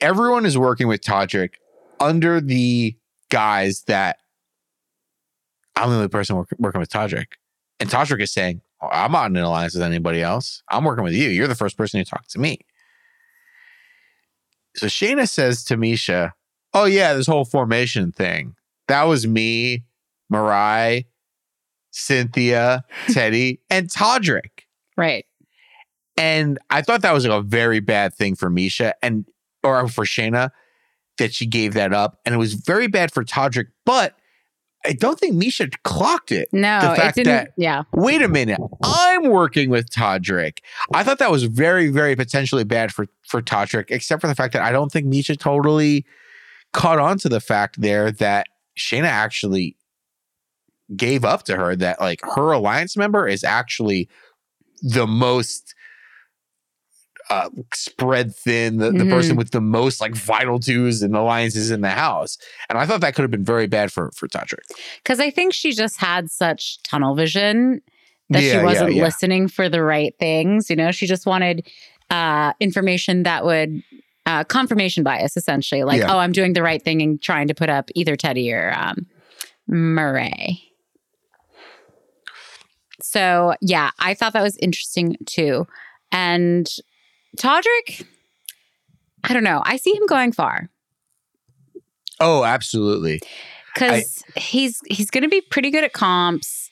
Everyone 0.00 0.46
is 0.46 0.56
working 0.56 0.88
with 0.88 1.02
Todrick 1.02 1.54
under 2.00 2.40
the 2.40 2.96
guise 3.30 3.82
that 3.82 4.18
I'm 5.76 5.90
the 5.90 5.96
only 5.96 6.08
person 6.08 6.36
work, 6.36 6.48
working 6.58 6.80
with 6.80 6.90
Todrick. 6.90 7.26
And 7.80 7.88
Todrick 7.90 8.22
is 8.22 8.32
saying, 8.32 8.62
"Oh, 8.80 8.88
I'm 8.90 9.12
not 9.12 9.30
in 9.30 9.36
an 9.36 9.44
alliance 9.44 9.74
with 9.74 9.82
anybody 9.82 10.22
else. 10.22 10.62
I'm 10.70 10.84
working 10.84 11.04
with 11.04 11.12
you. 11.12 11.28
You're 11.28 11.48
the 11.48 11.54
first 11.54 11.76
person 11.76 12.02
to 12.02 12.08
talk 12.08 12.26
to 12.28 12.38
me. 12.38 12.60
So 14.76 14.88
Shanna 14.88 15.26
says 15.26 15.64
to 15.64 15.76
Miesha, 15.76 16.32
Oh, 16.74 16.84
yeah, 16.84 17.14
this 17.14 17.26
whole 17.26 17.44
formation 17.44 18.12
thing. 18.12 18.54
That 18.88 19.04
was 19.04 19.26
me, 19.26 19.84
Mirai, 20.32 21.06
Cynthia, 21.90 22.84
Teddi, 23.08 23.58
and 23.70 23.88
Todrick. 23.88 24.64
right. 24.96 25.24
And 26.16 26.58
I 26.68 26.82
thought 26.82 27.02
that 27.02 27.12
was 27.14 27.24
like 27.24 27.38
a 27.38 27.42
very 27.42 27.78
bad 27.78 28.12
thing 28.12 28.34
for 28.34 28.50
Miesha 28.50 28.92
and 29.02 29.24
or 29.62 29.86
for 29.86 30.04
Shanna 30.04 30.50
that 31.18 31.32
she 31.32 31.46
gave 31.46 31.74
that 31.74 31.92
up. 31.92 32.18
And 32.26 32.34
it 32.34 32.38
was 32.38 32.54
very 32.54 32.88
bad 32.88 33.12
for 33.12 33.22
Todrick, 33.24 33.66
but 33.86 34.16
I 34.84 34.94
don't 34.94 35.16
think 35.18 35.40
Miesha 35.40 35.72
clocked 35.84 36.32
it. 36.32 36.48
No, 36.52 36.80
The 36.80 37.06
it 37.06 37.14
didn't. 37.14 37.26
that- 37.32 37.52
yeah. 37.56 37.84
Wait 37.94 38.20
a 38.20 38.26
minute. 38.28 38.58
I'm 38.82 39.28
working 39.30 39.70
with 39.70 39.90
Todrick. 39.90 40.58
I 40.92 41.04
thought 41.04 41.20
that 41.20 41.30
was 41.30 41.44
very, 41.44 41.88
very 41.88 42.16
potentially 42.16 42.64
bad 42.64 42.92
for, 42.92 43.06
for 43.24 43.40
Todrick, 43.40 43.92
except 43.92 44.20
for 44.20 44.26
the 44.26 44.34
fact 44.34 44.52
that 44.54 44.62
I 44.62 44.72
don't 44.72 44.90
think 44.90 45.06
Miesha 45.06 45.38
totally 45.38 46.04
caught 46.72 46.98
on 46.98 47.18
to 47.18 47.28
the 47.28 47.40
fact 47.40 47.80
there 47.80 48.10
that 48.12 48.46
Shanna 48.74 49.08
actually 49.08 49.76
gave 50.96 51.24
up 51.24 51.42
to 51.44 51.56
her 51.56 51.76
that 51.76 52.00
like 52.00 52.20
her 52.34 52.52
alliance 52.52 52.96
member 52.96 53.26
is 53.28 53.44
actually 53.44 54.08
the 54.82 55.06
most 55.06 55.74
uh, 57.30 57.50
spread 57.74 58.34
thin, 58.34 58.78
the, 58.78 58.90
the 58.90 59.04
Mhm. 59.04 59.10
person 59.10 59.36
with 59.36 59.50
the 59.50 59.60
most 59.60 60.00
like 60.00 60.14
vital 60.14 60.58
twos 60.58 61.02
and 61.02 61.14
alliances 61.14 61.70
in 61.70 61.82
the 61.82 61.90
house. 61.90 62.38
And 62.70 62.78
I 62.78 62.86
thought 62.86 63.02
that 63.02 63.14
could 63.14 63.20
have 63.22 63.30
been 63.30 63.44
very 63.44 63.66
bad 63.66 63.92
for 63.92 64.10
for 64.12 64.28
Todrick. 64.28 64.64
Because 65.02 65.20
I 65.20 65.30
think 65.30 65.52
she 65.52 65.72
just 65.72 65.98
had 66.00 66.30
such 66.30 66.82
tunnel 66.84 67.14
vision 67.14 67.82
that 68.30 68.42
Yeah, 68.44 68.60
she 68.60 68.64
wasn't 68.64 68.94
yeah. 68.94 69.04
listening 69.04 69.46
for 69.48 69.68
the 69.68 69.82
right 69.82 70.14
things. 70.18 70.70
You 70.70 70.76
know, 70.76 70.90
she 70.90 71.06
just 71.06 71.26
wanted 71.26 71.68
uh, 72.08 72.54
information 72.60 73.24
that 73.24 73.44
would 73.44 73.82
uh, 74.28 74.44
confirmation 74.44 75.02
bias, 75.02 75.36
essentially. 75.36 75.82
Like, 75.84 76.00
Yeah. 76.00 76.14
oh, 76.14 76.18
I'm 76.18 76.32
doing 76.32 76.52
the 76.52 76.62
right 76.62 76.82
thing 76.82 77.00
and 77.02 77.20
trying 77.20 77.48
to 77.48 77.54
put 77.54 77.68
up 77.70 77.88
either 77.94 78.14
Teddi 78.16 78.52
or 78.52 78.74
um, 78.76 79.06
Mirai. 79.70 80.60
So 83.00 83.54
yeah, 83.60 83.90
I 83.98 84.14
thought 84.14 84.32
that 84.32 84.42
was 84.42 84.56
interesting 84.58 85.16
too. 85.26 85.66
And 86.12 86.68
Todrick, 87.38 88.04
I 89.24 89.32
don't 89.32 89.44
know. 89.44 89.62
I 89.64 89.76
see 89.76 89.94
him 89.94 90.06
going 90.06 90.32
far 90.32 90.68
Oh, 92.20 92.44
absolutely. 92.44 93.20
because 93.74 94.24
he's 94.36 94.80
he's 94.88 95.10
going 95.10 95.22
to 95.22 95.28
be 95.28 95.40
pretty 95.40 95.70
good 95.70 95.84
at 95.84 95.92
comps 95.92 96.68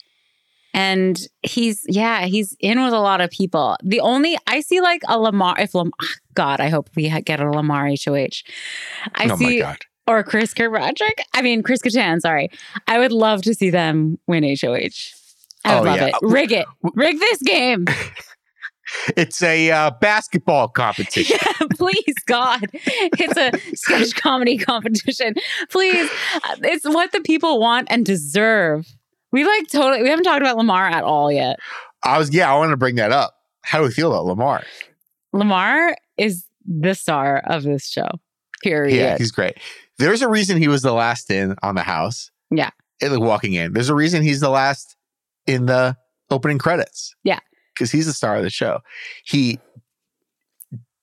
And 0.73 1.17
he's 1.41 1.83
yeah, 1.87 2.25
he's 2.25 2.55
in 2.59 2.83
with 2.83 2.93
a 2.93 2.99
lot 2.99 3.21
of 3.21 3.29
people. 3.31 3.77
The 3.83 4.01
only 4.01 4.37
I 4.45 4.59
see 4.59 4.81
like 4.81 5.01
a 5.07 5.17
Lamar 5.17 5.55
if 5.59 5.73
Lamar 5.73 5.91
God, 6.37 6.59
I 6.61 6.69
hope 6.69 6.89
we 6.95 7.09
get 7.21 7.39
a 7.39 7.49
Lamar 7.49 7.87
HOH. 7.87 8.43
I 9.15 9.25
oh 9.25 9.27
my 9.29 9.35
see 9.37 9.59
god. 9.59 9.79
or 10.05 10.23
Chris 10.23 10.53
Kirkpatrick. 10.53 11.19
I 11.33 11.41
mean 11.41 11.63
Chris 11.63 11.81
Kattan, 11.81 12.21
sorry. 12.21 12.49
I 12.87 12.99
would 12.99 13.11
love 13.11 13.41
to 13.41 13.53
see 13.55 13.71
them 13.71 14.19
win 14.27 14.43
HOH. 14.43 15.15
I 15.65 15.79
would 15.79 15.79
Oh, 15.79 15.81
love 15.81 15.97
yeah. 15.97 16.05
it. 16.07 16.15
Rig 16.21 16.51
it. 16.51 16.67
Rig 16.93 17.19
this 17.19 17.41
game. 17.41 17.85
It's 19.17 19.43
a 19.43 19.69
uh, 19.69 19.91
basketball 19.99 20.69
competition. 20.69 21.37
Yeah, 21.59 21.67
please, 21.77 22.15
God. 22.25 22.61
It's 22.73 23.35
a 23.37 23.75
sketch 23.75 24.15
comedy 24.21 24.57
competition. 24.57 25.33
Please. 25.69 26.09
Uh, 26.35 26.55
It's 26.63 26.85
what 26.85 27.11
the 27.11 27.19
people 27.19 27.59
want 27.59 27.87
and 27.91 28.05
deserve. 28.05 28.87
We 29.33 29.43
like 29.45 29.67
totally, 29.69 30.03
we 30.03 30.09
haven't 30.09 30.23
talked 30.23 30.39
about 30.41 30.55
Lamar 30.55 30.85
at 30.87 31.03
all 31.03 31.29
yet. 31.29 31.59
I 32.03 32.17
was 32.17 32.33
yeah, 32.33 32.49
I 32.49 32.55
wanted 32.55 32.71
to 32.71 32.77
bring 32.77 32.95
that 32.95 33.11
up. 33.11 33.35
How 33.61 33.79
do 33.79 33.83
we 33.83 33.91
feel 33.91 34.09
about 34.13 34.25
Lamar? 34.25 34.63
Lamar 35.33 35.93
is 36.17 36.45
the 36.65 36.93
star 36.93 37.41
of 37.45 37.63
this 37.63 37.87
show, 37.87 38.09
period. 38.63 38.95
Yeah, 38.95 39.17
he's 39.17 39.31
great. 39.31 39.57
There's 39.97 40.21
a 40.21 40.29
reason 40.29 40.57
he 40.57 40.67
was 40.67 40.81
the 40.81 40.93
last 40.93 41.31
in 41.31 41.55
on 41.63 41.75
the 41.75 41.83
house. 41.83 42.31
Yeah. 42.51 42.69
In 43.01 43.11
the 43.11 43.19
walking 43.19 43.53
in. 43.53 43.73
There's 43.73 43.89
a 43.89 43.95
reason 43.95 44.21
he's 44.21 44.39
the 44.39 44.49
last 44.49 44.95
in 45.45 45.65
the 45.65 45.97
opening 46.29 46.57
credits. 46.57 47.15
Yeah. 47.23 47.39
Because 47.73 47.91
he's 47.91 48.05
the 48.05 48.13
star 48.13 48.35
of 48.35 48.43
the 48.43 48.49
show. 48.49 48.79
He 49.23 49.59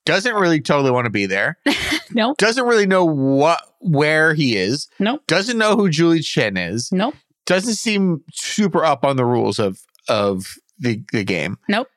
doesn't 0.04 0.34
really 0.34 0.60
totally 0.60 0.90
want 0.90 1.06
to 1.06 1.10
be 1.10 1.26
there. 1.26 1.58
nope. 2.12 2.36
Doesn't 2.36 2.66
really 2.66 2.86
know 2.86 3.04
what 3.04 3.62
where 3.80 4.34
he 4.34 4.56
is. 4.56 4.88
Nope. 4.98 5.22
Doesn't 5.26 5.58
know 5.58 5.76
who 5.76 5.88
Julie 5.88 6.20
Chen 6.20 6.56
is. 6.56 6.90
Nope. 6.92 7.14
Doesn't 7.46 7.74
seem 7.74 8.22
super 8.32 8.84
up 8.84 9.04
on 9.04 9.16
the 9.16 9.24
rules 9.24 9.58
of 9.58 9.80
of 10.08 10.56
the, 10.78 11.02
the 11.12 11.24
game. 11.24 11.58
Nope. 11.68 11.88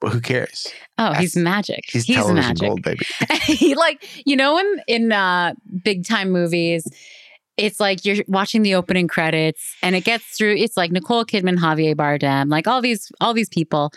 But 0.00 0.12
who 0.12 0.20
cares? 0.20 0.66
Oh, 0.98 1.12
he's 1.12 1.36
magic. 1.36 1.84
He's, 1.86 2.04
He's, 2.04 2.16
television 2.16 2.48
magic. 2.48 2.68
gold, 2.68 2.82
baby. 2.82 3.06
he 3.44 3.74
like 3.74 4.06
you 4.24 4.36
know 4.36 4.58
in 4.58 4.80
in 4.86 5.12
uh 5.12 5.54
big 5.82 6.06
time 6.06 6.30
movies 6.30 6.86
it's 7.60 7.78
like 7.80 8.04
you're 8.04 8.24
watching 8.26 8.62
the 8.62 8.74
opening 8.74 9.06
credits 9.08 9.76
and 9.82 9.94
it 9.94 10.02
gets 10.04 10.24
through 10.36 10.54
it's 10.56 10.76
like 10.76 10.90
Nicole 10.90 11.24
Kidman, 11.24 11.58
Javier 11.58 11.94
Bardem, 11.94 12.50
like 12.50 12.66
all 12.66 12.80
these 12.80 13.12
all 13.20 13.34
these 13.34 13.48
people 13.48 13.92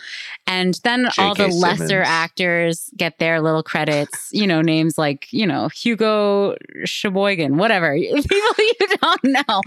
and 0.46 0.74
then 0.84 1.06
all 1.18 1.34
the 1.34 1.46
J.K. 1.46 1.56
lesser 1.56 2.02
actors 2.02 2.90
get 2.96 3.18
their 3.18 3.40
little 3.40 3.62
credits, 3.62 4.28
you 4.32 4.46
know, 4.46 4.60
names 4.60 4.98
like, 4.98 5.32
you 5.32 5.46
know, 5.46 5.68
Hugo 5.68 6.56
Sheboygan, 6.84 7.56
whatever. 7.56 7.94
People 7.98 8.24
you 8.58 8.88
don't 9.00 9.24
know. 9.24 9.60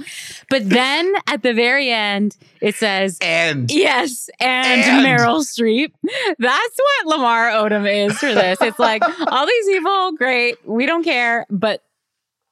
But 0.50 0.70
then 0.70 1.14
at 1.28 1.44
the 1.44 1.54
very 1.54 1.90
end 1.90 2.38
it 2.62 2.76
says 2.76 3.18
And 3.22 3.72
Yes, 3.72 4.30
and, 4.40 4.82
And- 4.82 5.06
Meryl 5.06 5.44
Streep. 5.44 5.92
That's 6.40 6.78
what 6.78 7.18
Lamar 7.18 7.50
Odom 7.52 8.08
is 8.08 8.18
for 8.18 8.34
this. 8.34 8.60
It's 8.62 8.80
like 8.80 9.02
all 9.28 9.46
these 9.46 9.66
people, 9.68 10.12
great, 10.14 10.58
we 10.66 10.86
don't 10.86 11.04
care, 11.04 11.46
but 11.50 11.84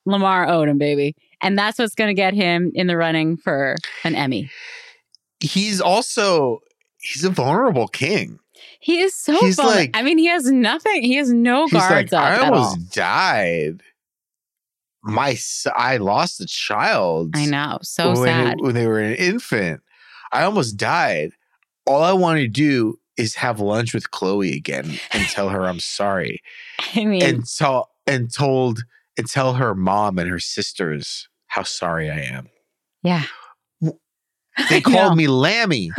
Lamar 0.06 0.46
Odom, 0.48 0.78
baby, 0.78 1.16
and 1.42 1.58
that's 1.58 1.78
what's 1.80 1.96
going 1.96 2.10
to 2.10 2.14
get 2.14 2.34
him 2.34 2.72
in 2.76 2.88
the 2.88 2.98
running 2.98 3.38
for 3.38 3.76
an 4.04 4.16
Emmy. 4.16 4.50
he's 5.40 5.80
also 5.82 6.60
he's 7.02 7.24
a 7.24 7.30
vulnerable 7.30 7.88
king. 7.88 8.40
He 8.80 9.00
is 9.02 9.16
so 9.16 9.38
He's 9.40 9.56
fun. 9.58 9.68
like- 9.68 9.92
I 9.94 10.02
mean, 10.02 10.18
he 10.18 10.28
has 10.28 10.50
nothing. 10.50 11.02
He 11.04 11.16
has 11.16 11.32
no 11.32 11.68
guards 11.68 12.12
like, 12.12 12.14
up 12.14 12.22
I 12.24 12.36
at 12.36 12.42
all. 12.54 12.60
almost 12.64 12.94
died. 12.94 13.82
My 15.04 15.38
I 15.76 15.98
lost 15.98 16.42
a 16.42 16.48
child. 16.48 17.32
I 17.36 17.46
know, 17.46 17.78
so 17.84 18.10
when, 18.14 18.26
sad. 18.26 18.58
when 18.60 18.74
they 18.74 18.88
were 18.88 19.00
an 19.00 19.14
infant. 19.16 19.82
I 20.32 20.44
almost 20.44 20.78
died. 20.78 21.32
All 21.86 22.02
I 22.02 22.14
want 22.14 22.40
to 22.40 22.48
do 22.48 23.00
is 23.18 23.36
have 23.36 23.60
lunch 23.60 23.94
with 23.94 24.10
Chloe 24.12 24.54
again 24.54 25.00
and 25.12 25.28
tell 25.28 25.50
her 25.50 25.66
I'm 25.68 25.80
sorry. 25.80 26.42
I 26.96 27.06
mean, 27.06 27.22
and 27.22 27.46
tell 27.46 27.92
and 28.08 28.34
told 28.34 28.84
and 29.18 29.28
tell 29.28 29.54
her 29.54 29.74
mom 29.76 30.18
and 30.20 30.30
her 30.30 30.40
sisters 30.40 31.28
how 31.48 31.64
sorry 31.64 32.10
I 32.10 32.20
am. 32.20 32.50
yeah. 33.04 33.24
They 34.70 34.80
called 34.80 35.18
me 35.18 35.28
Lammy 35.28 35.92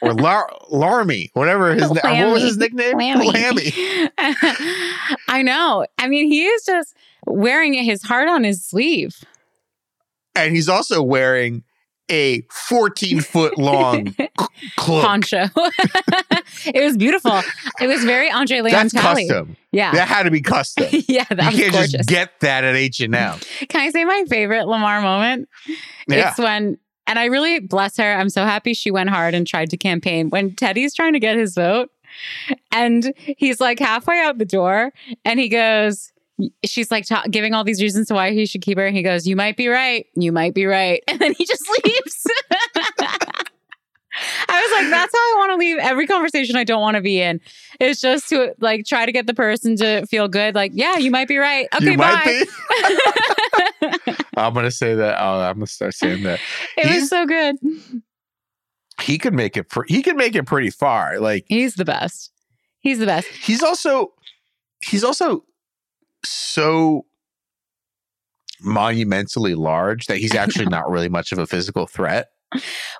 or 0.00 0.14
Lar- 0.14 0.48
Larmy, 0.70 1.30
whatever 1.34 1.74
his 1.74 1.90
name. 1.90 2.24
What 2.26 2.34
was 2.34 2.42
his 2.44 2.56
nickname? 2.56 2.96
Lammy. 2.98 3.72
I 5.28 5.42
know. 5.42 5.84
I 5.98 6.06
mean, 6.06 6.28
he 6.28 6.44
is 6.44 6.64
just 6.64 6.94
wearing 7.26 7.74
his 7.74 8.04
heart 8.04 8.28
on 8.28 8.44
his 8.44 8.64
sleeve. 8.64 9.24
And 10.36 10.54
he's 10.54 10.68
also 10.68 11.02
wearing 11.02 11.64
a 12.10 12.42
14 12.68 13.20
foot 13.20 13.56
long 13.58 14.14
cloak. 14.76 15.04
poncho. 15.04 15.44
it 16.66 16.82
was 16.84 16.96
beautiful. 16.96 17.40
It 17.80 17.86
was 17.86 18.04
very 18.04 18.30
Andre 18.30 18.60
Leon 18.60 18.88
That's 18.88 18.92
Talley. 18.94 19.26
custom. 19.28 19.56
Yeah. 19.72 19.92
That 19.92 20.08
had 20.08 20.24
to 20.24 20.30
be 20.30 20.40
custom. 20.40 20.86
Yeah, 21.08 21.24
that 21.30 21.52
was 21.52 21.60
can't 21.60 21.72
gorgeous. 21.72 21.92
just 21.92 22.08
get 22.08 22.40
that 22.40 22.64
at 22.64 22.74
H 22.76 23.00
and 23.00 23.14
M. 23.14 23.38
Can 23.68 23.80
I 23.80 23.90
say 23.90 24.04
my 24.04 24.24
favorite 24.28 24.66
Lamar 24.66 25.00
moment? 25.00 25.48
Yeah, 26.08 26.30
It's 26.30 26.38
when, 26.38 26.78
and 27.06 27.18
I 27.18 27.26
really 27.26 27.60
bless 27.60 27.96
her. 27.98 28.14
I'm 28.14 28.28
so 28.30 28.44
happy 28.44 28.74
she 28.74 28.90
went 28.90 29.10
hard 29.10 29.34
and 29.34 29.46
tried 29.46 29.70
to 29.70 29.76
campaign 29.76 30.30
when 30.30 30.54
Teddi's 30.54 30.94
trying 30.94 31.12
to 31.14 31.20
get 31.20 31.36
his 31.36 31.54
vote. 31.54 31.90
And 32.70 33.12
he's 33.16 33.60
like 33.60 33.78
halfway 33.78 34.20
out 34.20 34.38
the 34.38 34.44
door 34.44 34.92
and 35.24 35.40
he 35.40 35.48
goes, 35.48 36.12
She's 36.64 36.90
like 36.90 37.06
ta- 37.06 37.24
giving 37.30 37.54
all 37.54 37.62
these 37.64 37.80
reasons 37.80 38.08
to 38.08 38.14
why 38.14 38.32
he 38.32 38.44
should 38.46 38.62
keep 38.62 38.76
her. 38.78 38.84
And 38.86 38.96
he 38.96 39.02
goes, 39.02 39.26
You 39.26 39.36
might 39.36 39.56
be 39.56 39.68
right. 39.68 40.06
You 40.16 40.32
might 40.32 40.52
be 40.54 40.66
right. 40.66 41.02
And 41.08 41.18
then 41.20 41.32
he 41.34 41.44
just 41.46 41.62
leaves. 41.84 42.26
I 44.48 44.60
was 44.60 44.82
like, 44.82 44.90
That's 44.90 45.12
how 45.12 45.18
I 45.18 45.34
want 45.38 45.50
to 45.52 45.56
leave 45.56 45.78
every 45.78 46.06
conversation 46.06 46.56
I 46.56 46.64
don't 46.64 46.80
want 46.80 46.96
to 46.96 47.00
be 47.00 47.20
in. 47.20 47.40
It's 47.80 48.00
just 48.00 48.28
to 48.30 48.54
like 48.60 48.84
try 48.86 49.06
to 49.06 49.12
get 49.12 49.26
the 49.26 49.34
person 49.34 49.76
to 49.76 50.06
feel 50.06 50.28
good. 50.28 50.54
Like, 50.54 50.72
yeah, 50.74 50.96
you 50.98 51.10
might 51.10 51.26
be 51.28 51.36
right. 51.36 51.66
Okay, 51.74 51.92
you 51.92 51.96
bye. 51.98 52.44
I'm 54.36 54.54
gonna 54.54 54.70
say 54.70 54.94
that. 54.94 55.16
Oh, 55.20 55.40
I'm 55.40 55.54
gonna 55.56 55.66
start 55.66 55.94
saying 55.94 56.22
that. 56.24 56.40
it 56.76 56.86
He's- 56.86 57.00
was 57.02 57.08
so 57.10 57.26
good. 57.26 57.56
He 59.02 59.18
could 59.18 59.34
make 59.34 59.56
it. 59.56 59.68
Pre- 59.68 59.86
he 59.88 60.02
could 60.02 60.16
make 60.16 60.34
it 60.36 60.44
pretty 60.46 60.70
far. 60.70 61.18
Like 61.18 61.44
He's 61.48 61.74
the 61.74 61.84
best. 61.84 62.30
He's 62.80 62.98
the 63.00 63.06
best. 63.06 63.26
he's 63.28 63.62
also 63.62 64.12
he's 64.84 65.02
also 65.02 65.44
so 66.24 67.06
monumentally 68.60 69.54
large 69.54 70.06
that 70.06 70.18
he's 70.18 70.34
actually 70.34 70.66
not 70.66 70.90
really 70.90 71.08
much 71.08 71.32
of 71.32 71.38
a 71.38 71.46
physical 71.46 71.86
threat. 71.86 72.28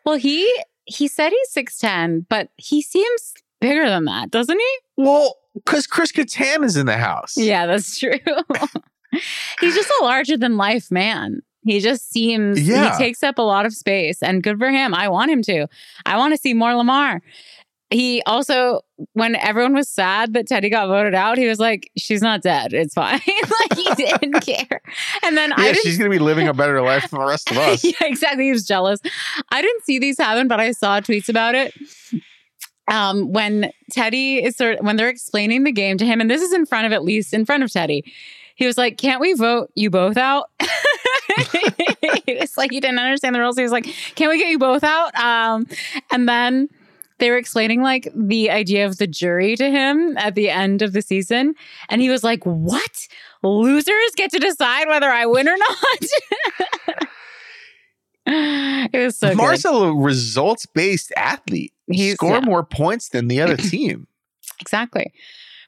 Well, 0.04 0.16
he 0.16 0.52
he 0.86 1.08
said 1.08 1.32
he's 1.32 1.64
6'10, 1.66 2.26
but 2.28 2.50
he 2.56 2.82
seems 2.82 3.34
bigger 3.60 3.88
than 3.88 4.04
that, 4.04 4.30
doesn't 4.30 4.58
he? 4.58 4.78
Well, 5.02 5.36
because 5.54 5.86
Chris 5.86 6.12
Kattan 6.12 6.64
is 6.64 6.76
in 6.76 6.86
the 6.86 6.98
house. 6.98 7.36
Yeah, 7.36 7.64
that's 7.66 7.98
true. 7.98 8.12
he's 9.60 9.74
just 9.74 9.90
a 10.00 10.04
larger 10.04 10.36
than 10.36 10.56
life 10.56 10.90
man. 10.90 11.40
He 11.64 11.80
just 11.80 12.10
seems 12.12 12.60
Yeah. 12.68 12.92
he 12.92 12.98
takes 13.02 13.22
up 13.22 13.38
a 13.38 13.42
lot 13.42 13.64
of 13.64 13.72
space 13.72 14.22
and 14.22 14.42
good 14.42 14.58
for 14.58 14.68
him. 14.70 14.92
I 14.94 15.08
want 15.08 15.30
him 15.30 15.40
to. 15.42 15.66
I 16.04 16.18
want 16.18 16.34
to 16.34 16.38
see 16.38 16.52
more 16.52 16.74
Lamar. 16.74 17.22
He 17.94 18.22
also, 18.26 18.80
when 19.12 19.36
everyone 19.36 19.72
was 19.72 19.88
sad 19.88 20.32
that 20.32 20.48
Teddi 20.48 20.68
got 20.68 20.88
voted 20.88 21.14
out, 21.14 21.38
he 21.38 21.46
was 21.46 21.60
like, 21.60 21.90
"She's 21.96 22.20
not 22.22 22.42
dead. 22.42 22.72
It's 22.72 22.92
fine." 23.02 23.20
like 23.60 23.74
he 23.78 23.94
didn't 23.94 24.40
care. 24.44 24.80
And 25.22 25.36
then 25.36 25.52
I 25.52 25.66
Yeah, 25.66 25.72
didn't 25.74 25.82
she's 25.84 25.96
gonna 25.96 26.10
be 26.10 26.18
living 26.18 26.48
a 26.48 26.52
better 26.54 26.82
life 26.82 27.08
than 27.10 27.20
the 27.20 27.26
rest 27.26 27.52
of 27.52 27.56
us. 27.58 27.84
yeah, 27.84 27.92
exactly. 28.02 28.46
He 28.46 28.50
was 28.50 28.66
jealous. 28.66 28.98
I 29.50 29.62
didn't 29.62 29.84
see 29.84 30.00
these 30.00 30.18
happen, 30.18 30.48
but 30.48 30.58
I 30.58 30.72
saw 30.72 30.98
tweets 31.00 31.28
about 31.28 31.54
it. 31.54 31.72
Um, 32.90 33.32
when 33.32 33.70
Teddi 33.92 34.42
is 34.44 34.56
sort 34.56 34.78
of, 34.78 34.84
when 34.84 34.96
they're 34.96 35.08
explaining 35.08 35.62
the 35.62 35.72
game 35.72 35.96
to 35.98 36.04
him, 36.04 36.20
and 36.20 36.28
this 36.28 36.42
is 36.42 36.52
in 36.52 36.66
front 36.66 36.86
of 36.86 36.92
at 36.92 37.04
least 37.04 37.32
in 37.32 37.46
front 37.46 37.62
of 37.62 37.70
Teddi, 37.70 38.02
he 38.56 38.66
was 38.66 38.76
like, 38.76 38.98
"Can't 38.98 39.20
we 39.20 39.34
vote 39.34 39.70
you 39.76 39.88
both 39.88 40.16
out?" 40.16 40.50
it's 42.26 42.56
like 42.56 42.70
he 42.72 42.80
didn't 42.80 42.98
understand 42.98 43.34
the 43.34 43.40
rules. 43.40 43.56
He 43.56 43.62
was 43.62 43.72
like, 43.72 43.84
"Can 44.16 44.28
we 44.28 44.38
get 44.38 44.50
you 44.50 44.58
both 44.58 44.82
out?" 44.84 45.14
Um, 45.18 45.66
and 46.10 46.28
then 46.28 46.68
they 47.18 47.30
were 47.30 47.36
explaining 47.36 47.82
like 47.82 48.10
the 48.14 48.50
idea 48.50 48.86
of 48.86 48.98
the 48.98 49.06
jury 49.06 49.56
to 49.56 49.70
him 49.70 50.16
at 50.16 50.34
the 50.34 50.50
end 50.50 50.82
of 50.82 50.92
the 50.92 51.02
season, 51.02 51.54
and 51.88 52.00
he 52.00 52.10
was 52.10 52.24
like, 52.24 52.44
"What? 52.44 53.08
Losers 53.42 54.10
get 54.16 54.30
to 54.32 54.38
decide 54.38 54.88
whether 54.88 55.10
I 55.10 55.26
win 55.26 55.48
or 55.48 55.56
not." 55.56 57.08
it 58.92 58.98
was 58.98 59.16
so. 59.16 59.34
Marcel 59.34 59.82
a 59.84 59.94
results 59.94 60.66
based 60.66 61.12
athlete. 61.16 61.72
He's- 61.86 62.14
Score 62.14 62.38
yeah. 62.38 62.40
more 62.40 62.64
points 62.64 63.10
than 63.10 63.28
the 63.28 63.40
other 63.40 63.56
team. 63.70 64.06
Exactly. 64.60 65.12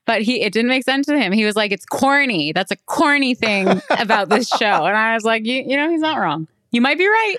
But 0.07 0.23
he 0.23 0.41
it 0.43 0.53
didn't 0.53 0.69
make 0.69 0.85
sense 0.85 1.07
to 1.07 1.19
him. 1.19 1.33
He 1.33 1.45
was 1.45 1.57
like, 1.57 1.73
it's 1.73 1.85
corny. 1.85 2.53
That's 2.53 2.71
a 2.71 2.77
corny 2.87 3.35
thing 3.35 3.83
about 3.91 4.29
this 4.29 4.49
show. 4.49 4.87
And 4.87 4.97
I 4.97 5.15
was 5.15 5.25
like, 5.25 5.45
you, 5.45 5.65
you 5.67 5.77
know, 5.77 5.91
he's 5.91 6.01
not 6.01 6.19
wrong. 6.19 6.47
You 6.71 6.81
might 6.81 6.97
be 6.99 7.09
right. 7.09 7.37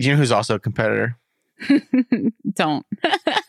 You 0.00 0.12
know 0.12 0.16
who's 0.16 0.30
also 0.30 0.54
a 0.54 0.60
competitor? 0.60 1.18
Don't. 2.52 2.86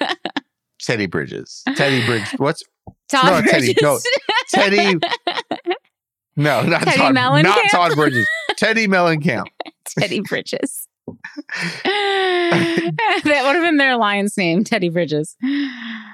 Teddy 0.81 1.05
Bridges. 1.05 1.61
Teddy 1.75 2.03
Bridges. 2.05 2.29
What's 2.37 2.63
Todd 3.09 3.45
No, 3.45 3.51
Teddy, 3.51 3.73
Bridges. 3.75 3.81
no. 3.83 3.99
Teddy? 4.51 4.99
No, 6.35 6.63
not 6.63 6.81
Teddy 6.83 6.97
Todd. 6.97 7.15
Mellencamp? 7.15 7.43
Not 7.43 7.69
Todd 7.69 7.95
Bridges. 7.95 8.27
Teddi 8.59 8.87
Mellencamp. 8.87 9.45
Teddy 9.85 10.21
Bridges. 10.21 10.87
that 11.83 13.41
would 13.45 13.55
have 13.55 13.63
been 13.63 13.77
their 13.77 13.91
alliance 13.91 14.35
name, 14.37 14.63
Teddy 14.63 14.89
Bridges. 14.89 15.35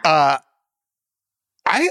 Uh, 0.03 0.37
I 1.65 1.89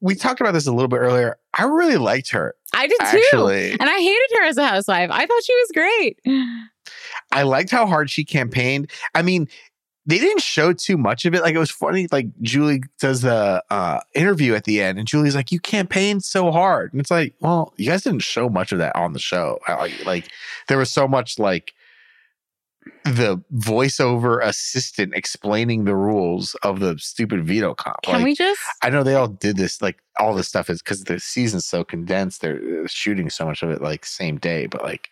we 0.00 0.14
talked 0.14 0.40
about 0.40 0.52
this 0.52 0.66
a 0.66 0.72
little 0.72 0.88
bit 0.88 0.98
earlier. 0.98 1.36
I 1.58 1.64
really 1.64 1.96
liked 1.96 2.30
her 2.32 2.54
I 2.74 2.86
did 2.86 2.98
too. 2.98 3.06
actually. 3.18 3.72
And 3.72 3.88
I 3.90 3.98
hated 3.98 4.38
her 4.38 4.44
as 4.44 4.56
a 4.56 4.66
housewife. 4.66 5.10
I 5.10 5.26
thought 5.26 5.42
she 5.44 5.54
was 5.54 5.70
great. 5.74 6.18
I 7.32 7.42
liked 7.42 7.70
how 7.70 7.86
hard 7.86 8.10
she 8.10 8.24
campaigned. 8.24 8.90
I 9.14 9.22
mean, 9.22 9.48
they 10.06 10.18
didn't 10.18 10.42
show 10.42 10.72
too 10.72 10.98
much 10.98 11.24
of 11.24 11.34
it. 11.34 11.42
Like 11.42 11.54
it 11.54 11.58
was 11.58 11.70
funny. 11.70 12.06
Like 12.12 12.26
Julie 12.42 12.82
does 13.00 13.22
the 13.22 13.62
uh, 13.70 14.00
interview 14.14 14.54
at 14.54 14.64
the 14.64 14.82
end, 14.82 14.98
and 14.98 15.08
Julie's 15.08 15.34
like, 15.34 15.50
"You 15.50 15.60
campaigned 15.60 16.24
so 16.24 16.50
hard," 16.50 16.92
and 16.92 17.00
it's 17.00 17.10
like, 17.10 17.34
"Well, 17.40 17.72
you 17.76 17.90
guys 17.90 18.02
didn't 18.02 18.22
show 18.22 18.48
much 18.48 18.72
of 18.72 18.78
that 18.78 18.94
on 18.96 19.14
the 19.14 19.18
show. 19.18 19.58
Like, 19.66 20.04
like 20.04 20.28
there 20.68 20.78
was 20.78 20.90
so 20.90 21.08
much 21.08 21.38
like 21.38 21.72
the 23.04 23.42
voiceover 23.54 24.44
assistant 24.44 25.14
explaining 25.14 25.84
the 25.84 25.96
rules 25.96 26.54
of 26.62 26.80
the 26.80 26.98
stupid 26.98 27.46
veto 27.46 27.74
comp. 27.74 28.02
Can 28.02 28.14
like, 28.16 28.24
we 28.24 28.34
just 28.34 28.60
I 28.82 28.90
know 28.90 29.02
they 29.02 29.14
all 29.14 29.28
did 29.28 29.56
this. 29.56 29.80
Like 29.80 29.98
all 30.18 30.34
this 30.34 30.48
stuff 30.48 30.68
is 30.68 30.82
because 30.82 31.04
the 31.04 31.18
season's 31.18 31.64
so 31.64 31.82
condensed. 31.82 32.42
They're 32.42 32.84
uh, 32.84 32.88
shooting 32.88 33.30
so 33.30 33.46
much 33.46 33.62
of 33.62 33.70
it 33.70 33.80
like 33.80 34.04
same 34.04 34.38
day, 34.38 34.66
but 34.66 34.82
like. 34.82 35.08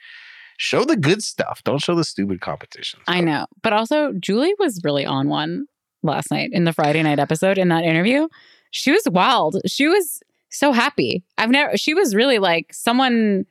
Show 0.63 0.85
the 0.85 0.97
good 0.97 1.25
stuff. 1.25 1.61
Don't 1.65 1.81
show 1.83 1.97
the 1.97 2.05
stupid 2.05 2.41
competitions. 2.41 3.03
I 3.09 3.21
know. 3.21 3.47
But 3.65 3.73
also 3.73 4.13
Julie 4.13 4.55
was 4.61 4.81
really 4.85 5.05
on 5.05 5.29
one 5.29 5.67
last 6.05 6.31
night 6.31 6.51
in 6.53 6.63
the 6.63 6.73
Friday 6.73 7.03
night 7.03 7.19
episode 7.19 7.59
in 7.59 7.67
that 7.71 7.83
interview. 7.83 8.29
She 8.71 8.93
was 8.93 9.03
wild. 9.11 9.57
She 9.67 9.89
was 9.89 10.21
so 10.51 10.71
happy. 10.71 11.25
I've 11.37 11.51
never 11.51 11.77
she 11.77 11.95
was 11.95 12.15
really 12.15 12.39
like 12.39 12.73
someone 12.73 13.45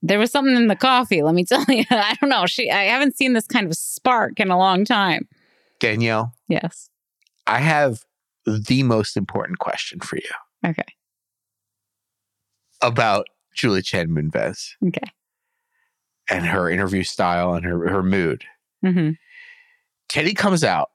there 0.00 0.18
was 0.18 0.30
something 0.32 0.56
in 0.56 0.68
the 0.68 0.74
coffee, 0.74 1.20
let 1.22 1.34
me 1.34 1.44
tell 1.52 1.66
you. 1.68 1.84
I 1.90 2.16
don't 2.18 2.30
know. 2.30 2.46
She 2.46 2.70
I 2.70 2.84
haven't 2.84 3.14
seen 3.14 3.34
this 3.34 3.46
kind 3.46 3.66
of 3.66 3.74
spark 3.74 4.40
in 4.40 4.50
a 4.50 4.56
long 4.56 4.86
time. 4.86 5.28
Danielle, 5.80 6.32
Yes. 6.48 6.88
I 7.46 7.58
have 7.58 8.04
the 8.46 8.82
most 8.84 9.18
important 9.18 9.58
question 9.58 10.00
for 10.00 10.16
you 10.16 10.30
Okay. 10.66 10.94
about 12.80 13.26
Julie 13.54 13.82
Chen 13.82 14.08
Moonves 14.08 14.70
Okay. 14.88 15.10
And 16.30 16.46
her 16.46 16.70
interview 16.70 17.02
style 17.02 17.54
and 17.54 17.64
her, 17.64 17.88
her 17.88 18.02
mood. 18.02 18.44
hmm 18.82 19.10
Teddi 20.08 20.36
comes 20.36 20.62
out 20.62 20.90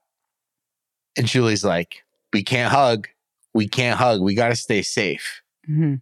and 1.16 1.26
Julie's 1.26 1.64
like, 1.64 2.02
We 2.32 2.42
can't 2.42 2.72
hug. 2.72 3.08
We 3.54 3.68
can't 3.68 3.98
hug. 3.98 4.20
We 4.20 4.34
got 4.34 4.48
to 4.48 4.56
stay 4.56 4.82
safe. 4.82 5.42
hmm 5.66 5.96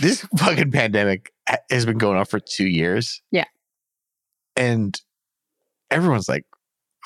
This 0.00 0.26
fucking 0.38 0.70
pandemic 0.72 1.32
has 1.70 1.84
been 1.86 1.98
going 1.98 2.16
on 2.16 2.24
for 2.24 2.40
two 2.40 2.66
years. 2.66 3.20
Yeah. 3.30 3.44
And 4.56 4.98
everyone's 5.90 6.28
like 6.28 6.44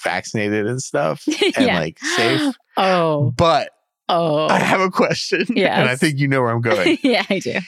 vaccinated 0.05 0.67
and 0.67 0.81
stuff 0.83 1.25
and 1.57 1.67
yeah. 1.67 1.79
like 1.79 1.99
safe. 1.99 2.55
Oh. 2.77 3.33
But 3.37 3.71
Oh. 4.09 4.49
I 4.49 4.59
have 4.59 4.81
a 4.81 4.91
question. 4.91 5.45
Yeah. 5.51 5.81
And 5.81 5.89
I 5.89 5.97
think 5.97 6.19
you 6.19 6.27
know 6.29 6.41
where 6.41 6.51
I'm 6.51 6.61
going. 6.63 6.99
yeah, 7.03 7.25
I 7.29 7.39
do. 7.41 7.59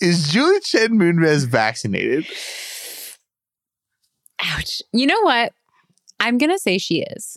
Is 0.00 0.28
Julie 0.30 0.60
Chen 0.60 0.98
Moonves 0.98 1.46
vaccinated? 1.46 2.26
Ouch. 4.42 4.80
You 4.92 5.06
know 5.06 5.20
what? 5.22 5.52
I'm 6.18 6.38
going 6.38 6.50
to 6.50 6.58
say 6.58 6.78
she 6.78 7.02
is. 7.02 7.36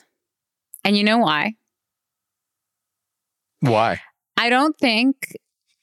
And 0.86 0.98
you 0.98 1.04
know 1.04 1.18
why? 1.18 1.56
Why? 3.60 4.02
I 4.38 4.50
don't 4.50 4.78
think, 4.78 5.38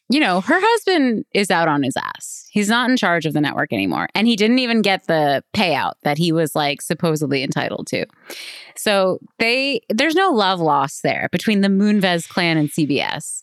you 0.09 0.21
know, 0.21 0.41
her 0.41 0.59
husband 0.59 1.25
is 1.35 1.51
out 1.51 1.69
on 1.69 1.83
his 1.83 1.97
ass. 1.97 2.47
He's 2.51 2.69
not 2.69 2.91
in 2.91 2.97
charge 2.97 3.27
of 3.27 3.33
the 3.33 3.41
network 3.41 3.73
anymore. 3.73 4.09
And 4.15 4.27
he 4.27 4.37
didn't 4.37 4.59
even 4.59 4.83
get 4.83 5.07
the 5.07 5.43
payout 5.55 5.95
that 6.03 6.19
he 6.19 6.33
was 6.33 6.55
like 6.55 6.83
supposedly 6.83 7.43
entitled 7.43 7.87
to. 7.89 8.07
So 8.77 9.19
they, 9.39 9.83
there's 9.89 10.15
no 10.15 10.31
love 10.31 10.61
lost 10.61 11.03
there 11.03 11.29
between 11.31 11.61
the 11.61 11.69
Moonves 11.69 12.29
clan 12.29 12.57
and 12.57 12.71
CBS. 12.71 13.43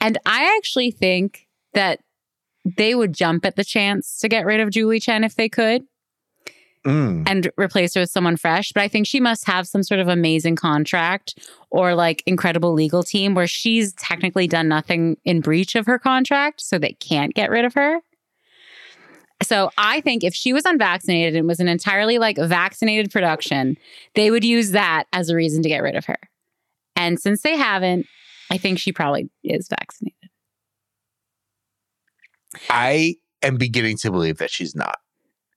And 0.00 0.18
I 0.26 0.56
actually 0.56 0.90
think 0.92 1.46
that 1.74 2.00
they 2.76 2.94
would 2.94 3.12
jump 3.12 3.44
at 3.44 3.56
the 3.56 3.64
chance 3.64 4.18
to 4.18 4.28
get 4.28 4.44
rid 4.46 4.60
of 4.60 4.70
Julie 4.70 5.00
Chen 5.00 5.24
if 5.24 5.34
they 5.36 5.48
could 5.48 5.82
Mm. 6.84 7.28
and 7.28 7.50
replace 7.58 7.94
her 7.94 8.02
with 8.02 8.10
someone 8.10 8.36
fresh. 8.36 8.72
But 8.72 8.82
I 8.82 8.88
think 8.88 9.06
she 9.06 9.20
must 9.20 9.46
have 9.46 9.66
some 9.66 9.82
sort 9.82 10.00
of 10.00 10.08
amazing 10.08 10.56
contract 10.56 11.34
or 11.70 11.94
like 11.94 12.22
incredible 12.24 12.72
legal 12.72 13.02
team 13.02 13.34
where 13.34 13.48
she's 13.48 13.92
technically 13.94 14.46
done 14.46 14.68
nothing 14.68 15.16
in 15.24 15.40
breach 15.40 15.74
of 15.74 15.86
her 15.86 15.98
contract, 15.98 16.60
so 16.60 16.78
they 16.78 16.92
can't 16.92 17.34
get 17.34 17.50
rid 17.50 17.64
of 17.64 17.74
her. 17.74 17.98
So 19.42 19.70
I 19.76 20.00
think 20.00 20.24
if 20.24 20.34
she 20.34 20.52
was 20.52 20.64
unvaccinated 20.64 21.36
and 21.36 21.46
was 21.46 21.60
an 21.60 21.68
entirely 21.68 22.18
like 22.18 22.38
vaccinated 22.38 23.10
production, 23.10 23.76
they 24.14 24.30
would 24.30 24.44
use 24.44 24.70
that 24.70 25.04
as 25.12 25.30
a 25.30 25.36
reason 25.36 25.62
to 25.62 25.68
get 25.68 25.82
rid 25.82 25.94
of 25.94 26.06
her. 26.06 26.18
And 26.96 27.20
since 27.20 27.42
they 27.42 27.56
haven't, 27.56 28.06
I 28.50 28.58
think 28.58 28.78
she 28.78 28.92
probably 28.92 29.30
is 29.44 29.68
vaccinated. 29.68 30.17
I 32.70 33.16
am 33.42 33.56
beginning 33.56 33.96
to 33.98 34.10
believe 34.10 34.38
that 34.38 34.50
she's 34.50 34.74
not. 34.74 34.98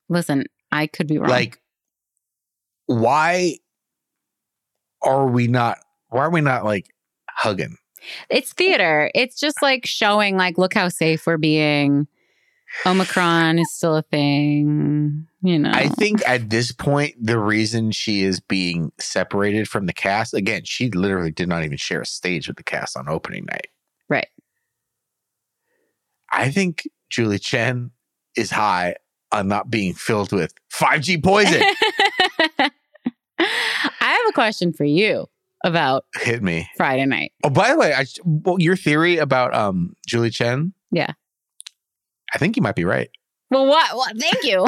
Listen, 0.10 0.46
I 0.72 0.88
could 0.88 1.08
be 1.08 1.18
wrong. 1.18 1.30
Like, 1.30 1.60
why 2.86 3.58
are 5.02 5.28
we 5.28 5.48
not? 5.48 5.80
Why 6.10 6.26
are 6.26 6.30
we 6.30 6.42
not 6.42 6.66
like 6.66 6.88
hugging? 7.30 7.78
It's 8.30 8.54
theater. 8.54 9.12
It's 9.14 9.39
just 9.39 9.62
like 9.62 9.86
showing, 9.86 10.36
like, 10.36 10.58
look 10.58 10.74
how 10.74 10.89
safe 10.89 11.26
we're 11.26 11.38
being. 11.38 12.08
Omicron 12.86 13.60
is 13.60 13.72
still 13.74 13.98
a 13.98 14.02
thing, 14.02 15.28
you 15.44 15.60
know. 15.60 15.72
I 15.74 15.89
think 15.89 16.28
at 16.28 16.50
this 16.50 16.72
point, 16.72 17.16
the 17.20 17.38
reason 17.38 17.92
she 17.92 18.24
is 18.24 18.39
being 18.39 18.92
separated 18.98 19.68
from 19.68 19.88
the 19.88 19.94
cast 19.94 20.34
again, 20.34 20.64
she 20.64 20.89
literally 20.89 21.32
did 21.32 21.50
not 21.50 21.66
even 21.66 21.78
share 21.78 22.02
a 22.02 22.06
stage 22.06 22.48
with 22.48 22.56
the 22.56 22.64
cast 22.64 22.96
on 22.96 23.10
opening 23.10 23.46
night. 23.46 23.68
I 26.32 26.50
think 26.52 26.88
Julie 27.10 27.40
Chen 27.40 27.92
is 28.38 28.52
high 28.52 28.96
on 29.32 29.48
not 29.48 29.70
being 29.70 29.94
filled 29.94 30.32
with 30.32 30.54
5G 30.74 31.24
poison. 31.24 31.62
I 32.60 32.70
have 34.00 34.30
a 34.30 34.34
question 34.34 34.74
for 34.74 34.84
you 34.84 35.28
about 35.64 36.06
Hit 36.16 36.42
me. 36.42 36.70
Friday 36.76 37.06
night. 37.06 37.34
Oh, 37.44 37.50
by 37.50 37.72
the 37.72 37.78
way, 37.78 37.94
I, 37.94 38.06
well, 38.24 38.60
your 38.60 38.76
theory 38.76 39.18
about 39.18 39.54
um 39.54 39.96
Julie 40.08 40.30
Chen. 40.30 40.74
Yeah. 40.92 41.14
I 42.34 42.38
think 42.38 42.56
you 42.56 42.64
might 42.64 42.76
be 42.76 42.86
right. 42.86 43.10
Well, 43.50 43.68
what? 43.68 43.96
What? 43.96 44.16
Thank 44.18 44.44
you. 44.44 44.66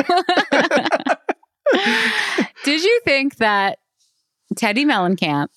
Did 2.65 2.83
you 2.83 3.01
think 3.05 3.37
that 3.37 3.79
Teddi 4.55 4.85
Mellencamp? 4.85 5.47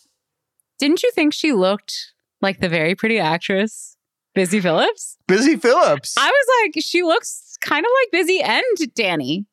Didn't 0.79 1.03
you 1.03 1.11
think 1.13 1.35
she 1.35 1.53
looked 1.53 2.13
like 2.41 2.61
the 2.61 2.69
very 2.69 2.95
pretty 2.95 3.19
actress 3.19 3.96
Busy 4.37 4.61
Phillips? 4.61 5.17
Busy 5.27 5.57
Phillips. 5.57 6.15
I 6.17 6.27
was 6.29 6.47
like, 6.63 6.85
she 6.85 7.03
looks 7.03 7.57
kind 7.61 7.85
of 7.85 7.91
like 8.03 8.13
Busy 8.13 8.41
and 8.43 8.63
Danny 8.95 9.47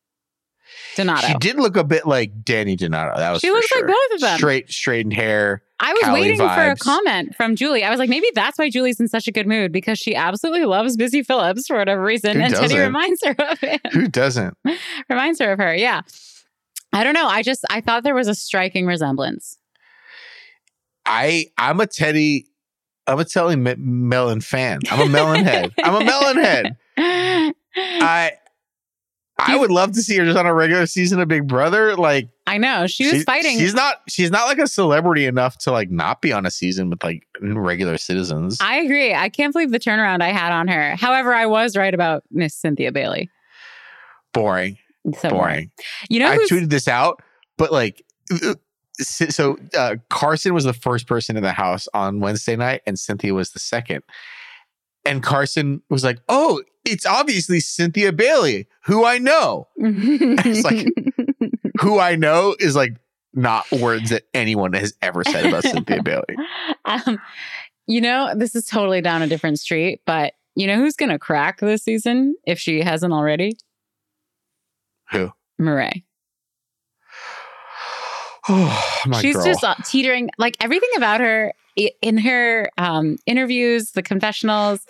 Donato. 0.96 1.26
She 1.28 1.34
did 1.36 1.56
look 1.56 1.78
a 1.78 1.84
bit 1.86 2.06
like 2.06 2.44
Danny 2.44 2.76
Donato. 2.76 3.18
That 3.18 3.32
was 3.32 3.40
She 3.40 3.50
looks 3.50 3.74
like 3.74 3.88
both 3.88 4.14
of 4.16 4.20
them. 4.20 4.38
Straight, 4.38 4.70
straightened 4.70 5.14
hair. 5.14 5.64
I 5.80 5.94
was 5.94 6.14
waiting 6.14 6.38
for 6.38 6.46
a 6.46 6.76
comment 6.76 7.34
from 7.36 7.56
Julie. 7.56 7.84
I 7.84 7.90
was 7.90 7.98
like, 8.00 8.10
maybe 8.10 8.28
that's 8.36 8.60
why 8.60 8.70
Julie's 8.70 9.00
in 9.00 9.08
such 9.08 9.28
a 9.28 9.32
good 9.32 9.48
mood 9.48 9.72
because 9.72 9.98
she 9.98 10.16
absolutely 10.16 10.66
loves 10.66 10.96
Busy 10.98 11.24
Phillips 11.24 11.66
for 11.68 11.78
whatever 11.78 12.04
reason, 12.04 12.36
Who 12.38 12.42
and 12.44 12.54
Teddi 12.54 12.62
doesn't? 12.62 12.80
reminds 12.80 13.24
her 13.26 13.36
of 13.40 13.60
him. 13.60 13.80
Who 13.94 14.08
doesn't? 14.08 14.58
reminds 15.10 15.40
her 15.40 15.54
of 15.54 15.60
her. 15.60 15.74
Yeah. 15.76 16.02
I 16.92 17.04
don't 17.04 17.14
know. 17.14 17.28
I 17.28 17.42
just 17.42 17.66
I 17.70 17.82
thought 17.82 18.04
there 18.04 18.16
was 18.16 18.28
a 18.28 18.36
striking 18.36 18.86
resemblance. 18.86 19.58
I 21.06 21.48
I'm 21.58 21.80
a 21.80 21.88
Teddi. 21.88 22.46
I'm 23.08 23.20
a 23.20 23.24
Teddi 23.24 23.60
Me- 23.60 23.76
Melon 23.78 24.42
fan. 24.42 24.80
I'm 24.90 25.02
a 25.02 25.10
melon 25.10 25.44
head. 25.44 25.74
I'm 25.84 25.96
a 26.02 26.06
melon 26.06 26.38
head. 26.38 26.76
I 27.76 28.32
I 29.40 29.58
would 29.58 29.72
love 29.72 29.92
to 29.94 30.02
see 30.02 30.16
her 30.18 30.26
just 30.26 30.38
on 30.38 30.46
a 30.46 30.54
regular 30.54 30.86
season 30.86 31.20
of 31.20 31.28
Big 31.28 31.48
Brother. 31.48 31.96
Like 31.96 32.30
I 32.48 32.58
know 32.58 32.88
she 32.88 33.06
was 33.06 33.16
she- 33.16 33.24
fighting. 33.24 33.58
She's 33.58 33.74
not. 33.74 33.98
She's 34.08 34.32
not 34.32 34.46
like 34.48 34.60
a 34.60 34.68
celebrity 34.68 35.26
enough 35.26 35.58
to 35.60 35.72
like 35.72 35.90
not 35.90 36.22
be 36.22 36.32
on 36.32 36.46
a 36.46 36.52
season 36.52 36.90
with 36.90 37.04
like 37.04 37.26
regular 37.42 37.98
citizens. 37.98 38.58
I 38.62 38.78
agree. 38.78 39.14
I 39.14 39.30
can't 39.30 39.52
believe 39.52 39.72
the 39.72 39.80
turnaround 39.80 40.22
I 40.22 40.30
had 40.32 40.52
on 40.52 40.68
her. 40.68 40.96
However, 40.96 41.34
I 41.34 41.46
was 41.48 41.76
right 41.76 41.94
about 41.94 42.24
Miss 42.32 42.54
Cynthia 42.56 42.92
Bailey. 42.92 43.30
boring. 44.34 44.78
So 45.20 45.30
boring. 45.30 45.72
You 46.10 46.20
know 46.20 46.28
I 46.28 46.38
tweeted 46.38 46.70
this 46.70 46.88
out, 46.88 47.22
but 47.58 47.72
like, 47.74 48.02
uh, 48.32 48.52
uh, 48.52 48.56
so 49.00 49.58
uh, 49.78 49.96
Carson 50.10 50.54
was 50.54 50.64
the 50.66 50.74
first 50.74 51.08
person 51.08 51.36
in 51.38 51.44
the 51.44 51.52
house 51.54 51.88
on 51.94 52.20
Wednesday 52.20 52.56
night, 52.56 52.82
and 52.86 52.98
Cynthia 53.00 53.34
was 53.34 53.52
the 53.52 53.60
second. 53.60 54.04
And 55.06 55.22
Carson 55.24 55.82
was 55.90 56.04
like, 56.04 56.20
"Oh, 56.30 56.62
it's 56.86 57.06
obviously 57.06 57.60
Cynthia 57.60 58.12
Bailey, 58.14 58.68
who 58.86 59.04
I 59.06 59.18
know. 59.18 59.68
It's 59.78 60.64
like- 60.64 60.88
Who 61.82 62.00
I 62.00 62.16
know 62.16 62.56
is 62.60 62.76
like 62.76 62.96
not 63.34 63.70
words 63.72 64.12
that 64.12 64.24
anyone 64.34 64.74
has 64.74 64.94
ever 65.02 65.24
said 65.24 65.48
about 65.48 65.64
Cynthia 65.64 66.04
Bailey. 66.06 66.36
um, 66.86 67.20
you 67.88 68.00
know, 68.00 68.32
this 68.36 68.56
is 68.56 68.66
totally 68.66 69.02
down 69.02 69.22
a 69.24 69.28
different 69.28 69.60
street, 69.60 70.02
but 70.06 70.34
you 70.56 70.68
know 70.68 70.76
who's 70.76 70.96
going 70.96 71.10
to 71.10 71.18
crack 71.18 71.60
this 71.60 71.84
season 71.84 72.36
if 72.46 72.60
she 72.60 72.82
hasn't 72.82 73.12
already? 73.12 73.58
Who? 75.12 75.32
Mirai. 75.60 76.04
Oh, 78.50 79.02
my 79.08 79.22
She's 79.22 79.36
girl. 79.36 79.46
just 79.46 79.64
uh, 79.64 79.76
teetering. 79.86 80.30
Like 80.38 80.58
everything 80.60 80.90
about 80.98 81.22
her 81.22 81.54
in 82.02 82.18
her 82.18 82.70
um, 82.78 83.18
interviews, 83.26 83.92
the 83.92 84.04
confessionals, 84.04 84.86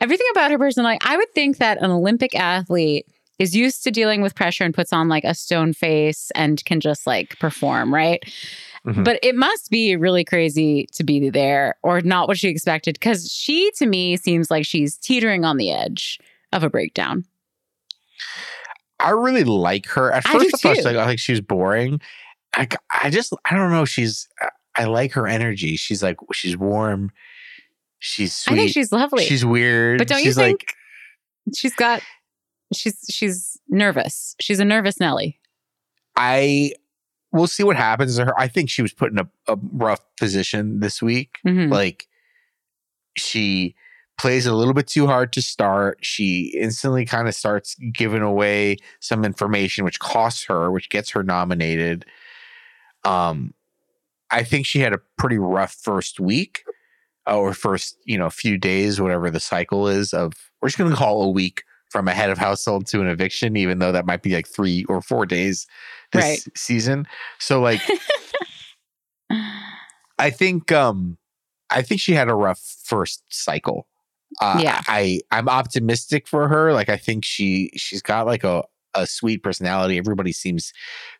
everything 0.00 0.26
about 0.32 0.50
her 0.50 0.58
personality. 0.58 0.98
I 1.04 1.16
would 1.16 1.32
think 1.34 1.58
that 1.58 1.78
an 1.82 1.90
Olympic 1.90 2.34
athlete 2.38 3.06
is 3.38 3.54
used 3.54 3.82
to 3.84 3.90
dealing 3.90 4.22
with 4.22 4.34
pressure 4.34 4.64
and 4.64 4.72
puts 4.72 4.92
on 4.92 5.08
like 5.08 5.24
a 5.24 5.34
stone 5.34 5.72
face 5.72 6.30
and 6.36 6.64
can 6.64 6.80
just 6.80 7.06
like 7.06 7.36
perform, 7.40 7.92
right? 7.92 8.22
Mhm. 8.86 9.02
But 9.04 9.18
it 9.22 9.34
must 9.34 9.70
be 9.70 9.96
really 9.96 10.24
crazy 10.24 10.86
to 10.92 11.02
be 11.04 11.30
there 11.30 11.74
or 11.82 12.00
not 12.02 12.28
what 12.28 12.38
she 12.38 12.48
expected 12.48 12.94
because 12.94 13.28
she 13.32 13.70
to 13.76 13.86
me 13.86 14.16
seems 14.16 14.50
like 14.50 14.64
she's 14.66 14.96
teetering 14.98 15.44
on 15.44 15.56
the 15.56 15.72
edge 15.72 16.20
of 16.52 16.62
a 16.62 16.70
breakdown. 16.70 17.24
I 19.00 19.10
really 19.10 19.44
like 19.44 19.86
her. 19.88 20.12
At 20.12 20.24
first, 20.26 20.62
do 20.62 20.68
I 20.68 20.74
thought 20.74 20.76
she- 20.76 20.82
like, 20.84 20.96
I 20.96 21.06
think 21.06 21.18
she 21.18 21.32
was 21.32 21.40
boring. 21.40 22.00
I, 22.56 22.68
I 23.02 23.10
just, 23.10 23.32
I 23.44 23.54
don't 23.56 23.70
know. 23.72 23.84
She's, 23.84 24.28
I 24.76 24.84
like 24.84 25.12
her 25.12 25.26
energy. 25.26 25.76
She's 25.76 26.02
like, 26.02 26.16
she's 26.32 26.56
warm. 26.56 27.10
She's 27.98 28.34
sweet. 28.34 28.54
I 28.54 28.56
think 28.58 28.72
she's 28.72 28.92
lovely. 28.92 29.24
She's 29.24 29.44
weird. 29.44 29.98
But 29.98 30.08
don't 30.08 30.22
you 30.24 30.32
think- 30.32 30.60
like, 30.60 31.54
she's 31.56 31.74
got 31.74 32.02
she's 32.74 32.98
she's 33.10 33.58
nervous. 33.68 34.34
She's 34.40 34.60
a 34.60 34.64
nervous 34.64 34.98
Nelly. 35.00 35.38
I, 36.16 36.72
we'll 37.32 37.46
see 37.46 37.62
what 37.64 37.76
happens 37.76 38.16
to 38.16 38.26
her. 38.26 38.38
I 38.38 38.46
think 38.48 38.70
she 38.70 38.82
was 38.82 38.92
put 38.92 39.10
in 39.12 39.18
a, 39.18 39.28
a 39.48 39.56
rough 39.72 40.00
position 40.16 40.80
this 40.80 41.02
week. 41.02 41.38
Mhm. 41.46 41.70
Like, 41.70 42.06
she 43.16 43.74
plays 44.18 44.46
a 44.46 44.54
little 44.54 44.74
bit 44.74 44.86
too 44.86 45.06
hard 45.06 45.32
to 45.32 45.42
start. 45.42 45.98
She 46.02 46.52
instantly 46.58 47.04
kind 47.04 47.26
of 47.28 47.34
starts 47.34 47.74
giving 47.92 48.22
away 48.22 48.76
some 49.00 49.24
information, 49.24 49.84
which 49.84 49.98
costs 49.98 50.44
her, 50.44 50.70
which 50.70 50.88
gets 50.90 51.10
her 51.10 51.22
nominated. 51.22 52.04
Um, 53.04 53.54
I 54.30 54.42
think 54.42 54.66
she 54.66 54.80
had 54.80 54.92
a 54.92 55.00
pretty 55.18 55.38
rough 55.38 55.74
first 55.74 56.18
week 56.20 56.62
uh, 57.26 57.38
or 57.38 57.52
first, 57.54 57.96
you 58.04 58.18
know, 58.18 58.30
few 58.30 58.58
days, 58.58 59.00
whatever 59.00 59.30
the 59.30 59.40
cycle 59.40 59.88
is 59.88 60.12
of, 60.12 60.32
we're 60.60 60.68
just 60.68 60.78
going 60.78 60.90
to 60.90 60.96
call 60.96 61.22
a 61.22 61.30
week 61.30 61.62
from 61.90 62.08
a 62.08 62.12
head 62.12 62.30
of 62.30 62.38
household 62.38 62.86
to 62.86 63.00
an 63.00 63.06
eviction, 63.06 63.56
even 63.56 63.78
though 63.78 63.92
that 63.92 64.06
might 64.06 64.22
be 64.22 64.34
like 64.34 64.48
three 64.48 64.84
or 64.88 65.00
four 65.00 65.24
days 65.26 65.66
this 66.12 66.22
Right. 66.24 66.58
season. 66.58 67.06
So 67.38 67.60
like, 67.60 67.80
I 70.18 70.30
think, 70.30 70.72
um, 70.72 71.18
I 71.70 71.82
think 71.82 72.00
she 72.00 72.12
had 72.12 72.28
a 72.28 72.34
rough 72.34 72.60
first 72.84 73.22
cycle. 73.28 73.86
Uh, 74.40 74.60
Yeah. 74.62 74.82
I 74.86 75.20
I'm 75.30 75.48
optimistic 75.48 76.26
for 76.26 76.48
her. 76.48 76.72
Like 76.72 76.88
I 76.88 76.96
think 76.96 77.24
she 77.24 77.70
she's 77.76 78.02
got 78.02 78.26
like 78.26 78.42
a 78.44 78.64
a 78.94 79.06
sweet 79.06 79.42
personality. 79.42 79.98
Everybody 79.98 80.32
seems 80.32 80.72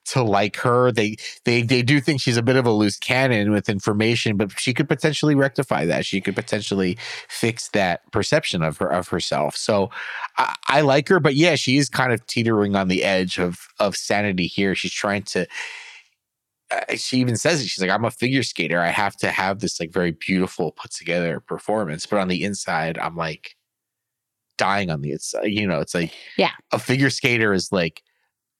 to 0.06 0.22
like 0.22 0.56
her. 0.58 0.92
They 0.92 1.16
they 1.44 1.62
they 1.62 1.82
do 1.82 2.00
think 2.00 2.20
she's 2.20 2.36
a 2.36 2.42
bit 2.42 2.56
of 2.56 2.66
a 2.66 2.70
loose 2.70 2.98
cannon 2.98 3.50
with 3.50 3.68
information, 3.68 4.36
but 4.36 4.58
she 4.58 4.74
could 4.74 4.88
potentially 4.88 5.34
rectify 5.34 5.84
that. 5.86 6.06
She 6.06 6.20
could 6.20 6.34
potentially 6.34 6.98
fix 7.28 7.68
that 7.68 8.10
perception 8.12 8.62
of 8.62 8.78
her 8.78 8.92
of 8.92 9.08
herself. 9.08 9.56
So 9.56 9.90
I, 10.38 10.54
I 10.68 10.80
like 10.82 11.08
her, 11.08 11.20
but 11.20 11.34
yeah, 11.34 11.54
she 11.54 11.76
is 11.76 11.88
kind 11.88 12.12
of 12.12 12.26
teetering 12.26 12.76
on 12.76 12.88
the 12.88 13.04
edge 13.04 13.38
of 13.38 13.68
of 13.78 13.96
sanity 13.96 14.46
here. 14.46 14.74
She's 14.74 14.92
trying 14.92 15.22
to. 15.24 15.46
Uh, 16.70 16.96
she 16.96 17.18
even 17.18 17.36
says 17.36 17.60
it. 17.60 17.68
She's 17.68 17.82
like, 17.82 17.90
"I'm 17.90 18.04
a 18.04 18.10
figure 18.10 18.42
skater. 18.42 18.80
I 18.80 18.88
have 18.88 19.16
to 19.18 19.30
have 19.30 19.60
this 19.60 19.78
like 19.78 19.92
very 19.92 20.12
beautiful, 20.12 20.72
put 20.72 20.90
together 20.92 21.40
performance." 21.40 22.06
But 22.06 22.20
on 22.20 22.28
the 22.28 22.42
inside, 22.42 22.98
I'm 22.98 23.16
like 23.16 23.56
dying 24.56 24.90
on 24.90 25.00
the 25.00 25.10
it's 25.10 25.34
You 25.44 25.66
know, 25.66 25.80
it's 25.80 25.94
like 25.94 26.12
Yeah. 26.36 26.50
a 26.72 26.78
figure 26.78 27.10
skater 27.10 27.52
is 27.52 27.70
like 27.72 28.02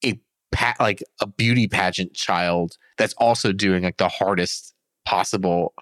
a 0.04 0.18
pa- 0.52 0.76
like 0.80 1.02
a 1.20 1.26
beauty 1.26 1.66
pageant 1.68 2.14
child 2.14 2.76
that's 2.98 3.14
also 3.14 3.52
doing 3.52 3.82
like 3.84 3.96
the 3.98 4.08
hardest 4.08 4.74
possible 5.04 5.74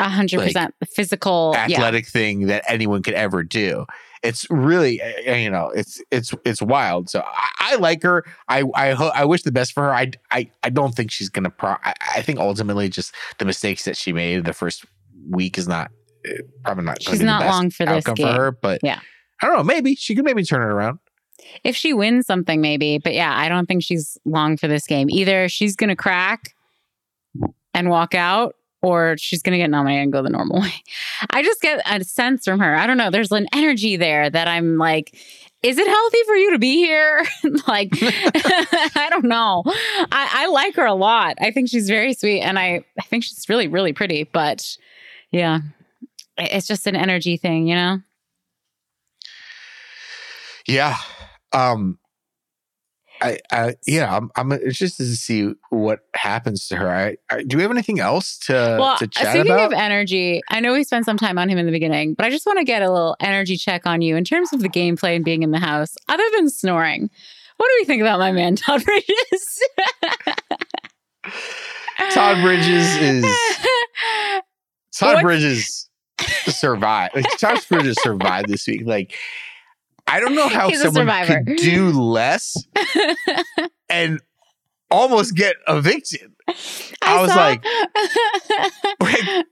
A 0.00 0.08
hundred 0.08 0.40
percent 0.40 0.74
physical. 0.94 1.52
Yeah. 1.54 1.64
athletic 1.76 2.06
thing 2.06 2.46
that 2.46 2.64
anyone 2.68 3.02
could 3.02 3.14
ever 3.14 3.42
do. 3.44 3.86
It's 4.22 4.46
really, 4.50 5.00
uh, 5.02 5.34
you 5.34 5.50
know, 5.50 5.70
it's 5.74 6.00
it's 6.12 6.32
it's 6.44 6.62
wild. 6.62 7.10
So 7.10 7.22
I, 7.26 7.72
I 7.72 7.76
like 7.76 8.02
her. 8.04 8.24
I 8.48 8.62
I 8.74 8.92
ho- 8.92 9.10
I 9.14 9.24
wish 9.24 9.42
the 9.42 9.50
best 9.50 9.72
for 9.72 9.82
her. 9.82 9.92
I 9.94 10.12
I 10.30 10.48
I 10.62 10.70
don't 10.70 10.94
think 10.94 11.10
she's 11.10 11.28
gonna. 11.28 11.50
Pro- 11.50 11.76
I, 11.84 11.92
I 12.16 12.22
think 12.22 12.38
ultimately 12.38 12.88
just 12.88 13.12
the 13.38 13.44
mistakes 13.44 13.84
that 13.84 13.96
she 13.96 14.12
made 14.12 14.44
the 14.44 14.52
first 14.52 14.84
week 15.28 15.58
is 15.58 15.66
not 15.66 15.90
uh, 16.28 16.34
probably 16.64 16.84
not. 16.84 17.02
She's 17.02 17.20
not 17.20 17.40
best 17.42 17.52
long 17.52 17.70
for 17.70 17.84
this 17.86 18.04
game. 18.04 18.14
for 18.28 18.32
her. 18.32 18.52
But 18.52 18.78
Yeah. 18.84 19.00
I 19.42 19.46
don't 19.46 19.56
know. 19.56 19.64
Maybe 19.64 19.94
she 19.96 20.14
could 20.14 20.24
maybe 20.24 20.44
turn 20.44 20.62
it 20.62 20.72
around. 20.72 20.98
If 21.64 21.76
she 21.76 21.92
wins 21.92 22.26
something, 22.26 22.60
maybe. 22.60 22.98
But 22.98 23.14
yeah, 23.14 23.36
I 23.36 23.48
don't 23.48 23.66
think 23.66 23.82
she's 23.82 24.16
long 24.24 24.56
for 24.56 24.68
this 24.68 24.86
game. 24.86 25.10
Either 25.10 25.48
she's 25.48 25.76
gonna 25.76 25.96
crack 25.96 26.54
and 27.74 27.90
walk 27.90 28.14
out, 28.14 28.54
or 28.82 29.16
she's 29.18 29.42
gonna 29.42 29.56
get 29.58 29.70
nominated 29.70 30.04
and 30.04 30.12
go 30.12 30.22
the 30.22 30.30
normal 30.30 30.60
way. 30.62 30.72
I 31.30 31.42
just 31.42 31.60
get 31.60 31.82
a 31.84 32.04
sense 32.04 32.44
from 32.44 32.60
her. 32.60 32.76
I 32.76 32.86
don't 32.86 32.96
know. 32.96 33.10
There's 33.10 33.32
an 33.32 33.48
energy 33.52 33.96
there 33.96 34.30
that 34.30 34.48
I'm 34.48 34.78
like, 34.78 35.16
is 35.62 35.78
it 35.78 35.86
healthy 35.86 36.18
for 36.26 36.34
you 36.34 36.52
to 36.52 36.58
be 36.58 36.76
here? 36.76 37.24
like, 37.68 37.90
I 38.00 39.06
don't 39.10 39.24
know. 39.24 39.62
I, 39.66 40.28
I 40.32 40.46
like 40.48 40.74
her 40.76 40.86
a 40.86 40.94
lot. 40.94 41.36
I 41.40 41.50
think 41.50 41.68
she's 41.68 41.88
very 41.88 42.14
sweet, 42.14 42.40
and 42.40 42.58
I 42.58 42.84
I 42.98 43.02
think 43.02 43.24
she's 43.24 43.48
really 43.48 43.68
really 43.68 43.92
pretty. 43.92 44.24
But 44.24 44.76
yeah, 45.30 45.60
it's 46.36 46.66
just 46.66 46.86
an 46.86 46.96
energy 46.96 47.36
thing, 47.36 47.66
you 47.66 47.74
know. 47.74 48.00
Yeah. 50.66 50.96
Um. 51.52 51.98
I, 53.20 53.38
I 53.52 53.76
yeah, 53.86 54.16
I'm, 54.16 54.30
I'm 54.34 54.50
interested 54.50 55.04
to 55.04 55.16
see 55.16 55.54
what 55.70 56.00
happens 56.12 56.66
to 56.68 56.76
her. 56.76 56.90
I, 56.90 57.16
I 57.30 57.44
do 57.44 57.56
we 57.56 57.62
have 57.62 57.70
anything 57.70 58.00
else 58.00 58.36
to 58.46 58.76
well, 58.80 58.98
to 58.98 59.06
chat 59.06 59.28
speaking 59.28 59.52
about? 59.52 59.72
of 59.72 59.78
energy, 59.78 60.40
I 60.48 60.58
know 60.58 60.72
we 60.72 60.82
spent 60.82 61.04
some 61.04 61.18
time 61.18 61.38
on 61.38 61.48
him 61.48 61.56
in 61.56 61.66
the 61.66 61.70
beginning, 61.70 62.14
but 62.14 62.26
I 62.26 62.30
just 62.30 62.46
want 62.46 62.58
to 62.58 62.64
get 62.64 62.82
a 62.82 62.90
little 62.90 63.16
energy 63.20 63.56
check 63.56 63.86
on 63.86 64.02
you 64.02 64.16
in 64.16 64.24
terms 64.24 64.52
of 64.52 64.58
the 64.58 64.68
gameplay 64.68 65.14
and 65.14 65.24
being 65.24 65.44
in 65.44 65.52
the 65.52 65.60
house. 65.60 65.94
Other 66.08 66.24
than 66.34 66.50
snoring, 66.50 67.10
what 67.58 67.68
do 67.68 67.74
we 67.78 67.84
think 67.84 68.02
about 68.02 68.18
my 68.18 68.32
man 68.32 68.56
Todd 68.56 68.84
Bridges? 68.84 69.62
Todd 72.10 72.42
Bridges 72.42 72.96
is 72.96 73.24
Todd 74.92 75.14
What? 75.14 75.22
Bridges 75.22 75.88
survived. 76.46 77.14
Todd 77.38 77.60
Bridges 77.68 77.96
survived 78.02 78.48
this 78.48 78.66
week. 78.66 78.82
Like 78.84 79.14
I 80.12 80.20
don't 80.20 80.34
know 80.34 80.48
how 80.54 80.68
someone 80.94 81.06
could 81.26 81.56
do 81.56 81.90
less 81.90 82.56
and 83.88 84.20
almost 84.90 85.34
get 85.34 85.56
evicted. 85.68 86.32
I 87.02 87.20
was 87.22 87.30
like- 87.34 87.64
Like, 89.00 89.46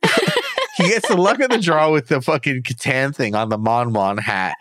he 0.76 0.88
gets 0.88 1.08
the 1.08 1.16
luck 1.16 1.40
of 1.40 1.50
the 1.50 1.58
draw 1.58 1.90
with 1.90 2.08
the 2.08 2.20
fucking 2.20 2.62
Kattan 2.62 3.14
thing 3.14 3.34
on 3.34 3.48
the 3.48 3.58
Mon 3.58 3.92
Mon 3.92 4.18
hat. 4.18 4.54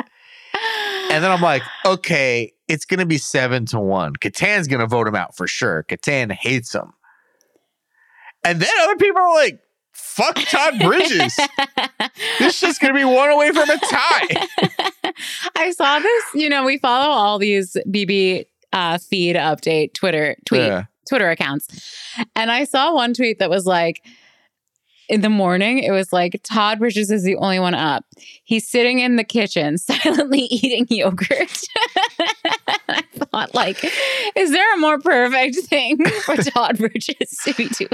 And 1.11 1.23
then 1.23 1.31
I'm 1.31 1.41
like, 1.41 1.61
okay, 1.85 2.53
it's 2.67 2.85
gonna 2.85 3.05
be 3.05 3.17
seven 3.17 3.65
to 3.67 3.79
one. 3.79 4.13
Kattan's 4.15 4.67
gonna 4.67 4.87
vote 4.87 5.07
him 5.07 5.15
out 5.15 5.35
for 5.35 5.47
sure. 5.47 5.85
Kattan 5.87 6.31
hates 6.31 6.73
him. 6.73 6.93
And 8.43 8.59
then 8.61 8.69
other 8.81 8.95
people 8.95 9.21
are 9.21 9.33
like, 9.35 9.59
fuck 9.99 10.35
Todd 10.35 10.79
Bridges. 10.79 11.37
this 12.39 12.57
shit's 12.57 12.79
gonna 12.79 12.93
be 12.93 13.03
one 13.05 13.29
away 13.29 13.51
from 13.51 13.69
a 13.69 13.77
tie. 13.77 14.47
I 15.55 15.71
saw 15.71 15.99
this. 15.99 16.23
You 16.33 16.49
know, 16.49 16.65
we 16.65 16.77
follow 16.77 17.09
all 17.09 17.39
these 17.39 17.75
BB 17.87 18.45
uh, 18.73 18.97
feed 18.97 19.35
update 19.35 19.93
Twitter 19.93 20.35
tweet 20.45 20.61
Yeah. 20.61 20.85
Twitter 21.07 21.29
accounts, 21.29 21.67
and 22.35 22.51
I 22.51 22.63
saw 22.65 22.93
one 22.93 23.13
tweet 23.13 23.39
that 23.39 23.49
was 23.49 23.65
like. 23.65 24.03
In 25.11 25.21
the 25.21 25.29
morning, 25.29 25.79
it 25.79 25.89
was 25.89 26.13
like 26.13 26.39
Todd 26.43 26.77
Bridges 26.77 27.09
is 27.09 27.23
the 27.23 27.35
only 27.37 27.57
one 27.57 27.73
up. 27.73 28.05
He's 28.43 28.67
sitting 28.69 28.99
in 28.99 29.15
the 29.15 29.23
kitchen, 29.23 29.77
silently 29.79 30.41
eating 30.41 30.85
yogurt. 30.87 31.63
I 32.87 33.01
thought, 33.15 33.55
like, 33.55 33.83
is 34.35 34.51
there 34.51 34.75
a 34.75 34.77
more 34.77 34.99
perfect 34.99 35.57
thing 35.61 35.97
for 36.05 36.35
Todd 36.37 36.77
Bridges 36.77 37.39
to 37.43 37.55
be 37.55 37.69
doing? 37.69 37.89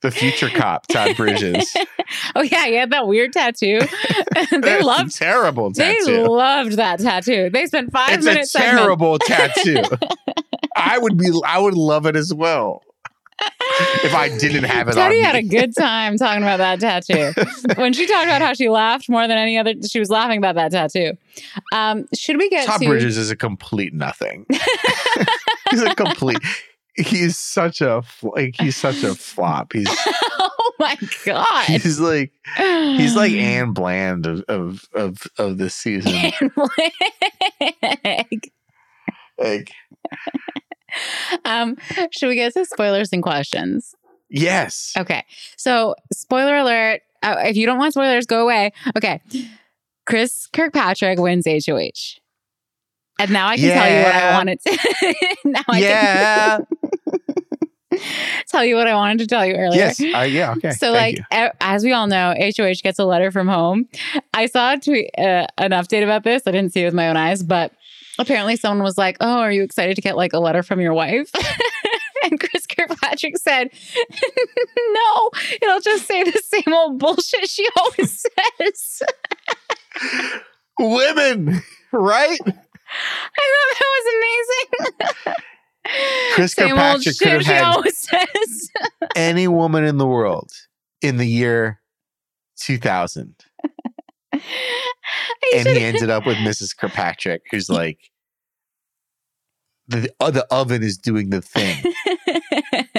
The 0.00 0.10
future 0.12 0.48
cop, 0.48 0.86
Todd 0.86 1.16
Bridges. 1.16 1.74
Oh 2.34 2.40
yeah, 2.40 2.64
he 2.66 2.74
had 2.74 2.90
that 2.92 3.06
weird 3.06 3.34
tattoo. 3.34 3.80
they 4.50 4.80
loved 4.80 5.10
a 5.10 5.12
terrible 5.12 5.70
they 5.70 5.94
tattoo. 5.98 6.24
loved 6.26 6.72
that 6.72 7.00
tattoo. 7.00 7.50
They 7.50 7.66
spent 7.66 7.92
five 7.92 8.12
It's 8.14 8.24
a 8.26 8.30
minutes. 8.30 8.50
segment- 8.52 8.78
terrible 8.78 9.18
tattoo. 9.18 9.82
I 10.74 10.96
would 10.98 11.18
be 11.18 11.30
I 11.44 11.58
would 11.58 11.74
love 11.74 12.06
it 12.06 12.16
as 12.16 12.32
well. 12.32 12.82
If 14.02 14.14
I 14.14 14.30
didn't 14.38 14.64
have 14.64 14.88
it 14.88 14.94
Teddi 14.94 15.18
on 15.18 15.24
had 15.24 15.36
a 15.36 15.42
good 15.42 15.76
time 15.76 16.16
talking 16.16 16.42
about 16.42 16.56
that 16.58 16.80
tattoo. 16.80 17.32
when 17.76 17.92
she 17.92 18.06
talked 18.06 18.24
about 18.24 18.40
how 18.40 18.54
she 18.54 18.70
laughed 18.70 19.08
more 19.10 19.28
than 19.28 19.36
any 19.36 19.58
other, 19.58 19.74
she 19.86 20.00
was 20.00 20.08
laughing 20.08 20.38
about 20.38 20.54
that 20.54 20.72
tattoo. 20.72 21.12
Um, 21.74 22.08
should 22.14 22.38
we 22.38 22.48
get 22.48 22.66
Todd 22.66 22.80
to? 22.80 22.86
Bridges 22.88 23.18
is 23.18 23.30
a 23.30 23.36
complete 23.36 23.92
nothing. 23.92 24.46
he's 25.70 25.82
a 25.82 25.94
complete. 25.94 26.38
He's 26.98 27.38
such 27.38 27.80
a 27.80 28.02
like 28.22 28.56
he's 28.60 28.76
such 28.76 29.02
a 29.02 29.14
flop. 29.14 29.72
He's 29.72 29.88
oh 29.88 30.72
my 30.78 30.96
god! 31.24 31.64
he's 31.66 32.00
like 32.00 32.32
he's 32.56 33.14
like 33.16 33.32
Anne 33.34 33.72
Bland 33.72 34.26
of 34.26 34.42
of 34.48 34.84
of, 34.94 35.26
of 35.38 35.58
this 35.58 35.74
season. 35.74 36.32
Like, 36.56 38.52
Like 39.38 39.70
um, 41.44 41.76
should 42.10 42.28
we 42.28 42.34
get 42.34 42.52
to 42.54 42.64
spoilers 42.64 43.12
and 43.12 43.22
questions? 43.22 43.94
Yes. 44.30 44.94
Okay. 44.96 45.24
So, 45.56 45.94
spoiler 46.12 46.56
alert. 46.56 47.02
Uh, 47.22 47.36
if 47.44 47.56
you 47.56 47.66
don't 47.66 47.78
want 47.78 47.94
spoilers, 47.94 48.26
go 48.26 48.42
away. 48.42 48.72
Okay. 48.96 49.20
Chris 50.06 50.46
Kirkpatrick 50.52 51.18
wins 51.18 51.46
HOH. 51.46 52.20
And 53.18 53.30
now 53.32 53.48
I 53.48 53.56
can 53.56 53.70
tell 53.70 53.90
you 53.90 54.02
what 54.04 54.14
I 54.14 54.32
wanted 54.36 54.60
to. 54.60 55.14
now 55.44 55.60
I 55.68 55.78
yeah. 55.80 56.58
can 56.58 58.00
tell 58.48 58.64
you 58.64 58.76
what 58.76 58.86
I 58.86 58.94
wanted 58.94 59.18
to 59.18 59.26
tell 59.26 59.44
you 59.44 59.54
earlier. 59.54 59.78
yes. 59.78 60.00
Uh, 60.00 60.20
yeah. 60.20 60.52
Okay. 60.52 60.70
So, 60.70 60.92
Thank 60.92 61.18
like, 61.18 61.26
a- 61.32 61.62
as 61.62 61.82
we 61.82 61.92
all 61.92 62.06
know, 62.06 62.34
HOH 62.38 62.74
gets 62.82 62.98
a 62.98 63.04
letter 63.04 63.30
from 63.30 63.48
home. 63.48 63.88
I 64.32 64.46
saw 64.46 64.74
a 64.74 64.78
tweet, 64.78 65.10
uh, 65.18 65.46
an 65.58 65.70
update 65.72 66.04
about 66.04 66.22
this. 66.24 66.42
I 66.46 66.52
didn't 66.52 66.72
see 66.72 66.82
it 66.82 66.86
with 66.86 66.94
my 66.94 67.08
own 67.08 67.16
eyes, 67.16 67.42
but 67.42 67.72
apparently 68.18 68.56
someone 68.56 68.84
was 68.84 68.98
like, 68.98 69.16
"Oh, 69.20 69.38
are 69.40 69.52
you 69.52 69.62
excited 69.62 69.96
to 69.96 70.02
get 70.02 70.16
like 70.16 70.32
a 70.32 70.38
letter 70.38 70.62
from 70.62 70.80
your 70.80 70.94
wife?" 70.94 71.30
and 72.24 72.38
Chris 72.38 72.66
Kirkpatrick 72.66 73.36
said, 73.38 73.70
"No, 74.92 75.30
it'll 75.60 75.80
just 75.80 76.06
say 76.06 76.22
the 76.22 76.40
same 76.44 76.72
old 76.74 76.98
bullshit 76.98 77.48
she 77.48 77.66
always 77.76 78.24
says." 78.60 79.02
Women, 80.78 81.60
right? 81.92 82.38
I 83.36 83.44
thought 83.54 83.70
that 83.78 83.90
was 83.96 84.06
amazing. 85.24 85.34
Chris 86.34 86.52
same 86.52 86.68
Kirkpatrick 86.70 87.18
could 87.18 87.46
have 87.46 87.82
had- 87.84 87.94
says. 87.94 88.70
Any 89.16 89.48
woman 89.48 89.84
in 89.84 89.98
the 89.98 90.06
world 90.06 90.50
in 91.00 91.16
the 91.16 91.26
year 91.26 91.80
2000. 92.60 93.34
And 94.32 94.42
he 95.66 95.78
ended 95.78 96.10
up 96.10 96.26
with 96.26 96.36
Mrs. 96.38 96.76
Kirkpatrick, 96.76 97.42
who's 97.50 97.68
like, 97.70 97.98
the, 99.86 100.12
uh, 100.20 100.30
the 100.30 100.46
oven 100.50 100.82
is 100.82 100.98
doing 100.98 101.30
the 101.30 101.40
thing. 101.40 101.82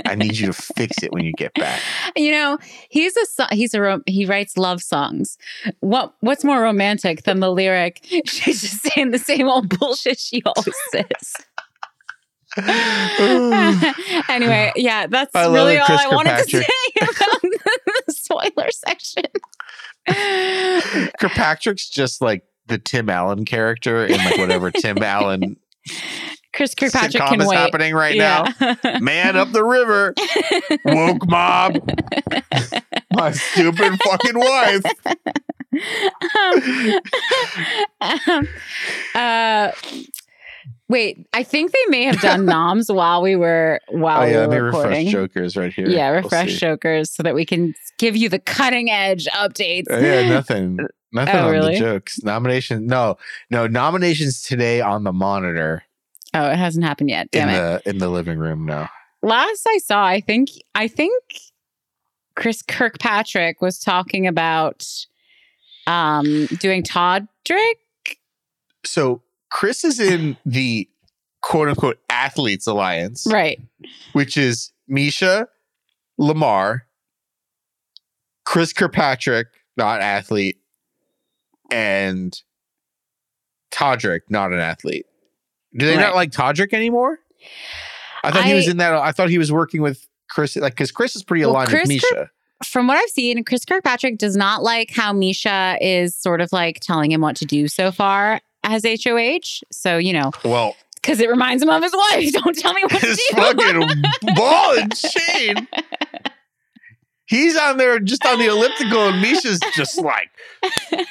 I 0.10 0.16
need 0.16 0.38
you 0.38 0.48
to 0.48 0.54
fix 0.54 1.04
it 1.04 1.14
when 1.14 1.24
you 1.24 1.34
get 1.34 1.54
back. 1.54 1.80
You 2.16 2.32
know, 2.32 2.58
he's 2.90 3.16
a 3.16 3.56
he's 3.56 3.74
a 3.74 4.02
he 4.08 4.26
writes 4.26 4.58
love 4.58 4.82
songs. 4.82 5.38
What 5.80 6.16
what's 6.22 6.44
more 6.44 6.60
romantic 6.62 7.24
than 7.24 7.40
the 7.40 7.52
lyric? 7.52 8.04
She's 8.26 8.62
just 8.62 8.82
saying 8.82 9.12
the 9.12 9.20
same 9.20 9.48
old 9.48 9.78
bullshit 9.78 10.20
she 10.20 10.42
always 10.44 10.76
says. 10.92 11.34
anyway, 14.28 14.74
yeah, 14.76 15.06
that's 15.08 15.34
really 15.36 15.78
all 15.78 15.88
I 15.88 16.08
wanted 16.12 16.38
to 16.38 16.44
say 16.46 16.66
about 17.02 17.42
the 18.08 18.14
spoiler 18.14 18.70
section. 18.72 19.26
Kirkpatrick's 21.20 21.88
just 21.88 22.22
like 22.22 22.44
the 22.66 22.80
Tim 22.80 23.10
Allen 23.10 23.46
character 23.46 24.06
in 24.06 24.18
like 24.18 24.38
whatever 24.38 24.72
Tim 24.72 24.98
Allen 24.98 25.58
Chris 26.60 26.76
Kirkpatrick 26.76 27.14
sitcom 27.24 27.30
can 27.30 27.40
is 27.42 27.48
wait. 27.48 27.56
happening 27.56 27.94
right 27.96 28.18
now. 28.18 28.44
Man 29.00 29.38
up 29.38 29.54
the 29.54 29.64
river, 29.64 30.14
woke 30.86 31.26
mob, 31.30 31.78
my 33.14 33.32
stupid 33.32 33.98
fucking 34.04 34.38
wife. 34.38 34.84
um, 38.02 38.48
uh, 39.16 39.72
wait, 40.90 41.26
I 41.34 41.44
think 41.44 41.72
they 41.72 41.86
may 41.88 42.04
have 42.04 42.20
done 42.20 42.44
noms 42.46 42.92
while 42.92 43.22
we 43.22 43.38
were 43.38 43.80
while 43.88 44.24
Oh 44.24 44.26
yeah, 44.26 44.40
let 44.40 44.50
we 44.50 44.56
me 44.56 44.62
were 44.62 44.66
refresh 44.68 44.84
recording. 44.84 45.08
Jokers 45.08 45.56
right 45.56 45.72
here. 45.74 45.88
Yeah, 45.88 46.12
We'll 46.12 46.24
refresh 46.24 46.60
jokers 46.60 47.10
so 47.12 47.24
that 47.24 47.36
we 47.36 47.46
can 47.46 47.74
give 47.98 48.18
you 48.18 48.28
the 48.28 48.40
cutting 48.40 48.90
edge 48.92 49.28
updates. 49.28 49.86
Oh, 49.90 49.98
yeah, 49.98 50.28
nothing. 50.28 50.78
Nothing 51.14 51.36
Oh, 51.38 51.46
on 51.46 51.52
really? 51.52 51.74
the 51.76 51.80
jokes. 51.80 52.22
Nomination. 52.22 52.86
No, 52.86 53.16
no 53.50 53.66
nominations 53.66 54.42
today 54.44 54.82
on 54.82 55.06
the 55.06 55.14
monitor 55.14 55.84
Oh, 56.34 56.50
it 56.50 56.58
hasn't 56.58 56.86
happened 56.86 57.10
yet. 57.10 57.30
Damn 57.32 57.50
in 57.50 57.56
it. 57.56 57.84
the 57.84 57.90
in 57.90 57.98
the 57.98 58.10
living 58.10 58.38
room. 58.38 58.66
No. 58.66 58.88
Last 59.22 59.66
I 59.68 59.78
saw, 59.80 60.06
I 60.06 60.22
think 60.22 60.50
I 60.76 60.88
think 60.88 61.22
Chris 62.36 62.62
Kirkpatrick 62.62 63.62
was 63.62 63.80
talking 63.80 64.28
about 64.28 64.86
um 65.88 66.46
doing 66.60 66.84
Todd 66.84 67.28
Drake. 67.46 68.20
So 68.86 69.22
Chris 69.52 69.84
is 69.84 70.00
in 70.00 70.38
the 70.46 70.88
quote 71.42 71.68
unquote 71.70 72.00
athletes 72.10 72.68
alliance, 72.68 73.26
Right. 73.30 73.60
which 74.14 74.38
is 74.38 74.72
Miesha, 74.90 75.48
Lamar, 76.18 76.86
Chris 78.46 78.72
Kirkpatrick, 78.74 79.48
not 79.78 80.02
athlete, 80.02 80.60
and 81.72 82.40
Todrick, 83.72 84.22
not 84.30 84.52
an 84.54 84.60
athlete. 84.60 85.06
Do 85.78 85.86
they 85.86 85.96
Right. 85.96 86.02
not 86.02 86.16
like 86.16 86.32
Todrick 86.32 86.74
anymore? 86.74 87.20
I 88.24 88.32
thought 88.32 88.46
he 88.46 88.54
was 88.54 88.68
in 88.68 88.78
that. 88.78 88.94
I 88.94 89.12
thought 89.12 89.30
he 89.30 89.38
was 89.38 89.52
working 89.52 89.82
with 89.82 90.06
Chris, 90.30 90.56
like 90.56 90.74
because 90.74 90.92
Chris 90.92 91.16
is 91.16 91.24
pretty 91.24 91.44
Well, 91.46 91.52
aligned 91.52 91.70
Chris 91.70 91.88
with 91.88 92.02
Miesha. 92.02 92.30
From 92.66 92.88
what 92.88 92.98
I've 92.98 93.10
seen, 93.10 93.44
Chris 93.46 93.64
Kirkpatrick 93.64 94.18
does 94.18 94.36
not 94.36 94.62
like 94.64 94.92
how 94.92 95.14
Miesha 95.14 95.78
is 95.80 96.16
sort 96.16 96.42
of 96.42 96.52
like 96.52 96.80
telling 96.82 97.12
him 97.12 97.22
what 97.22 97.38
to 97.38 97.46
do 97.46 97.68
so 97.70 97.92
far 97.92 98.42
as 98.64 98.84
HOH. 98.84 99.62
So, 99.72 99.98
you 99.98 100.12
know, 100.12 100.32
well, 100.44 100.76
because 100.96 101.22
it 101.22 101.30
reminds 101.30 101.64
him 101.64 101.70
of 101.70 101.82
his 101.82 101.94
wife. 101.96 102.34
Don't 102.44 102.58
tell 102.58 102.74
me 102.74 102.82
what 102.84 103.00
to 103.00 103.08
his 103.08 103.18
do. 103.30 103.36
fucking 103.38 104.04
ball 104.36 104.78
and 104.78 104.94
chain. 104.96 105.68
He's 107.26 107.56
on 107.56 107.78
there 107.78 108.00
just 108.00 108.26
on 108.26 108.40
the 108.40 108.48
elliptical, 108.48 109.08
and 109.08 109.24
Miesha's 109.24 109.60
just 109.76 110.00
like 110.02 110.30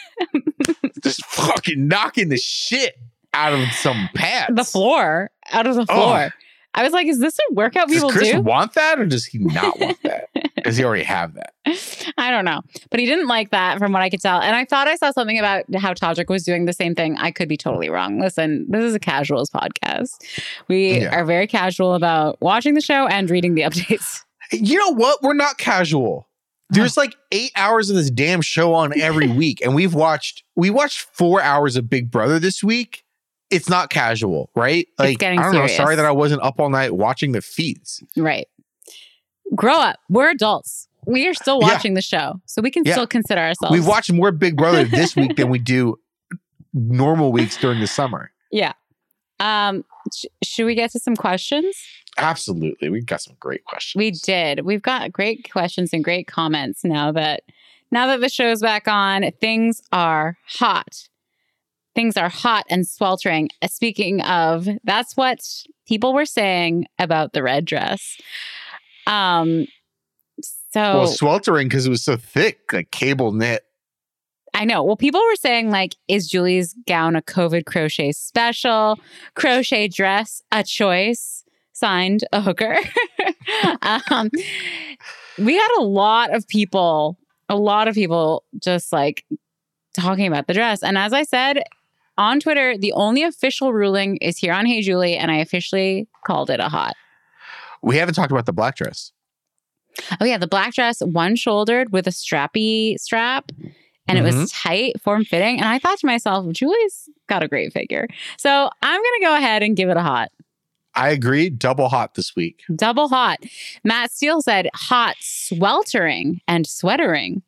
just 1.05 1.25
fucking 1.27 1.87
knocking 1.87 2.29
the 2.29 2.37
shit 2.37 2.97
out 3.39 3.53
of 3.55 3.73
some 3.73 4.09
pads. 4.15 4.55
the 4.55 4.65
floor 4.65 5.31
out 5.53 5.67
of 5.67 5.75
the 5.77 5.87
Oh. 5.89 5.95
floor. 5.95 6.35
I 6.75 6.83
was 6.85 6.93
like, 6.93 7.07
is 7.09 7.19
this 7.19 7.37
a 7.51 7.55
workout 7.55 7.89
we 7.89 7.99
will 7.99 8.11
do? 8.11 8.15
Does 8.19 8.23
people 8.23 8.33
Chris 8.35 8.43
do? 8.45 8.49
want 8.49 8.75
that, 8.75 9.01
or 9.01 9.07
does 9.07 9.25
he 9.25 9.39
not 9.41 9.79
want 9.81 9.99
that? 10.03 10.29
does 10.63 10.77
he 10.77 10.85
already 10.85 11.03
have 11.03 11.35
that? 11.35 11.55
I 12.19 12.31
don't 12.31 12.45
know. 12.45 12.61
But 12.91 13.01
he 13.01 13.07
didn't 13.07 13.27
like 13.27 13.51
that 13.51 13.79
from 13.79 13.93
what 13.93 14.03
I 14.03 14.11
could 14.11 14.21
tell. 14.21 14.39
And 14.41 14.55
I 14.55 14.65
thought 14.65 14.87
I 14.87 14.97
saw 14.97 15.11
something 15.11 15.39
about 15.39 15.65
how 15.77 15.95
Todrick 15.95 16.29
was 16.29 16.45
doing 16.45 16.67
the 16.67 16.73
same 16.73 16.95
thing. 16.95 17.17
I 17.19 17.31
could 17.31 17.49
be 17.49 17.57
totally 17.57 17.89
wrong. 17.89 18.21
Listen, 18.21 18.67
this 18.69 18.83
is 18.85 18.95
a 18.95 18.99
casuals 19.01 19.51
podcast. 19.51 20.11
We 20.69 21.01
Yeah. 21.01 21.17
are 21.17 21.25
very 21.25 21.47
casual 21.47 21.95
about 21.95 22.41
watching 22.43 22.75
the 22.75 22.81
show 22.81 23.07
and 23.07 23.29
reading 23.31 23.55
the 23.55 23.63
updates. 23.69 24.21
You 24.53 24.79
know 24.79 24.95
what? 24.95 25.23
We're 25.23 25.35
not 25.35 25.59
casual. 25.59 26.29
There's 26.71 26.99
like 26.99 27.17
eight 27.33 27.53
hours 27.57 27.89
of 27.89 27.97
this 27.97 28.11
damn 28.11 28.43
show 28.43 28.75
on 28.75 28.99
every 29.01 29.27
week, 29.43 29.61
and 29.65 29.75
we've 29.75 29.95
watched 29.95 30.45
we 30.55 30.69
watched 30.71 31.07
four 31.13 31.41
hours 31.41 31.77
of 31.77 31.89
Big 31.89 32.11
Brother 32.11 32.39
this 32.39 32.63
week. 32.63 33.05
It's 33.51 33.69
not 33.69 33.89
casual, 33.91 34.51
right? 34.55 34.87
Like 34.99 35.19
getting 35.19 35.39
I 35.39 35.45
don't 35.45 35.55
know. 35.55 35.67
Sorry 35.67 35.97
that 35.97 36.05
I 36.05 36.11
wasn't 36.11 36.43
up 36.43 36.61
all 36.61 36.69
night 36.71 36.95
watching 36.95 37.33
the 37.33 37.41
feeds. 37.41 38.03
Right. 38.17 38.47
Grow 39.55 39.77
up. 39.81 39.99
We're 40.11 40.31
adults. 40.31 40.89
We 41.07 41.27
are 41.29 41.35
still 41.35 41.59
Yeah. 41.63 41.69
watching 41.73 41.95
the 41.95 42.03
show. 42.03 42.41
So 42.45 42.61
we 42.61 42.71
can 42.71 42.85
Yeah. 42.85 42.93
still 42.93 43.07
consider 43.07 43.41
ourselves. 43.41 43.73
We've 43.73 43.87
watched 43.87 44.13
more 44.13 44.31
Big 44.33 44.57
Brother 44.57 44.85
this 44.99 45.17
week 45.17 45.37
than 45.37 45.49
we 45.49 45.59
do 45.59 45.99
normal 46.75 47.33
weeks 47.33 47.57
during 47.57 47.81
the 47.81 47.87
summer. 47.87 48.31
Yeah. 48.51 48.73
Um, 49.41 49.85
sh- 50.15 50.27
should 50.43 50.67
we 50.67 50.75
get 50.75 50.91
to 50.93 50.99
some 50.99 51.17
questions? 51.17 51.75
Absolutely. 52.19 52.91
We 52.91 53.01
got 53.01 53.23
some 53.23 53.37
great 53.41 53.65
questions. 53.65 53.99
We 53.99 54.11
did. 54.11 54.67
We've 54.67 54.83
got 54.83 55.13
great 55.13 55.51
questions 55.51 55.91
and 55.95 56.05
great 56.05 56.27
comments 56.27 56.85
now 56.85 57.13
that 57.13 57.45
now 57.91 58.07
that 58.09 58.21
the 58.21 58.29
show's 58.29 58.61
back 58.61 58.87
on. 58.89 59.31
Things 59.41 59.81
are 59.93 60.37
hot. 60.47 61.09
Things 61.95 62.17
are 62.17 62.29
hot 62.29 62.65
and 62.69 62.87
sweltering. 62.87 63.49
Uh, 63.63 63.67
Speaking 63.69 64.21
of, 64.23 64.69
that's 64.85 65.17
what 65.17 65.41
people 65.87 66.15
were 66.15 66.27
saying 66.27 66.87
about 66.99 67.33
the 67.33 67.43
red 67.43 67.65
dress. 67.65 68.17
Um 69.07 69.67
so 70.71 70.81
Well, 70.81 71.07
sweltering 71.07 71.69
because 71.69 71.87
it 71.87 71.91
was 71.91 72.03
so 72.03 72.17
thick, 72.17 72.73
like 72.73 72.91
cable 72.91 73.33
knit. 73.33 73.65
I 74.55 74.65
know. 74.65 74.83
Well, 74.83 74.97
people 74.97 75.21
were 75.21 75.37
saying 75.37 75.71
like, 75.71 75.95
is 76.09 76.29
Julie's 76.29 76.75
gown 76.87 77.17
a 77.17 77.23
COVID 77.23 77.65
crochet 77.65 78.13
special? 78.13 78.99
Crochet 79.35 79.89
dress 79.89 80.43
a 80.53 80.63
choice? 80.63 81.45
Signed 81.73 82.25
a 82.33 82.41
hooker. 82.41 82.77
um, 84.11 84.31
we 85.39 85.55
had 85.55 85.69
a 85.79 85.83
lot 85.83 86.35
of 86.35 86.47
people, 86.49 87.19
a 87.49 87.57
lot 87.57 87.87
of 87.87 87.95
people 87.95 88.45
just 88.61 88.93
like 88.93 89.25
talking 89.95 90.27
about 90.27 90.49
the 90.49 90.55
dress. 90.55 90.83
And 90.83 90.99
as 90.99 91.13
I 91.13 91.23
said 91.23 91.63
on 92.19 92.41
Twitter, 92.41 92.77
the 92.77 92.93
only 92.93 93.23
official 93.23 93.73
ruling 93.73 94.17
is 94.19 94.37
here 94.37 94.53
on 94.53 94.67
Hey 94.67 94.83
Julie, 94.83 95.17
and 95.17 95.31
I 95.31 95.37
officially 95.37 96.07
called 96.27 96.51
it 96.51 96.61
a 96.61 96.69
hot. 96.69 96.95
We 97.83 97.97
haven't 97.97 98.15
talked 98.15 98.33
about 98.33 98.47
the 98.47 98.53
black 98.53 98.77
dress. 98.77 99.13
Oh 100.21 100.25
yeah, 100.25 100.39
the 100.39 100.47
black 100.47 100.75
dress, 100.75 101.01
one 101.01 101.37
shouldered 101.37 101.93
with 101.93 102.07
a 102.07 102.11
strappy 102.11 102.99
strap, 102.99 103.51
and 104.07 104.19
it 104.19 104.23
was 104.23 104.35
mm-hmm. 104.35 104.45
tight, 104.69 105.01
form 105.01 105.25
fitting. 105.25 105.59
And 105.59 105.67
I 105.67 105.79
thought 105.79 105.99
to 105.99 106.07
myself, 106.07 106.53
Julie's 106.53 107.09
got 107.29 107.43
a 107.43 107.49
great 107.49 107.73
figure, 107.73 108.07
so 108.37 108.69
I'm 108.83 109.01
gonna 109.01 109.31
go 109.31 109.37
ahead 109.37 109.63
and 109.63 109.77
give 109.77 109.89
it 109.89 109.97
a 109.97 110.03
hot, 110.03 110.31
I 110.99 111.11
agree. 111.11 111.49
Double 111.49 111.89
hot 111.89 112.15
this 112.15 112.35
week. 112.35 112.63
double 112.75 113.09
hot. 113.09 113.39
Matt 113.85 114.11
Steele 114.11 114.43
said 114.43 114.69
hot, 114.75 115.15
sweltering, 115.21 116.41
and 116.49 116.67
sweatering. 116.67 117.43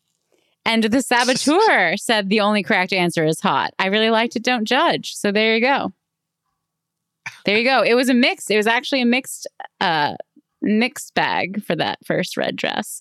And 0.65 0.85
the 0.85 1.03
saboteur 1.03 1.97
said 1.97 2.29
the 2.29 2.41
only 2.41 2.63
correct 2.63 2.93
answer 2.93 3.25
is 3.25 3.41
hot. 3.41 3.73
I 3.79 3.87
really 3.87 4.11
liked 4.11 4.37
it. 4.37 4.43
Don't 4.43 4.65
judge. 4.65 5.15
So 5.15 5.33
there 5.33 5.55
you 5.55 5.61
go. 5.61 5.93
There 7.45 7.57
you 7.57 7.65
go. 7.65 7.83
It 7.83 7.95
was 7.95 8.09
a 8.09 8.15
mix. 8.15 8.51
It 8.51 8.57
was 8.57 8.67
actually 8.67 9.03
a 9.03 9.07
mixed 9.07 9.47
uh 9.81 10.15
mixed 10.63 11.15
bag 11.15 11.65
for 11.65 11.75
that 11.77 11.99
first 12.05 12.37
red 12.37 12.57
dress. 12.57 13.01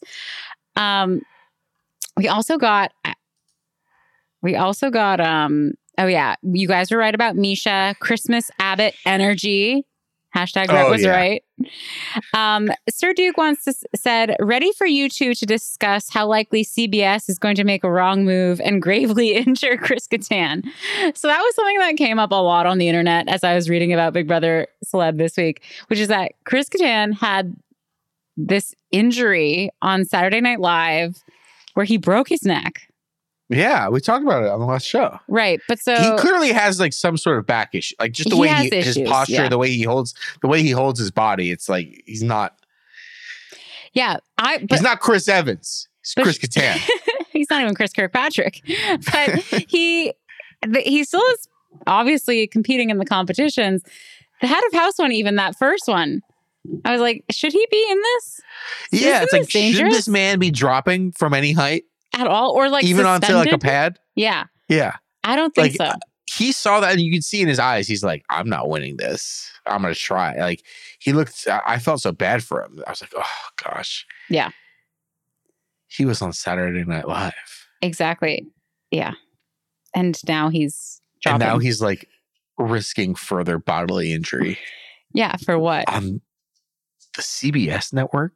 Um 0.75 1.21
we 2.15 2.27
also 2.27 2.57
got 2.57 2.91
we 4.41 4.55
also 4.55 4.89
got 4.89 5.19
um 5.19 5.73
oh 5.97 6.07
yeah, 6.07 6.35
you 6.41 6.67
guys 6.67 6.91
were 6.91 6.97
right 6.97 7.15
about 7.15 7.35
Miesha, 7.35 7.97
Christmas 7.99 8.49
Abbott 8.59 8.95
energy. 9.05 9.85
Hashtag 10.35 10.67
Brett 10.67 10.85
Oh, 10.85 10.91
was 10.91 11.03
yeah. 11.03 11.09
right. 11.09 11.43
Um, 12.33 12.69
Sir 12.89 13.13
Duke 13.13 13.37
once 13.37 13.67
said, 13.95 14.35
ready 14.39 14.71
for 14.73 14.85
you 14.85 15.09
two 15.09 15.33
to 15.33 15.45
discuss 15.45 16.09
how 16.09 16.27
likely 16.27 16.63
CBS 16.63 17.29
is 17.29 17.39
going 17.39 17.55
to 17.55 17.63
make 17.63 17.83
a 17.83 17.91
wrong 17.91 18.25
move 18.25 18.61
and 18.61 18.81
gravely 18.81 19.31
injure 19.35 19.75
Chris 19.75 20.07
Kattan. 20.07 20.63
So 21.15 21.27
that 21.27 21.39
was 21.41 21.55
something 21.55 21.77
that 21.79 21.97
came 21.97 22.19
up 22.19 22.31
a 22.31 22.35
lot 22.35 22.65
on 22.65 22.77
the 22.77 22.87
internet 22.87 23.27
as 23.27 23.43
I 23.43 23.55
was 23.55 23.69
reading 23.69 23.91
about 23.91 24.13
Big 24.13 24.27
Brother 24.27 24.67
Celeb 24.85 25.17
this 25.17 25.35
week, 25.35 25.63
which 25.87 25.99
is 25.99 26.09
that 26.09 26.33
Chris 26.45 26.69
Kattan 26.69 27.13
had 27.17 27.55
this 28.37 28.73
injury 28.91 29.69
on 29.81 30.05
Saturday 30.05 30.41
Night 30.41 30.59
Live 30.59 31.23
where 31.73 31.85
he 31.85 31.97
broke 31.97 32.29
his 32.29 32.43
neck. 32.43 32.88
Yeah, 33.49 33.89
we 33.89 33.99
talked 33.99 34.23
about 34.23 34.43
it 34.43 34.49
on 34.49 34.59
the 34.59 34.65
last 34.67 34.85
show. 34.85 35.19
Right. 35.27 35.59
But 35.67 35.79
so 35.79 35.95
he 35.95 36.17
clearly 36.21 36.51
has 36.51 36.79
like 36.79 36.93
some 36.93 37.17
sort 37.17 37.39
of 37.39 37.47
back 37.47 37.73
issue, 37.73 37.95
like 37.99 38.11
just 38.11 38.29
the 38.29 38.35
He 38.35 38.41
way 38.41 38.47
he, 38.49 38.69
his 38.69 38.97
posture, 39.07 39.33
yeah. 39.33 39.49
the 39.49 39.57
way 39.57 39.71
he 39.71 39.81
holds, 39.83 40.13
the 40.41 40.47
way 40.47 40.61
he 40.61 40.69
holds 40.71 40.99
his 40.99 41.09
body. 41.09 41.49
It's 41.51 41.67
like 41.67 42.03
he's 42.05 42.21
not. 42.23 42.55
yeah, 43.93 44.17
I 44.37 44.59
but 44.59 44.71
he's 44.71 44.81
not 44.81 44.99
Chris 44.99 45.27
Evans. 45.27 45.87
He's 46.03 46.13
Chris 46.13 46.37
Kattan. 46.39 46.79
he's 47.31 47.47
not 47.49 47.61
even 47.61 47.73
Chris 47.73 47.91
Kirkpatrick, 47.91 48.61
but 49.11 49.39
he 49.67 50.13
the, 50.61 50.81
he 50.81 51.03
still 51.03 51.23
is 51.33 51.47
obviously 51.87 52.45
competing 52.47 52.91
in 52.91 52.97
the 52.99 53.05
competitions. 53.05 53.83
The 54.41 54.47
head 54.47 54.61
of 54.67 54.73
house 54.73 54.97
one, 54.97 55.11
even 55.11 55.35
that 55.35 55.55
first 55.57 55.87
one, 55.87 56.21
I 56.85 56.91
was 56.91 57.01
like, 57.01 57.25
should 57.31 57.51
he 57.51 57.65
be 57.71 57.87
in 57.89 57.97
this 57.97 58.41
yeah, 58.91 59.23
it's 59.23 59.33
Isn't 59.33 59.39
like 59.39 59.41
this 59.41 59.49
should 59.49 59.59
dangerous? 59.59 59.93
this 59.95 60.07
man 60.07 60.39
be 60.39 60.51
dropping 60.51 61.11
from 61.13 61.33
any 61.33 61.51
height, 61.51 61.83
at 62.15 62.27
all, 62.27 62.51
or 62.51 62.69
like 62.69 62.83
even 62.85 63.05
onto 63.05 63.33
like 63.33 63.51
a 63.51 63.57
pad? 63.57 63.99
Yeah, 64.15 64.45
Yeah, 64.67 64.95
I 65.23 65.35
don't 65.35 65.53
think 65.55 65.79
Like, 65.79 65.91
so. 65.93 65.97
he 66.35 66.51
saw 66.51 66.79
that, 66.79 66.91
and 66.93 67.01
you 67.01 67.11
could 67.11 67.23
see 67.23 67.41
in 67.41 67.47
his 67.47 67.59
eyes, 67.59 67.87
he's 67.87 68.03
like, 68.03 68.23
"I'm 68.29 68.49
not 68.49 68.69
winning 68.69 68.97
this. 68.97 69.49
I'm 69.65 69.81
gonna 69.81 69.95
try." 69.95 70.35
Like 70.37 70.63
he 70.99 71.13
looked. 71.13 71.47
I 71.47 71.61
I 71.65 71.79
felt 71.79 72.01
so 72.01 72.11
bad 72.11 72.43
for 72.43 72.63
him. 72.63 72.81
I 72.85 72.89
was 72.91 73.01
like, 73.01 73.13
"Oh 73.15 73.47
gosh." 73.63 74.05
Yeah. 74.29 74.49
He 75.87 76.05
was 76.05 76.21
on 76.21 76.33
Saturday 76.33 76.83
Night 76.83 77.07
Live, 77.07 77.33
Exactly. 77.81 78.45
Yeah, 78.91 79.13
and 79.95 80.15
now 80.27 80.49
he's 80.49 81.01
dropping. 81.21 81.41
and 81.41 81.51
now 81.53 81.57
he's 81.57 81.81
like 81.81 82.07
risking 82.59 83.15
further 83.15 83.57
bodily 83.57 84.11
injury 84.13 84.59
yeah, 85.13 85.35
for 85.37 85.57
what? 85.57 85.89
on 85.89 86.21
the 87.15 87.21
CBS 87.23 87.91
network. 87.93 88.33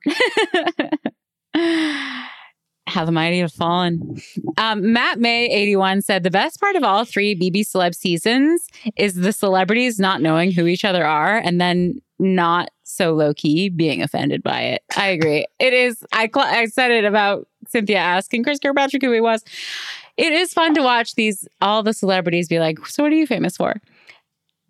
How 2.94 3.06
the 3.06 3.12
mighty 3.12 3.40
have 3.40 3.52
fallen. 3.52 4.22
Um, 4.58 4.94
Matt 4.94 5.20
May 5.20 5.46
81 5.50 6.04
said 6.04 6.22
the 6.22 6.30
best 6.30 6.62
part 6.62 6.76
of 6.76 6.84
all 6.84 7.06
three 7.06 7.36
BB 7.36 7.62
Celeb 7.62 7.96
seasons 7.96 8.68
is 8.96 9.16
the 9.16 9.34
celebrities 9.34 10.00
not 10.00 10.22
knowing 10.22 10.52
who 10.52 10.68
each 10.68 10.86
other 10.86 11.04
are 11.04 11.38
and 11.38 11.60
then 11.60 12.00
not 12.20 12.70
so 12.84 13.14
low 13.14 13.34
key 13.34 13.70
being 13.70 14.04
offended 14.04 14.44
by 14.44 14.62
it. 14.62 14.84
I 14.96 15.08
agree. 15.08 15.48
It 15.60 15.74
is. 15.74 16.06
I 16.14 16.30
cl- 16.34 16.46
I 16.46 16.66
said 16.66 16.92
it 16.92 17.04
about 17.04 17.48
Cynthia 17.68 17.98
asking 17.98 18.44
Chris 18.44 18.60
Kirkpatrick 18.60 19.02
who 19.02 19.12
he 19.12 19.22
was. 19.22 19.44
It 20.16 20.32
is 20.32 20.54
fun 20.54 20.76
to 20.76 20.84
watch 20.84 21.16
these 21.16 21.48
all 21.62 21.82
the 21.82 21.94
celebrities 21.94 22.48
be 22.48 22.60
like, 22.60 22.86
"So 22.86 23.02
what 23.02 23.12
are 23.12 23.16
you 23.16 23.26
famous 23.26 23.58
for?" 23.58 23.82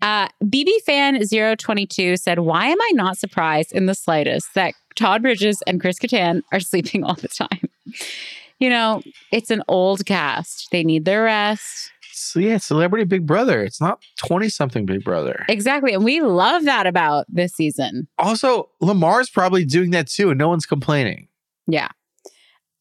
Uh, 0.02 0.28
BB 0.44 0.70
fan 0.86 1.18
022 1.58 2.18
said, 2.18 2.40
Why 2.40 2.68
am 2.68 2.82
I 2.82 2.92
not 2.94 3.18
surprised 3.18 3.72
in 3.72 3.86
the 3.86 3.96
slightest 3.96 4.54
that 4.54 4.74
Todd 4.96 5.22
Bridges 5.22 5.64
and 5.66 5.80
Chris 5.80 5.98
Kattan 5.98 6.42
are 6.52 6.60
sleeping 6.62 7.06
all 7.06 7.16
the 7.16 7.30
time? 7.30 7.70
You 8.60 8.70
know, 8.70 9.02
it's 9.32 9.52
an 9.52 9.64
old 9.68 10.06
cast. 10.06 10.70
They 10.72 10.84
need 10.84 11.06
their 11.06 11.24
rest. 11.24 11.92
So 12.12 12.40
yeah, 12.40 12.58
Celebrity 12.58 13.06
Big 13.06 13.26
Brother. 13.26 13.64
It's 13.64 13.82
not 13.82 14.02
twenty 14.18 14.50
something 14.50 14.86
Big 14.86 15.04
Brother. 15.04 15.46
Exactly. 15.50 15.94
And 15.94 16.04
we 16.04 16.22
love 16.22 16.64
that 16.66 16.88
about 16.88 17.26
this 17.28 17.54
season. 17.54 18.08
Also, 18.18 18.70
Lamar's 18.82 19.30
probably 19.30 19.66
doing 19.66 19.92
that 19.92 20.08
too, 20.08 20.30
and 20.30 20.38
no 20.38 20.48
one's 20.48 20.66
complaining. 20.66 21.28
Yeah. 21.68 21.90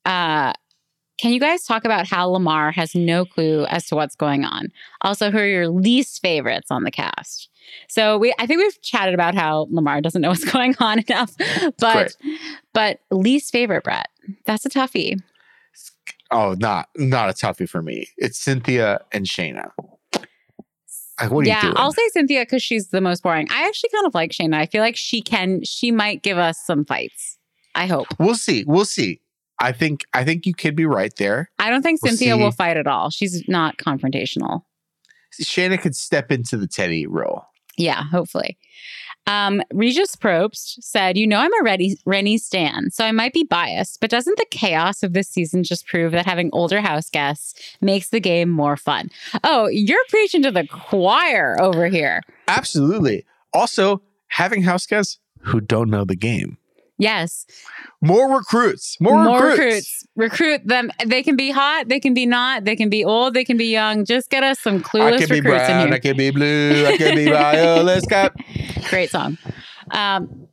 Uh, 0.04 0.52
can 1.18 1.32
you 1.32 1.40
guys 1.40 1.62
talk 1.62 1.84
about 1.84 2.06
how 2.06 2.26
Lamar 2.26 2.72
has 2.72 2.94
no 2.94 3.24
clue 3.24 3.64
as 3.66 3.86
to 3.86 3.94
what's 3.94 4.16
going 4.16 4.44
on? 4.44 4.68
Also, 5.02 5.30
who 5.30 5.38
are 5.38 5.46
your 5.46 5.68
least 5.68 6.20
favorites 6.20 6.70
on 6.70 6.84
the 6.84 6.90
cast? 6.90 7.48
So 7.88 8.18
we, 8.18 8.34
I 8.38 8.46
think 8.46 8.58
we've 8.60 8.80
chatted 8.82 9.14
about 9.14 9.34
how 9.34 9.66
Lamar 9.70 10.00
doesn't 10.00 10.20
know 10.22 10.30
what's 10.30 10.44
going 10.52 10.74
on 10.80 11.00
enough, 11.00 11.34
but 11.78 12.16
but 12.72 13.00
least 13.10 13.52
favorite, 13.52 13.84
Brett. 13.84 14.08
That's 14.46 14.64
a 14.66 14.70
toughie. 14.70 15.20
Oh, 16.30 16.54
not 16.58 16.88
not 16.96 17.28
a 17.28 17.32
toughie 17.32 17.68
for 17.68 17.82
me. 17.82 18.08
It's 18.16 18.38
Cynthia 18.38 19.00
and 19.12 19.26
Shanna. 19.28 19.70
Like, 21.20 21.46
yeah? 21.46 21.72
I'll 21.76 21.92
say 21.92 22.08
Cynthia 22.08 22.42
because 22.42 22.62
she's 22.62 22.88
the 22.88 23.00
most 23.00 23.22
boring. 23.22 23.46
I 23.50 23.66
actually 23.66 23.90
kind 23.90 24.06
of 24.06 24.14
like 24.14 24.32
Shanna. 24.32 24.58
I 24.58 24.66
feel 24.66 24.80
like 24.82 24.96
she 24.96 25.22
can, 25.22 25.62
she 25.62 25.92
might 25.92 26.22
give 26.22 26.36
us 26.38 26.58
some 26.64 26.84
fights. 26.84 27.38
I 27.74 27.86
hope. 27.86 28.08
we'll 28.18 28.34
see. 28.34 28.64
We'll 28.66 28.84
see. 28.84 29.20
I 29.60 29.70
think 29.72 30.04
I 30.12 30.24
think 30.24 30.46
you 30.46 30.54
could 30.54 30.74
be 30.74 30.84
right 30.86 31.14
there. 31.16 31.48
I 31.58 31.70
don't 31.70 31.82
think 31.82 32.00
We'll 32.02 32.10
Cynthia 32.10 32.34
see. 32.34 32.42
will 32.42 32.50
fight 32.50 32.76
at 32.76 32.86
all. 32.86 33.10
She's 33.10 33.44
not 33.48 33.76
confrontational. 33.76 34.62
Shanna 35.40 35.78
could 35.78 35.94
step 35.94 36.32
into 36.32 36.56
the 36.56 36.66
Teddi 36.66 37.06
role. 37.08 37.44
Yeah, 37.76 38.04
hopefully. 38.04 38.58
Um, 39.26 39.62
Regis 39.72 40.16
Probst 40.16 40.82
said, 40.82 41.16
You 41.16 41.26
know, 41.26 41.38
I'm 41.38 41.52
a 41.60 41.62
Rennie, 41.62 41.96
Rennie 42.04 42.38
Stan, 42.38 42.90
so 42.90 43.04
I 43.04 43.12
might 43.12 43.32
be 43.32 43.44
biased, 43.44 44.00
but 44.00 44.10
doesn't 44.10 44.36
the 44.36 44.46
chaos 44.50 45.02
of 45.02 45.12
this 45.12 45.28
season 45.28 45.62
just 45.62 45.86
prove 45.86 46.12
that 46.12 46.26
having 46.26 46.50
older 46.52 46.80
house 46.80 47.08
guests 47.08 47.76
makes 47.80 48.08
the 48.08 48.20
game 48.20 48.50
more 48.50 48.76
fun? 48.76 49.10
Oh, 49.44 49.68
you're 49.68 50.04
preaching 50.08 50.42
to 50.42 50.50
the 50.50 50.66
choir 50.66 51.56
over 51.60 51.86
here. 51.86 52.22
Absolutely. 52.48 53.24
Also, 53.52 54.02
having 54.28 54.62
house 54.62 54.86
guests 54.86 55.18
who 55.42 55.60
don't 55.60 55.90
know 55.90 56.04
the 56.04 56.16
game. 56.16 56.58
Yes. 57.02 57.46
More 58.00 58.36
recruits. 58.36 58.96
More, 59.00 59.24
recruits. 59.24 60.06
Recruit 60.14 60.66
them. 60.66 60.90
They 61.04 61.22
can 61.22 61.36
be 61.36 61.50
hot, 61.50 61.88
they 61.88 61.98
can 61.98 62.14
be 62.14 62.26
not, 62.26 62.64
they 62.64 62.76
can 62.76 62.90
be 62.90 63.04
old, 63.04 63.34
they 63.34 63.44
can 63.44 63.56
be 63.56 63.66
young. 63.66 64.04
Just 64.04 64.30
get 64.30 64.44
us 64.44 64.60
some 64.60 64.76
I 64.76 64.78
clueless 64.78 65.18
can 65.18 65.28
be 65.28 65.40
recruits 65.40 65.68
in 65.68 65.78
here. 65.80 65.94
I 65.94 65.98
can 65.98 66.16
be 66.16 66.30
blue. 66.30 66.86
I 66.86 66.96
can 66.96 67.16
be 67.16 67.28
violet. 67.28 68.02
Scott. 68.04 68.36
Great 68.88 69.10
song. 69.10 69.36
Um, 69.90 70.46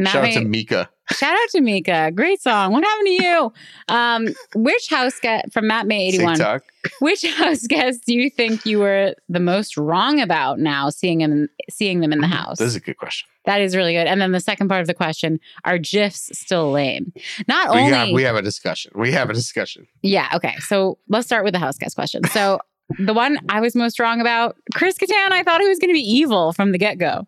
Shout 0.00 0.24
out 0.24 0.32
to 0.32 0.44
Mika. 0.44 0.90
Shout 1.12 1.34
out 1.34 1.48
to 1.50 1.60
Mika. 1.60 2.10
Great 2.12 2.40
song. 2.40 2.72
What 2.72 2.82
happened 2.84 3.06
to 3.06 3.22
you? 3.24 3.52
Um, 3.88 4.28
which 4.54 4.88
house 4.88 5.18
guest 5.20 5.52
from 5.52 5.66
Matt 5.66 5.86
May 5.86 6.08
81? 6.08 6.34
TikTok. 6.34 6.62
Which 7.00 7.24
house 7.36 7.66
guest 7.66 8.02
do 8.06 8.14
you 8.14 8.30
think 8.30 8.64
you 8.64 8.78
were 8.78 9.14
the 9.28 9.40
most 9.40 9.76
wrong 9.76 10.20
about 10.20 10.58
now 10.58 10.90
seeing 10.90 11.20
him 11.20 11.48
seeing 11.70 12.00
them 12.00 12.12
in 12.12 12.20
the 12.20 12.26
house? 12.26 12.58
This 12.58 12.68
is 12.68 12.76
a 12.76 12.80
good 12.80 12.96
question. 12.96 13.28
That 13.46 13.60
is 13.60 13.76
really 13.76 13.92
good. 13.92 14.06
And 14.06 14.20
then 14.20 14.32
the 14.32 14.40
second 14.40 14.68
part 14.68 14.80
of 14.80 14.86
the 14.86 14.94
question, 14.94 15.38
are 15.64 15.76
GIFs 15.78 16.30
still 16.38 16.70
lame? 16.72 17.12
Not 17.46 17.70
We 17.74 17.80
only 17.80 17.92
have, 17.92 18.08
we 18.10 18.22
have 18.22 18.36
a 18.36 18.42
discussion. 18.42 18.92
We 18.94 19.12
have 19.12 19.28
a 19.28 19.34
discussion. 19.34 19.86
Yeah, 20.02 20.28
okay. 20.34 20.56
So 20.60 20.98
let's 21.08 21.26
start 21.26 21.44
with 21.44 21.52
the 21.52 21.58
house 21.58 21.76
guest 21.76 21.94
question. 21.94 22.24
So 22.28 22.60
the 22.98 23.12
one 23.12 23.38
I 23.50 23.60
was 23.60 23.74
most 23.76 23.98
wrong 24.00 24.20
about, 24.20 24.56
Chris 24.74 24.96
Kattan, 24.96 25.30
I 25.32 25.42
thought 25.42 25.60
he 25.60 25.68
was 25.68 25.78
gonna 25.78 25.92
be 25.92 26.00
evil 26.00 26.52
from 26.52 26.72
the 26.72 26.78
get-go. 26.78 27.26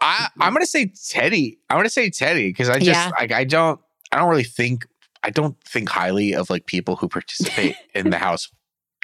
I, 0.00 0.28
I'm 0.40 0.52
gonna 0.52 0.66
say 0.66 0.86
Teddi. 0.86 1.56
I'm 1.70 1.78
gonna 1.78 1.88
say 1.88 2.10
Teddi 2.10 2.48
because 2.48 2.68
I 2.68 2.74
just 2.74 2.86
Yeah. 2.86 3.10
like 3.18 3.32
I 3.32 3.44
don't 3.44 3.80
I 4.12 4.18
don't 4.18 4.28
really 4.28 4.44
think 4.44 4.86
I 5.22 5.30
don't 5.30 5.56
think 5.64 5.88
highly 5.88 6.34
of 6.34 6.50
like 6.50 6.66
people 6.66 6.96
who 6.96 7.08
participate 7.08 7.76
in 7.94 8.10
the 8.10 8.18
house 8.18 8.50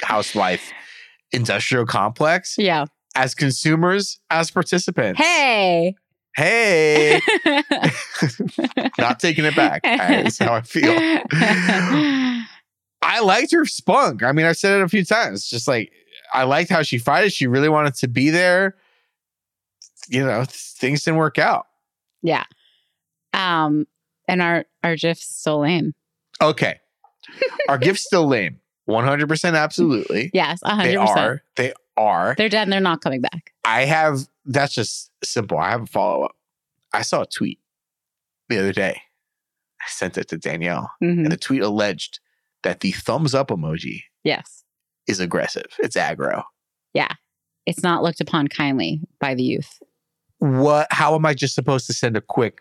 house 0.03 0.35
life 0.35 0.73
industrial 1.33 1.87
complex 1.87 2.57
Yeah. 2.59 2.87
as 3.15 3.35
consumers 3.35 4.19
as 4.31 4.51
participants. 4.51 5.21
Hey. 5.21 5.95
Hey, 6.37 7.20
not 8.99 9.20
taking 9.20 9.45
it 9.45 9.57
back. 9.57 9.83
That's 9.83 10.39
how 10.39 10.55
I 10.55 10.62
feel. 10.62 10.95
I 13.03 13.20
liked 13.20 13.53
her 13.53 13.64
spunk. 13.64 14.22
I 14.22 14.33
mean, 14.33 14.47
I 14.47 14.53
said 14.53 14.81
it 14.81 14.85
a 14.85 14.89
few 14.89 15.05
times. 15.05 15.49
Just 15.49 15.66
like 15.66 15.93
I 16.33 16.45
liked 16.45 16.70
how 16.70 16.83
she 16.83 16.99
fighted. 16.99 17.28
It. 17.28 17.35
She 17.35 17.47
really 17.47 17.68
wanted 17.68 17.95
to 17.97 18.09
be 18.09 18.31
there. 18.31 18.76
You 20.09 20.24
know, 20.24 20.45
things 20.47 21.05
didn't 21.05 21.18
work 21.18 21.39
out. 21.39 21.66
Yeah. 22.22 22.45
Um, 23.33 23.87
and 24.28 24.43
our 24.43 24.64
our 24.85 24.97
GIFs 24.97 25.24
still 25.24 25.61
lame. 25.61 25.95
Okay. 26.43 26.81
Our 27.68 27.78
gift's 27.78 28.05
still 28.05 28.26
lame. 28.26 28.61
100% 28.89 29.57
absolutely. 29.57 30.31
Yes, 30.33 30.61
hundred 30.64 30.99
percent. 30.99 31.16
They 31.16 31.22
are. 31.22 31.43
They 31.57 31.72
are. 31.97 32.35
They're 32.37 32.49
dead 32.49 32.62
and 32.62 32.72
they're 32.72 32.81
not 32.81 33.01
coming 33.01 33.20
back. 33.20 33.53
I 33.64 33.85
have, 33.85 34.26
that's 34.47 34.74
just 34.74 35.10
simple. 35.25 35.59
I 35.59 35.71
have 35.71 35.83
a 35.83 35.87
follow 35.87 36.25
up. 36.25 36.37
I 36.93 37.03
saw 37.03 37.23
a 37.23 37.27
tweet 37.27 37.59
the 38.49 38.59
other 38.59 38.73
day. 38.73 39.01
I 39.81 39.85
sent 39.89 40.18
it 40.18 40.29
to 40.29 40.39
Danielle, 40.39 40.91
Mhm. 41.03 41.23
and 41.25 41.33
the 41.33 41.37
tweet 41.37 41.62
alleged 41.62 42.21
that 42.62 42.81
the 42.81 42.93
thumbs 42.93 43.35
up 43.35 43.49
emoji 43.49 44.03
Yes. 44.25 44.64
is 45.07 45.21
aggressive. 45.21 45.66
It's 45.79 45.97
aggro. 45.97 46.45
Yeah. 46.95 47.12
it's 47.66 47.83
not 47.85 48.03
looked 48.03 48.21
upon 48.21 48.49
kindly 48.49 49.01
by 49.21 49.35
the 49.35 49.43
youth. 49.45 49.81
What? 50.39 50.89
How 50.91 51.14
am 51.14 51.25
I 51.27 51.35
just 51.35 51.55
supposed 51.55 51.87
to 51.87 51.93
send 51.93 52.16
a 52.16 52.21
quick? 52.21 52.59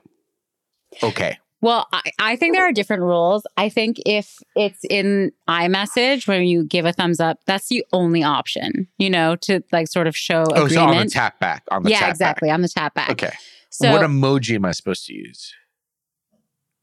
Okay. 1.01 1.39
Well, 1.61 1.87
I, 1.91 2.01
I 2.19 2.35
think 2.37 2.55
there 2.55 2.65
are 2.67 2.71
different 2.71 3.03
rules. 3.03 3.43
I 3.57 3.67
think 3.69 3.97
if 4.05 4.37
it's 4.55 4.79
in 4.89 5.31
iMessage 5.49 6.27
when 6.27 6.43
you 6.43 6.63
give 6.65 6.85
a 6.85 6.93
thumbs 6.93 7.19
up, 7.19 7.39
that's 7.45 7.67
the 7.67 7.83
only 7.91 8.23
option, 8.23 8.87
you 8.97 9.09
know, 9.09 9.35
to 9.37 9.61
like 9.73 9.87
sort 9.89 10.07
of 10.07 10.15
show 10.15 10.43
Oh, 10.55 10.65
agreement. 10.65 10.71
so 10.71 10.81
on 10.83 10.97
the 11.05 11.09
tap 11.11 11.39
back. 11.39 11.63
On 11.71 11.83
the 11.83 11.89
yeah, 11.89 12.09
exactly. 12.09 12.49
On 12.49 12.61
the 12.61 12.69
tap 12.69 12.93
back. 12.93 13.07
Back. 13.09 13.23
Okay. 13.23 13.35
So, 13.69 13.91
what 13.91 14.01
emoji 14.01 14.55
am 14.55 14.63
I 14.65 14.71
supposed 14.71 15.05
to 15.07 15.13
use? 15.13 15.53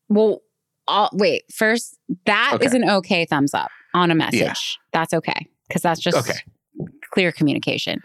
well, 0.09 0.43
i 0.89 1.09
wait. 1.13 1.43
First, 1.53 1.99
that 2.27 2.59
is 2.61 2.69
Okay. 2.75 2.83
an 2.83 2.89
okay 2.91 3.25
thumbs 3.25 3.55
up 3.55 3.71
on 3.95 4.11
a 4.11 4.15
message. 4.15 4.79
That's 4.93 5.13
okay 5.15 5.47
because 5.69 5.83
that's 5.83 6.01
just 6.01 6.17
Okay. 6.19 6.39
clear 7.13 7.33
communication. 7.33 8.03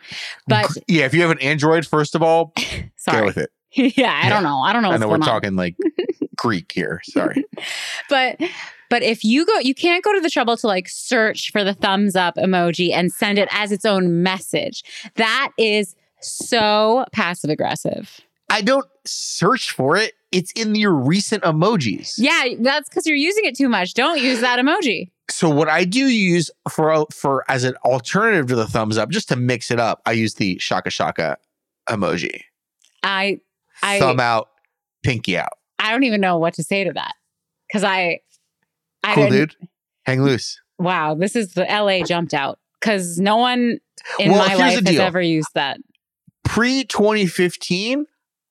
But 0.47 0.75
yeah, 0.87 1.05
if 1.05 1.13
you 1.13 1.21
have 1.21 1.31
an 1.31 1.39
Android, 1.39 1.85
first 1.85 2.15
of 2.15 2.23
all, 2.23 2.53
go 2.57 2.61
sorry, 2.95 3.25
with 3.25 3.37
it. 3.37 3.51
yeah, 3.97 4.19
I 4.23 4.29
don't 4.29 4.43
know. 4.43 4.61
I 4.61 4.73
don't 4.73 4.81
know. 4.81 4.87
I 4.89 4.91
What's 4.93 5.01
know 5.01 5.07
we're 5.09 5.17
going 5.17 5.21
on. 5.23 5.27
talking 5.27 5.55
like 5.55 5.75
Greek 6.41 6.71
here. 6.71 7.01
Sorry. 7.03 7.45
but 8.09 8.39
but 8.89 9.03
if 9.03 9.23
you 9.23 9.45
go 9.45 9.59
you 9.59 9.75
can't 9.75 10.03
go 10.03 10.11
to 10.13 10.19
the 10.19 10.29
trouble 10.29 10.57
to 10.57 10.65
like 10.65 10.89
search 10.89 11.51
for 11.51 11.63
the 11.63 11.75
thumbs 11.75 12.15
up 12.15 12.35
emoji 12.35 12.91
and 12.91 13.11
send 13.13 13.37
it 13.37 13.47
as 13.51 13.71
its 13.71 13.85
own 13.85 14.23
message 14.23 14.83
that 15.15 15.51
is 15.59 15.95
so 16.19 17.05
passive 17.11 17.51
aggressive 17.51 18.19
I 18.49 18.61
don't 18.61 18.85
search 19.05 19.71
for 19.71 19.95
it. 19.95 20.11
It's 20.33 20.51
in 20.53 20.75
your 20.75 20.91
recent 20.93 21.43
emojis. 21.43 22.15
yeah 22.17 22.55
that's 22.59 22.89
because 22.89 23.05
you're 23.05 23.15
using 23.15 23.45
it 23.45 23.55
too 23.55 23.69
much 23.69 23.93
don't 23.93 24.19
use 24.19 24.41
that 24.41 24.57
emoji 24.59 25.11
So 25.29 25.47
what 25.47 25.69
I 25.69 25.85
do 25.85 26.07
use 26.07 26.49
for 26.69 27.05
for 27.11 27.45
as 27.49 27.63
an 27.63 27.75
alternative 27.85 28.47
to 28.47 28.55
the 28.55 28.67
thumbs 28.67 28.97
up, 28.97 29.09
just 29.09 29.29
to 29.29 29.35
mix 29.35 29.69
it 29.71 29.79
up, 29.79 30.01
I 30.07 30.13
use 30.13 30.33
the 30.33 30.57
shaka 30.59 30.89
shaka 30.89 31.37
emoji. 31.87 32.41
i 33.03 33.39
i 33.83 33.99
Thumb 33.99 34.19
out, 34.19 34.49
pinky 35.03 35.37
out. 35.37 35.53
I 35.91 35.93
don't 35.93 36.03
even 36.03 36.21
know 36.21 36.37
what 36.37 36.53
to 36.53 36.63
say 36.63 36.83
to 36.83 36.91
that 36.93 37.13
because 37.67 37.83
i 37.83 38.19
i 39.03 39.13
Cool, 39.15 39.29
dude. 39.29 39.55
Hang 40.05 40.23
loose. 40.23 40.59
wow 40.79 41.13
this 41.15 41.35
is 41.35 41.53
the 41.53 41.63
la 41.69 42.03
jumped 42.05 42.33
out 42.33 42.59
because 42.79 43.17
no 43.19 43.37
one 43.37 43.79
in 44.19 44.31
Well, 44.31 44.47
my 44.47 44.55
life 44.55 44.85
has 44.85 44.97
ever 44.99 45.21
used 45.21 45.49
that 45.53 45.77
Pre 46.43 46.83
2015, 46.85 48.05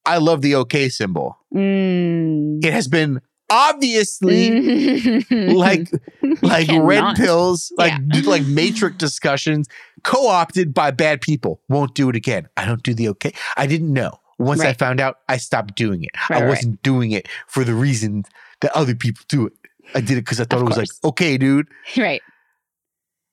I 0.06 0.18
love 0.18 0.42
the 0.42 0.54
OK 0.54 0.88
symbol. 0.88 1.36
Mm. 1.52 2.64
It 2.64 2.72
has 2.72 2.86
been 2.88 3.20
obviously 3.50 5.20
like 5.30 5.90
like 6.40 6.68
red 6.72 7.16
pills, 7.16 7.72
like 7.76 7.92
Yeah. 8.14 8.20
like 8.24 8.46
matrix 8.46 8.96
discussions, 8.96 9.66
co-opted 10.04 10.72
by 10.72 10.92
bad 10.92 11.20
people. 11.20 11.60
Won't 11.68 11.94
do 11.94 12.08
it 12.08 12.16
again. 12.16 12.48
I 12.56 12.64
don't 12.64 12.82
do 12.82 12.94
the 12.94 13.08
okay. 13.10 13.32
I 13.56 13.66
didn't 13.66 13.92
know. 13.92 14.19
Once 14.40 14.60
I 14.62 14.72
found 14.72 15.00
out, 15.00 15.16
I 15.28 15.36
stopped 15.36 15.74
doing 15.76 16.02
it. 16.04 16.10
Right, 16.28 16.42
I 16.42 16.46
wasn't 16.48 16.82
doing 16.82 17.12
it 17.12 17.28
for 17.46 17.62
the 17.64 17.74
reason 17.74 18.24
that 18.60 18.74
other 18.76 18.94
people 18.94 19.24
do 19.28 19.46
it. 19.46 19.52
I 19.94 20.00
did 20.00 20.12
it 20.18 20.24
because 20.24 20.40
I 20.40 20.44
thought 20.44 20.56
Of 20.56 20.62
it 20.62 20.66
was 20.68 20.76
like, 20.76 20.88
okay, 21.04 21.36
dude. 21.36 21.68
right 21.96 22.22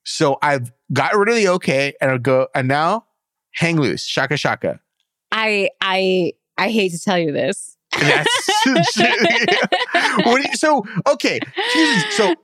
So 0.04 0.38
I've 0.42 0.72
got 0.92 1.16
rid 1.16 1.30
of 1.30 1.36
the 1.36 1.48
okay 1.50 1.94
and 2.02 2.12
I'll 2.12 2.18
go, 2.20 2.48
and 2.56 2.68
now 2.68 3.06
hang 3.54 3.78
loose, 3.80 4.04
shaka 4.06 4.38
shaka. 4.38 4.80
I 5.32 5.70
I 5.82 6.34
I 6.58 6.70
hate 6.70 6.92
to 6.94 7.00
tell 7.00 7.18
you 7.20 7.32
this. 7.32 7.76
That's 8.00 8.50
what 8.66 10.42
do 10.42 10.50
you, 10.50 10.56
so 10.56 10.84
okay. 11.08 11.40
here's- 11.74 12.14
So 12.16 12.36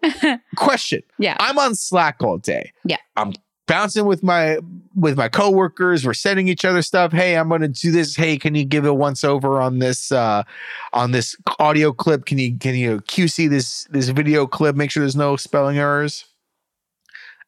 question. 0.55 1.01
Yeah. 1.19 1.35
I'm 1.39 1.59
on 1.59 1.75
Slack 1.75 2.21
all 2.21 2.37
day. 2.37 2.71
Yeah. 2.85 2.97
I'm 3.15 3.33
bouncing 3.67 4.05
with 4.05 4.23
my 4.23 4.57
with 4.95 5.17
my 5.17 5.29
coworkers. 5.29 6.05
We're 6.05 6.13
sending 6.13 6.47
each 6.47 6.65
other 6.65 6.81
stuff. 6.81 7.11
Hey, 7.11 7.35
I'm 7.35 7.49
gonna 7.49 7.67
do 7.67 7.91
this. 7.91 8.15
Hey, 8.15 8.37
can 8.37 8.55
you 8.55 8.65
give 8.65 8.85
a 8.85 8.93
once 8.93 9.23
over 9.23 9.61
on 9.61 9.79
this 9.79 10.11
uh 10.11 10.43
on 10.91 11.11
this 11.11 11.35
audio 11.59 11.91
clip? 11.91 12.25
Can 12.25 12.37
you 12.37 12.57
can 12.57 12.75
you 12.75 12.99
QC 13.01 13.49
this 13.49 13.85
this 13.91 14.09
video 14.09 14.47
clip? 14.47 14.75
Make 14.75 14.91
sure 14.91 15.01
there's 15.01 15.15
no 15.15 15.35
spelling 15.35 15.77
errors. 15.77 16.25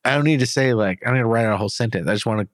I 0.03 0.15
don't 0.15 0.23
need 0.23 0.39
to 0.39 0.45
say 0.45 0.73
like 0.73 0.99
I 1.03 1.07
don't 1.07 1.15
need 1.15 1.21
to 1.21 1.27
write 1.27 1.45
out 1.45 1.53
a 1.53 1.57
whole 1.57 1.69
sentence. 1.69 2.07
I 2.07 2.13
just 2.13 2.25
want 2.25 2.41
to 2.41 2.47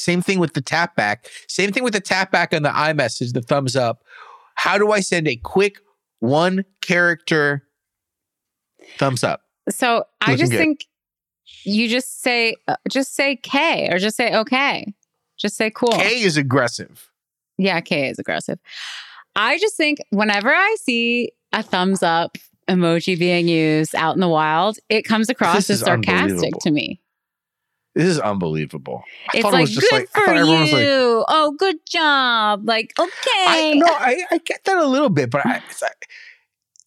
same 0.00 0.22
thing 0.22 0.38
with 0.38 0.54
the 0.54 0.60
tap 0.60 0.94
back. 0.96 1.28
Same 1.48 1.72
thing 1.72 1.82
with 1.82 1.94
the 1.94 2.00
tap 2.00 2.30
back 2.30 2.52
on 2.52 2.62
the 2.62 2.68
iMessage, 2.68 3.32
the 3.32 3.42
thumbs 3.42 3.74
up. 3.74 4.04
How 4.54 4.78
do 4.78 4.92
I 4.92 5.00
send 5.00 5.26
a 5.28 5.36
quick 5.36 5.78
one 6.20 6.64
character 6.80 7.64
thumbs 8.98 9.24
up? 9.24 9.42
so 9.70 10.04
I 10.20 10.36
just 10.36 10.52
good. 10.52 10.58
think 10.58 10.86
you 11.64 11.88
just 11.88 12.22
say 12.22 12.54
uh, 12.66 12.76
just 12.88 13.14
say 13.14 13.36
K 13.36 13.88
or 13.90 13.98
just 13.98 14.16
say 14.16 14.36
okay. 14.36 14.92
Just 15.38 15.56
say 15.56 15.70
cool. 15.70 15.92
K 15.92 16.22
is 16.22 16.36
aggressive. 16.36 17.10
Yeah, 17.58 17.80
K 17.80 18.08
is 18.08 18.18
aggressive. 18.18 18.58
I 19.36 19.58
just 19.58 19.76
think 19.76 19.98
whenever 20.10 20.48
I 20.50 20.76
see 20.80 21.32
a 21.52 21.62
thumbs 21.62 22.02
up 22.02 22.36
emoji 22.68 23.18
being 23.18 23.48
used 23.48 23.94
out 23.94 24.14
in 24.14 24.20
the 24.20 24.28
wild, 24.28 24.78
it 24.88 25.02
comes 25.02 25.28
across 25.30 25.56
This 25.56 25.70
as 25.70 25.80
sarcastic 25.80 26.54
to 26.60 26.70
me. 26.70 27.00
This 27.94 28.06
is 28.06 28.20
unbelievable. 28.20 29.02
I 29.32 29.38
It's 29.38 29.42
thought 29.42 29.52
like 29.54 29.60
it 29.60 29.62
was 29.62 29.74
just 29.74 29.90
good 29.90 29.96
like 29.96 30.08
for 30.10 30.34
you. 30.34 31.16
like 31.18 31.24
oh, 31.28 31.54
good 31.58 31.78
job. 31.86 32.66
Like 32.66 32.92
okay. 32.98 33.10
I 33.46 33.74
no, 33.76 33.86
I, 33.86 34.22
I 34.30 34.38
get 34.38 34.64
that 34.64 34.76
a 34.78 34.86
little 34.86 35.08
bit, 35.08 35.30
but 35.30 35.44
I 35.44 35.62
it's 35.68 35.82
like, 35.82 36.08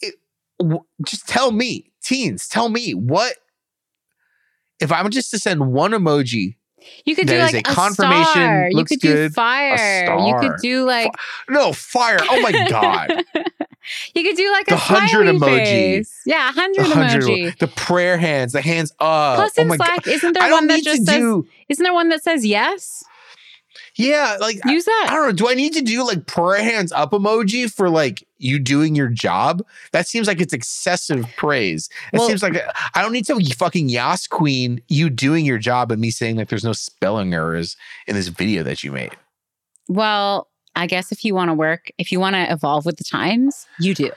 it, 0.01 0.15
w- 0.59 0.85
just 1.05 1.27
tell 1.27 1.51
me, 1.51 1.91
teens, 2.01 2.47
tell 2.47 2.69
me 2.69 2.93
what 2.93 3.33
if 4.81 4.91
I'm 4.91 5.09
just 5.09 5.31
to 5.31 5.39
send 5.39 5.71
one 5.71 5.91
emoji. 5.91 6.55
You 7.05 7.15
could 7.15 7.27
do 7.27 7.37
like 7.37 7.53
a 7.53 7.59
a, 7.59 7.61
confirmation, 7.61 8.25
Star. 8.25 8.69
You 8.71 8.83
could 8.83 8.99
good, 9.01 9.29
do 9.29 9.33
fire. 9.33 10.17
You 10.19 10.35
could 10.39 10.53
do 10.61 10.85
like 10.85 11.11
No 11.47 11.73
fire! 11.73 12.17
Oh 12.21 12.41
my 12.41 12.51
god! 12.69 13.23
you 14.15 14.23
could 14.23 14.35
do 14.35 14.51
like 14.51 14.65
The 14.65 14.75
a 14.75 14.77
hundred 14.77 15.27
emoji. 15.27 15.39
face. 15.39 16.21
Yeah, 16.25 16.51
hundred 16.51 16.85
emoji. 16.87 17.57
the 17.59 17.67
prayer 17.67 18.17
hands, 18.17 18.53
the 18.53 18.61
hands 18.61 18.91
up. 18.99 19.35
Plus 19.35 19.53
oh 19.57 19.61
in 19.61 19.67
god! 19.67 19.77
Slack, 19.77 20.07
isn't 20.07 20.33
there 20.33 20.51
one 20.51 20.67
that 20.67 20.83
just 20.83 21.05
says? 21.05 21.15
do. 21.17 21.47
Isn't 21.69 21.83
there 21.83 21.93
one 21.93 22.09
that 22.09 22.23
says 22.23 22.45
yes? 22.45 23.03
Yeah, 23.97 24.37
like 24.39 24.57
Use 24.65 24.85
that. 24.85 25.05
I 25.09 25.11
that. 25.11 25.15
don't 25.15 25.25
know. 25.27 25.31
Do 25.33 25.49
I 25.49 25.53
need 25.53 25.73
to 25.73 25.81
do 25.81 26.05
like 26.05 26.25
prayer 26.25 26.63
hands 26.63 26.91
up 26.91 27.11
emoji 27.11 27.71
for 27.71 27.89
like 27.89 28.25
you 28.37 28.57
doing 28.57 28.95
your 28.95 29.09
job? 29.09 29.63
That 29.91 30.07
seems 30.07 30.27
like 30.27 30.39
it's 30.39 30.53
excessive 30.53 31.25
praise. 31.35 31.89
It 32.13 32.19
Well- 32.19 32.27
seems 32.27 32.41
like 32.41 32.61
I 32.95 33.01
don't 33.01 33.11
need 33.11 33.25
to 33.25 33.39
fucking 33.55 33.89
Yas 33.89 34.27
Queen 34.27 34.81
you 34.87 35.09
doing 35.09 35.45
your 35.45 35.57
job 35.57 35.91
and 35.91 35.99
me 35.99 36.09
saying 36.11 36.37
like 36.37 36.47
there's 36.49 36.63
no 36.63 36.73
spelling 36.73 37.33
errors 37.33 37.75
in 38.07 38.15
this 38.15 38.29
video 38.29 38.63
that 38.63 38.83
you 38.83 38.91
made. 38.91 39.11
Well, 39.89 40.47
I 40.75 40.87
guess 40.87 41.11
if 41.11 41.25
you 41.25 41.35
want 41.35 41.49
to 41.49 41.53
work, 41.53 41.91
if 41.97 42.13
you 42.13 42.19
want 42.21 42.35
to 42.35 42.49
evolve 42.51 42.85
with 42.85 42.95
the 42.97 43.03
times, 43.03 43.67
you 43.79 43.93
do. 43.93 44.09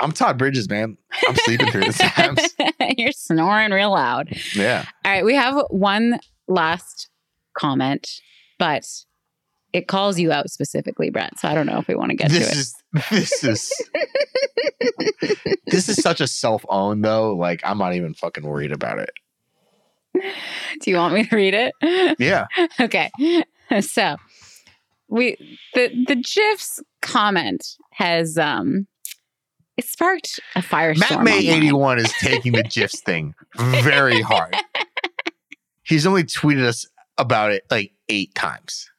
I'm 0.00 0.12
Todd 0.12 0.38
Bridges, 0.38 0.68
man. 0.70 0.96
I'm 1.26 1.34
sleeping 1.34 1.70
through 1.72 1.80
the 1.86 1.92
times. 2.14 2.94
You're 2.96 3.10
snoring 3.10 3.72
real 3.72 3.90
loud. 3.90 4.28
Yeah. 4.54 4.84
All 5.04 5.10
right, 5.12 5.24
we 5.24 5.34
have 5.34 5.56
one 5.70 6.20
last 6.46 7.08
comment, 7.58 8.08
but 8.58 8.84
it 9.72 9.86
calls 9.86 10.18
you 10.18 10.32
out 10.32 10.50
specifically, 10.50 11.10
Brett. 11.10 11.38
So 11.38 11.48
I 11.48 11.54
don't 11.54 11.66
know 11.66 11.78
if 11.78 11.88
we 11.88 11.94
want 11.94 12.10
to 12.10 12.16
get 12.16 12.30
to 12.30 12.38
This 12.38 12.52
it. 12.52 12.56
is 12.56 12.74
this 13.10 13.44
is 13.44 13.72
this 15.66 15.88
is 15.88 15.96
such 16.02 16.20
a 16.20 16.26
self-own 16.26 17.02
though. 17.02 17.34
Like 17.34 17.60
I'm 17.64 17.78
not 17.78 17.94
even 17.94 18.14
fucking 18.14 18.44
worried 18.44 18.72
about 18.72 18.98
it. 18.98 19.10
Do 20.80 20.90
you 20.90 20.96
want 20.96 21.14
me 21.14 21.24
to 21.24 21.36
read 21.36 21.54
it? 21.54 22.16
Yeah. 22.18 22.46
okay. 22.80 23.10
So 23.82 24.16
we 25.08 25.36
the 25.74 25.90
the 26.06 26.14
GIFs 26.16 26.80
comment 27.02 27.76
has 27.90 28.38
um 28.38 28.86
it 29.76 29.84
sparked 29.84 30.40
a 30.56 30.60
firestorm. 30.60 30.98
Matt 31.10 31.22
May 31.22 31.48
81 31.48 31.98
is 31.98 32.10
taking 32.18 32.52
the 32.52 32.62
GIFs 32.62 33.02
thing 33.02 33.34
very 33.58 34.22
hard. 34.22 34.56
He's 35.82 36.06
only 36.06 36.24
tweeted 36.24 36.64
us 36.64 36.86
about 37.18 37.52
it 37.52 37.64
like 37.70 37.92
eight 38.08 38.34
times. 38.34 38.90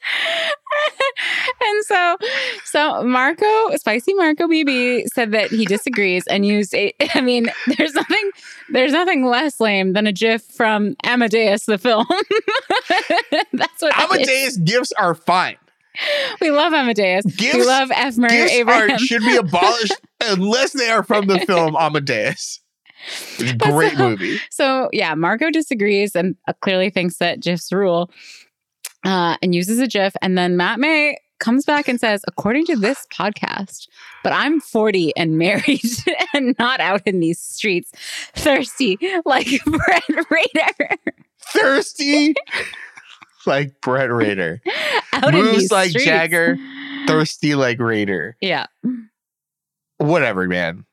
and 1.60 1.84
so 1.84 2.16
so 2.64 3.02
Marco 3.02 3.46
Spicy 3.76 4.14
Marco 4.14 4.46
BB 4.46 5.06
said 5.12 5.32
that 5.32 5.50
he 5.50 5.66
disagrees 5.66 6.24
and 6.28 6.46
used 6.46 6.72
a 6.74 6.94
I 7.14 7.20
mean 7.20 7.50
there's 7.76 7.94
nothing 7.94 8.30
there's 8.70 8.92
nothing 8.92 9.24
less 9.26 9.60
lame 9.60 9.92
than 9.94 10.06
a 10.06 10.12
GIF 10.12 10.42
from 10.44 10.96
Amadeus 11.04 11.66
the 11.66 11.78
film. 11.78 12.06
That's 13.52 13.82
what. 13.82 13.98
Amadeus 13.98 14.56
gifts 14.58 14.92
are 14.98 15.14
fine. 15.14 15.56
we 16.40 16.50
love 16.52 16.72
Amadeus. 16.72 17.24
we 17.24 17.32
Gifts- 17.32 17.66
love 17.66 17.90
F. 17.92 18.16
Murray 18.16 18.30
Gifts 18.30 18.52
Abraham. 18.52 18.90
are, 18.92 18.98
should 18.98 19.22
be 19.22 19.36
abolished 19.36 19.96
unless 20.22 20.72
they 20.72 20.88
are 20.90 21.02
from 21.02 21.26
the 21.26 21.40
film 21.40 21.74
Amadeus. 21.76 22.60
It's 23.38 23.52
a 23.52 23.56
But 23.56 23.70
great 23.72 23.92
so- 23.96 24.08
movie. 24.10 24.38
So 24.50 24.88
yeah, 24.92 25.14
Marco 25.14 25.50
disagrees 25.50 26.14
and 26.16 26.36
uh, 26.46 26.52
clearly 26.60 26.90
thinks 26.90 27.16
that 27.18 27.40
GIFs 27.40 27.72
rule, 27.72 28.10
uh, 29.04 29.36
and 29.42 29.54
uses 29.54 29.78
a 29.78 29.86
GIF. 29.86 30.14
And 30.22 30.36
then 30.36 30.56
Matt 30.56 30.80
May 30.80 31.18
comes 31.38 31.64
back 31.64 31.86
and 31.86 32.00
says, 32.00 32.22
according 32.26 32.66
to 32.66 32.76
this 32.76 33.06
podcast, 33.12 33.86
but 34.24 34.32
I'm 34.32 34.60
40 34.60 35.16
and 35.16 35.38
married 35.38 35.80
and 36.34 36.56
not 36.58 36.80
out 36.80 37.02
in 37.06 37.20
these 37.20 37.38
streets 37.40 37.92
thirsty 38.34 38.98
like 39.24 39.46
Brett 39.64 40.02
Rader. 40.30 40.96
thirsty 41.52 42.34
like 43.46 43.80
Brett 43.80 44.10
Raider, 44.12 44.60
Out 45.12 45.32
in 45.32 45.44
Moves 45.44 45.58
these 45.60 45.70
like 45.70 45.90
streets. 45.90 46.06
Jagger. 46.06 46.56
thirsty 47.06 47.54
like 47.54 47.78
Raider. 47.78 48.36
Yeah. 48.40 48.66
Whatever, 49.98 50.46
man. 50.48 50.84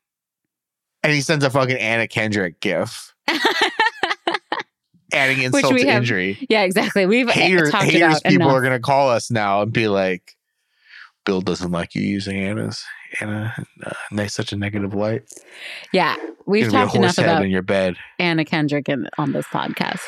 And 1.06 1.14
he 1.14 1.22
sends 1.22 1.46
a 1.46 1.50
fucking 1.52 1.78
Anna 1.78 2.08
Kendrick 2.08 2.60
gif, 2.60 3.14
adding 5.14 5.42
insult 5.44 5.78
to 5.78 5.86
have 5.86 6.02
injury. 6.02 6.44
Yeah, 6.50 6.64
exactly. 6.64 7.06
We've 7.06 7.30
Haters, 7.30 7.70
talked 7.72 7.86
haters 7.86 8.00
about 8.20 8.24
people 8.24 8.48
enough. 8.48 8.58
are 8.58 8.62
gonna 8.62 8.80
call 8.80 9.10
us 9.10 9.30
now 9.30 9.62
and 9.62 9.72
be 9.72 9.88
like, 9.88 10.36
"Bill 11.26 11.42
doesn't 11.42 11.72
like 11.72 11.94
you 11.94 12.02
using 12.02 12.38
Anna's 12.38 12.84
Anna 13.22 13.54
uh, 13.86 13.92
in 14.12 14.30
such 14.30 14.52
a 14.52 14.56
negative 14.56 14.96
light." 14.96 15.24
Yeah, 15.94 16.16
we've 16.48 16.72
talked 16.72 16.96
enough 16.96 17.20
about 17.20 17.44
in 17.44 17.52
your 17.52 17.62
bed. 17.62 17.98
Anna 18.18 18.44
Kendrick 18.44 18.90
in, 18.90 19.08
on 19.20 19.32
this 19.32 19.46
podcast. 19.48 20.02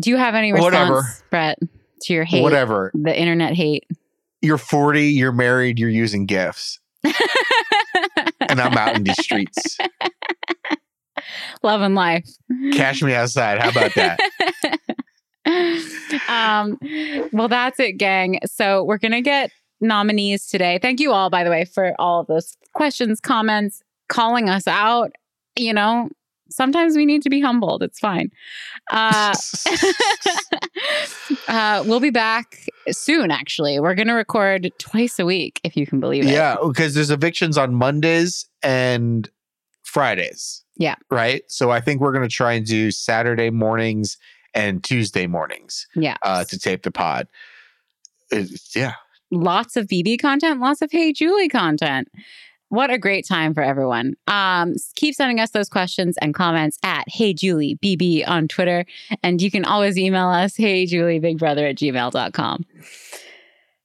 Do 0.00 0.10
you 0.10 0.16
have 0.16 0.34
any 0.34 0.52
response, 0.52 0.74
Whatever. 0.74 1.02
Brett, 1.30 1.58
to 2.02 2.12
your 2.12 2.24
hate, 2.24 2.42
Whatever. 2.42 2.92
the 2.94 3.18
internet 3.18 3.54
hate? 3.54 3.84
You're 4.42 4.58
40. 4.58 5.06
You're 5.06 5.32
married. 5.32 5.78
You're 5.78 5.88
using 5.88 6.26
gifts, 6.26 6.78
and 8.58 8.74
I'm 8.74 8.76
out 8.76 8.96
in 8.96 9.04
these 9.04 9.20
streets. 9.22 9.78
Love 11.62 11.80
and 11.80 11.94
life. 11.94 12.28
Cash 12.72 13.02
me 13.02 13.14
outside. 13.14 13.60
How 13.60 13.70
about 13.70 13.94
that? 13.94 14.20
um, 16.28 16.78
well, 17.32 17.48
that's 17.48 17.80
it, 17.80 17.92
gang. 17.92 18.40
So 18.46 18.84
we're 18.84 18.98
gonna 18.98 19.22
get 19.22 19.50
nominees 19.80 20.46
today. 20.46 20.78
Thank 20.80 21.00
you 21.00 21.12
all, 21.12 21.30
by 21.30 21.44
the 21.44 21.50
way, 21.50 21.64
for 21.64 21.94
all 21.98 22.20
of 22.20 22.26
those 22.26 22.56
questions, 22.74 23.20
comments, 23.20 23.82
calling 24.08 24.48
us 24.48 24.66
out. 24.66 25.12
You 25.56 25.72
know, 25.72 26.10
sometimes 26.50 26.96
we 26.96 27.06
need 27.06 27.22
to 27.22 27.30
be 27.30 27.40
humbled. 27.40 27.82
It's 27.82 27.98
fine. 27.98 28.30
Uh, 28.90 29.34
uh, 31.48 31.84
we'll 31.86 32.00
be 32.00 32.10
back 32.10 32.66
soon. 32.90 33.30
Actually, 33.30 33.80
we're 33.80 33.94
gonna 33.94 34.14
record 34.14 34.70
twice 34.78 35.18
a 35.18 35.24
week, 35.24 35.60
if 35.64 35.76
you 35.76 35.86
can 35.86 36.00
believe 36.00 36.24
it. 36.24 36.30
Yeah, 36.30 36.56
because 36.62 36.94
there's 36.94 37.10
evictions 37.10 37.58
on 37.58 37.74
Mondays 37.74 38.46
and 38.62 39.28
Fridays. 39.82 40.64
Yeah. 40.76 40.96
Right. 41.10 41.42
So 41.48 41.70
I 41.70 41.80
think 41.80 42.00
we're 42.00 42.12
going 42.12 42.28
to 42.28 42.34
try 42.34 42.52
and 42.52 42.66
do 42.66 42.90
Saturday 42.90 43.50
mornings 43.50 44.18
and 44.54 44.84
Tuesday 44.84 45.26
mornings 45.26 45.86
yeah. 45.94 46.16
uh, 46.22 46.44
to 46.44 46.58
tape 46.58 46.82
the 46.82 46.90
pod. 46.90 47.28
It's- 48.30 48.74
yeah. 48.74 48.94
lots 49.30 49.76
of 49.76 49.86
BB 49.86 50.20
content, 50.20 50.60
lots 50.60 50.82
of 50.82 50.90
Hey 50.90 51.12
Julie 51.12 51.48
content. 51.48 52.08
What 52.68 52.90
a 52.90 52.98
great 52.98 53.26
time 53.26 53.54
for 53.54 53.62
everyone. 53.62 54.14
Um, 54.26 54.74
keep 54.96 55.14
sending 55.14 55.38
us 55.38 55.50
those 55.50 55.68
questions 55.68 56.16
and 56.20 56.34
comments 56.34 56.78
at 56.82 57.04
Hey 57.08 57.32
Julie 57.32 57.78
BB 57.82 58.26
on 58.26 58.48
Twitter. 58.48 58.84
And 59.22 59.40
you 59.40 59.50
can 59.50 59.64
always 59.64 59.96
email 59.96 60.28
us, 60.28 60.56
Hey 60.56 60.86
Julie 60.86 61.20
Big 61.20 61.38
Brother 61.38 61.66
at 61.66 61.76
gmail.com. 61.76 62.64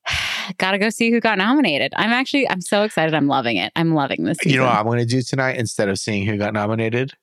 Gotta 0.57 0.79
go 0.79 0.89
see 0.89 1.11
who 1.11 1.19
got 1.19 1.37
nominated. 1.37 1.93
I'm 1.95 2.09
actually, 2.09 2.49
I'm 2.49 2.61
so 2.61 2.83
excited. 2.83 3.13
I'm 3.13 3.27
loving 3.27 3.57
it. 3.57 3.71
I'm 3.75 3.93
loving 3.93 4.23
this. 4.23 4.37
You 4.43 4.57
know 4.57 4.65
what. 4.65 4.75
I'm 4.75 4.85
going 4.85 4.99
to 4.99 5.05
do 5.05 5.21
tonight 5.21 5.57
instead 5.57 5.87
of 5.87 5.99
seeing 5.99 6.25
who 6.25 6.37
got 6.37 6.53
nominated? 6.53 7.13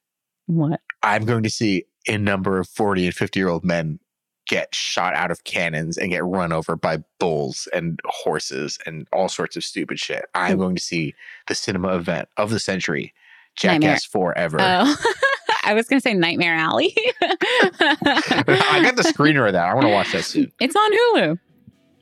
what? 0.49 0.81
I'm 1.03 1.25
going 1.25 1.43
to 1.43 1.51
see 1.51 1.85
a 2.09 2.19
number 2.19 2.59
of 2.59 2.69
40 2.69 3.07
and 3.07 3.15
50 3.15 3.39
year 3.39 3.49
old 3.49 3.65
men 3.65 4.01
get 4.49 4.75
shot 4.75 5.15
out 5.15 5.31
of 5.31 5.45
cannons 5.45 5.97
and 5.97 6.11
get 6.11 6.25
run 6.25 6.53
over 6.53 6.75
by 6.75 6.99
bulls 7.21 7.69
and 7.73 8.01
horses 8.07 8.79
and 8.87 9.07
all 9.13 9.29
sorts 9.29 9.57
of 9.57 9.63
stupid 9.63 10.01
shit. 10.01 10.25
I'm 10.35 10.59
going 10.59 10.75
to 10.75 10.83
see 10.83 11.15
the 11.47 11.55
cinema 11.55 11.95
event 11.97 12.29
of 12.37 12.51
the 12.51 12.59
century, 12.59 13.15
Nightmare. 13.63 13.91
Jackass 13.91 14.05
Forever. 14.07 14.59
Oh, 14.61 14.97
I 15.65 15.75
was 15.75 15.87
going 15.87 16.01
to 16.01 16.03
say 16.03 16.15
Nightmare 16.15 16.55
Alley. 16.55 16.97
I 17.23 18.81
got 18.83 18.97
the 18.97 19.03
screener 19.07 19.47
of 19.47 19.53
that. 19.53 19.69
I 19.69 19.75
want 19.75 19.87
to 19.87 19.93
watch 19.93 20.13
that 20.13 20.25
soon. 20.25 20.51
It's 20.61 20.75
on 20.75 20.93
Hulu. 20.93 21.39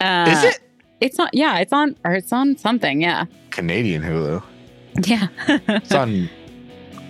Uh, 0.01 0.27
Is 0.31 0.45
it 0.45 0.61
It's 1.01 1.19
on. 1.19 1.29
Yeah, 1.33 1.59
it's 1.59 1.73
on. 1.73 1.97
Or 2.05 2.13
it's 2.15 2.33
on 2.33 2.57
something. 2.57 3.01
Yeah, 3.03 3.25
Canadian 3.51 4.03
Hulu? 4.03 4.43
yeah. 5.05 5.29
It's 5.49 5.93
on. 5.93 6.31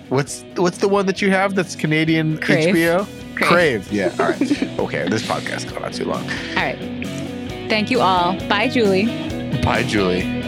What's 0.09 0.45
what's 0.57 0.79
the 0.79 0.89
one 0.89 1.07
that 1.07 1.21
you 1.21 1.31
have 1.31 1.55
that's 1.55 1.75
Canadian 1.77 2.39
Crave. 2.39 2.75
HBO? 2.75 3.26
Crave. 3.37 3.49
Crave. 3.49 3.93
Yeah. 3.93 4.15
All 4.19 4.31
right. 4.31 4.79
okay. 4.81 5.09
This 5.09 5.23
podcast 5.27 5.73
gone 5.73 5.85
on 5.85 5.93
too 5.93 6.05
long. 6.05 6.23
All 6.23 6.57
right. 6.57 6.79
Thank 7.69 7.91
you 7.91 8.01
all. 8.01 8.39
Bye, 8.49 8.69
Julie. 8.69 9.07
Bye, 9.63 9.83
Julie. 9.85 10.46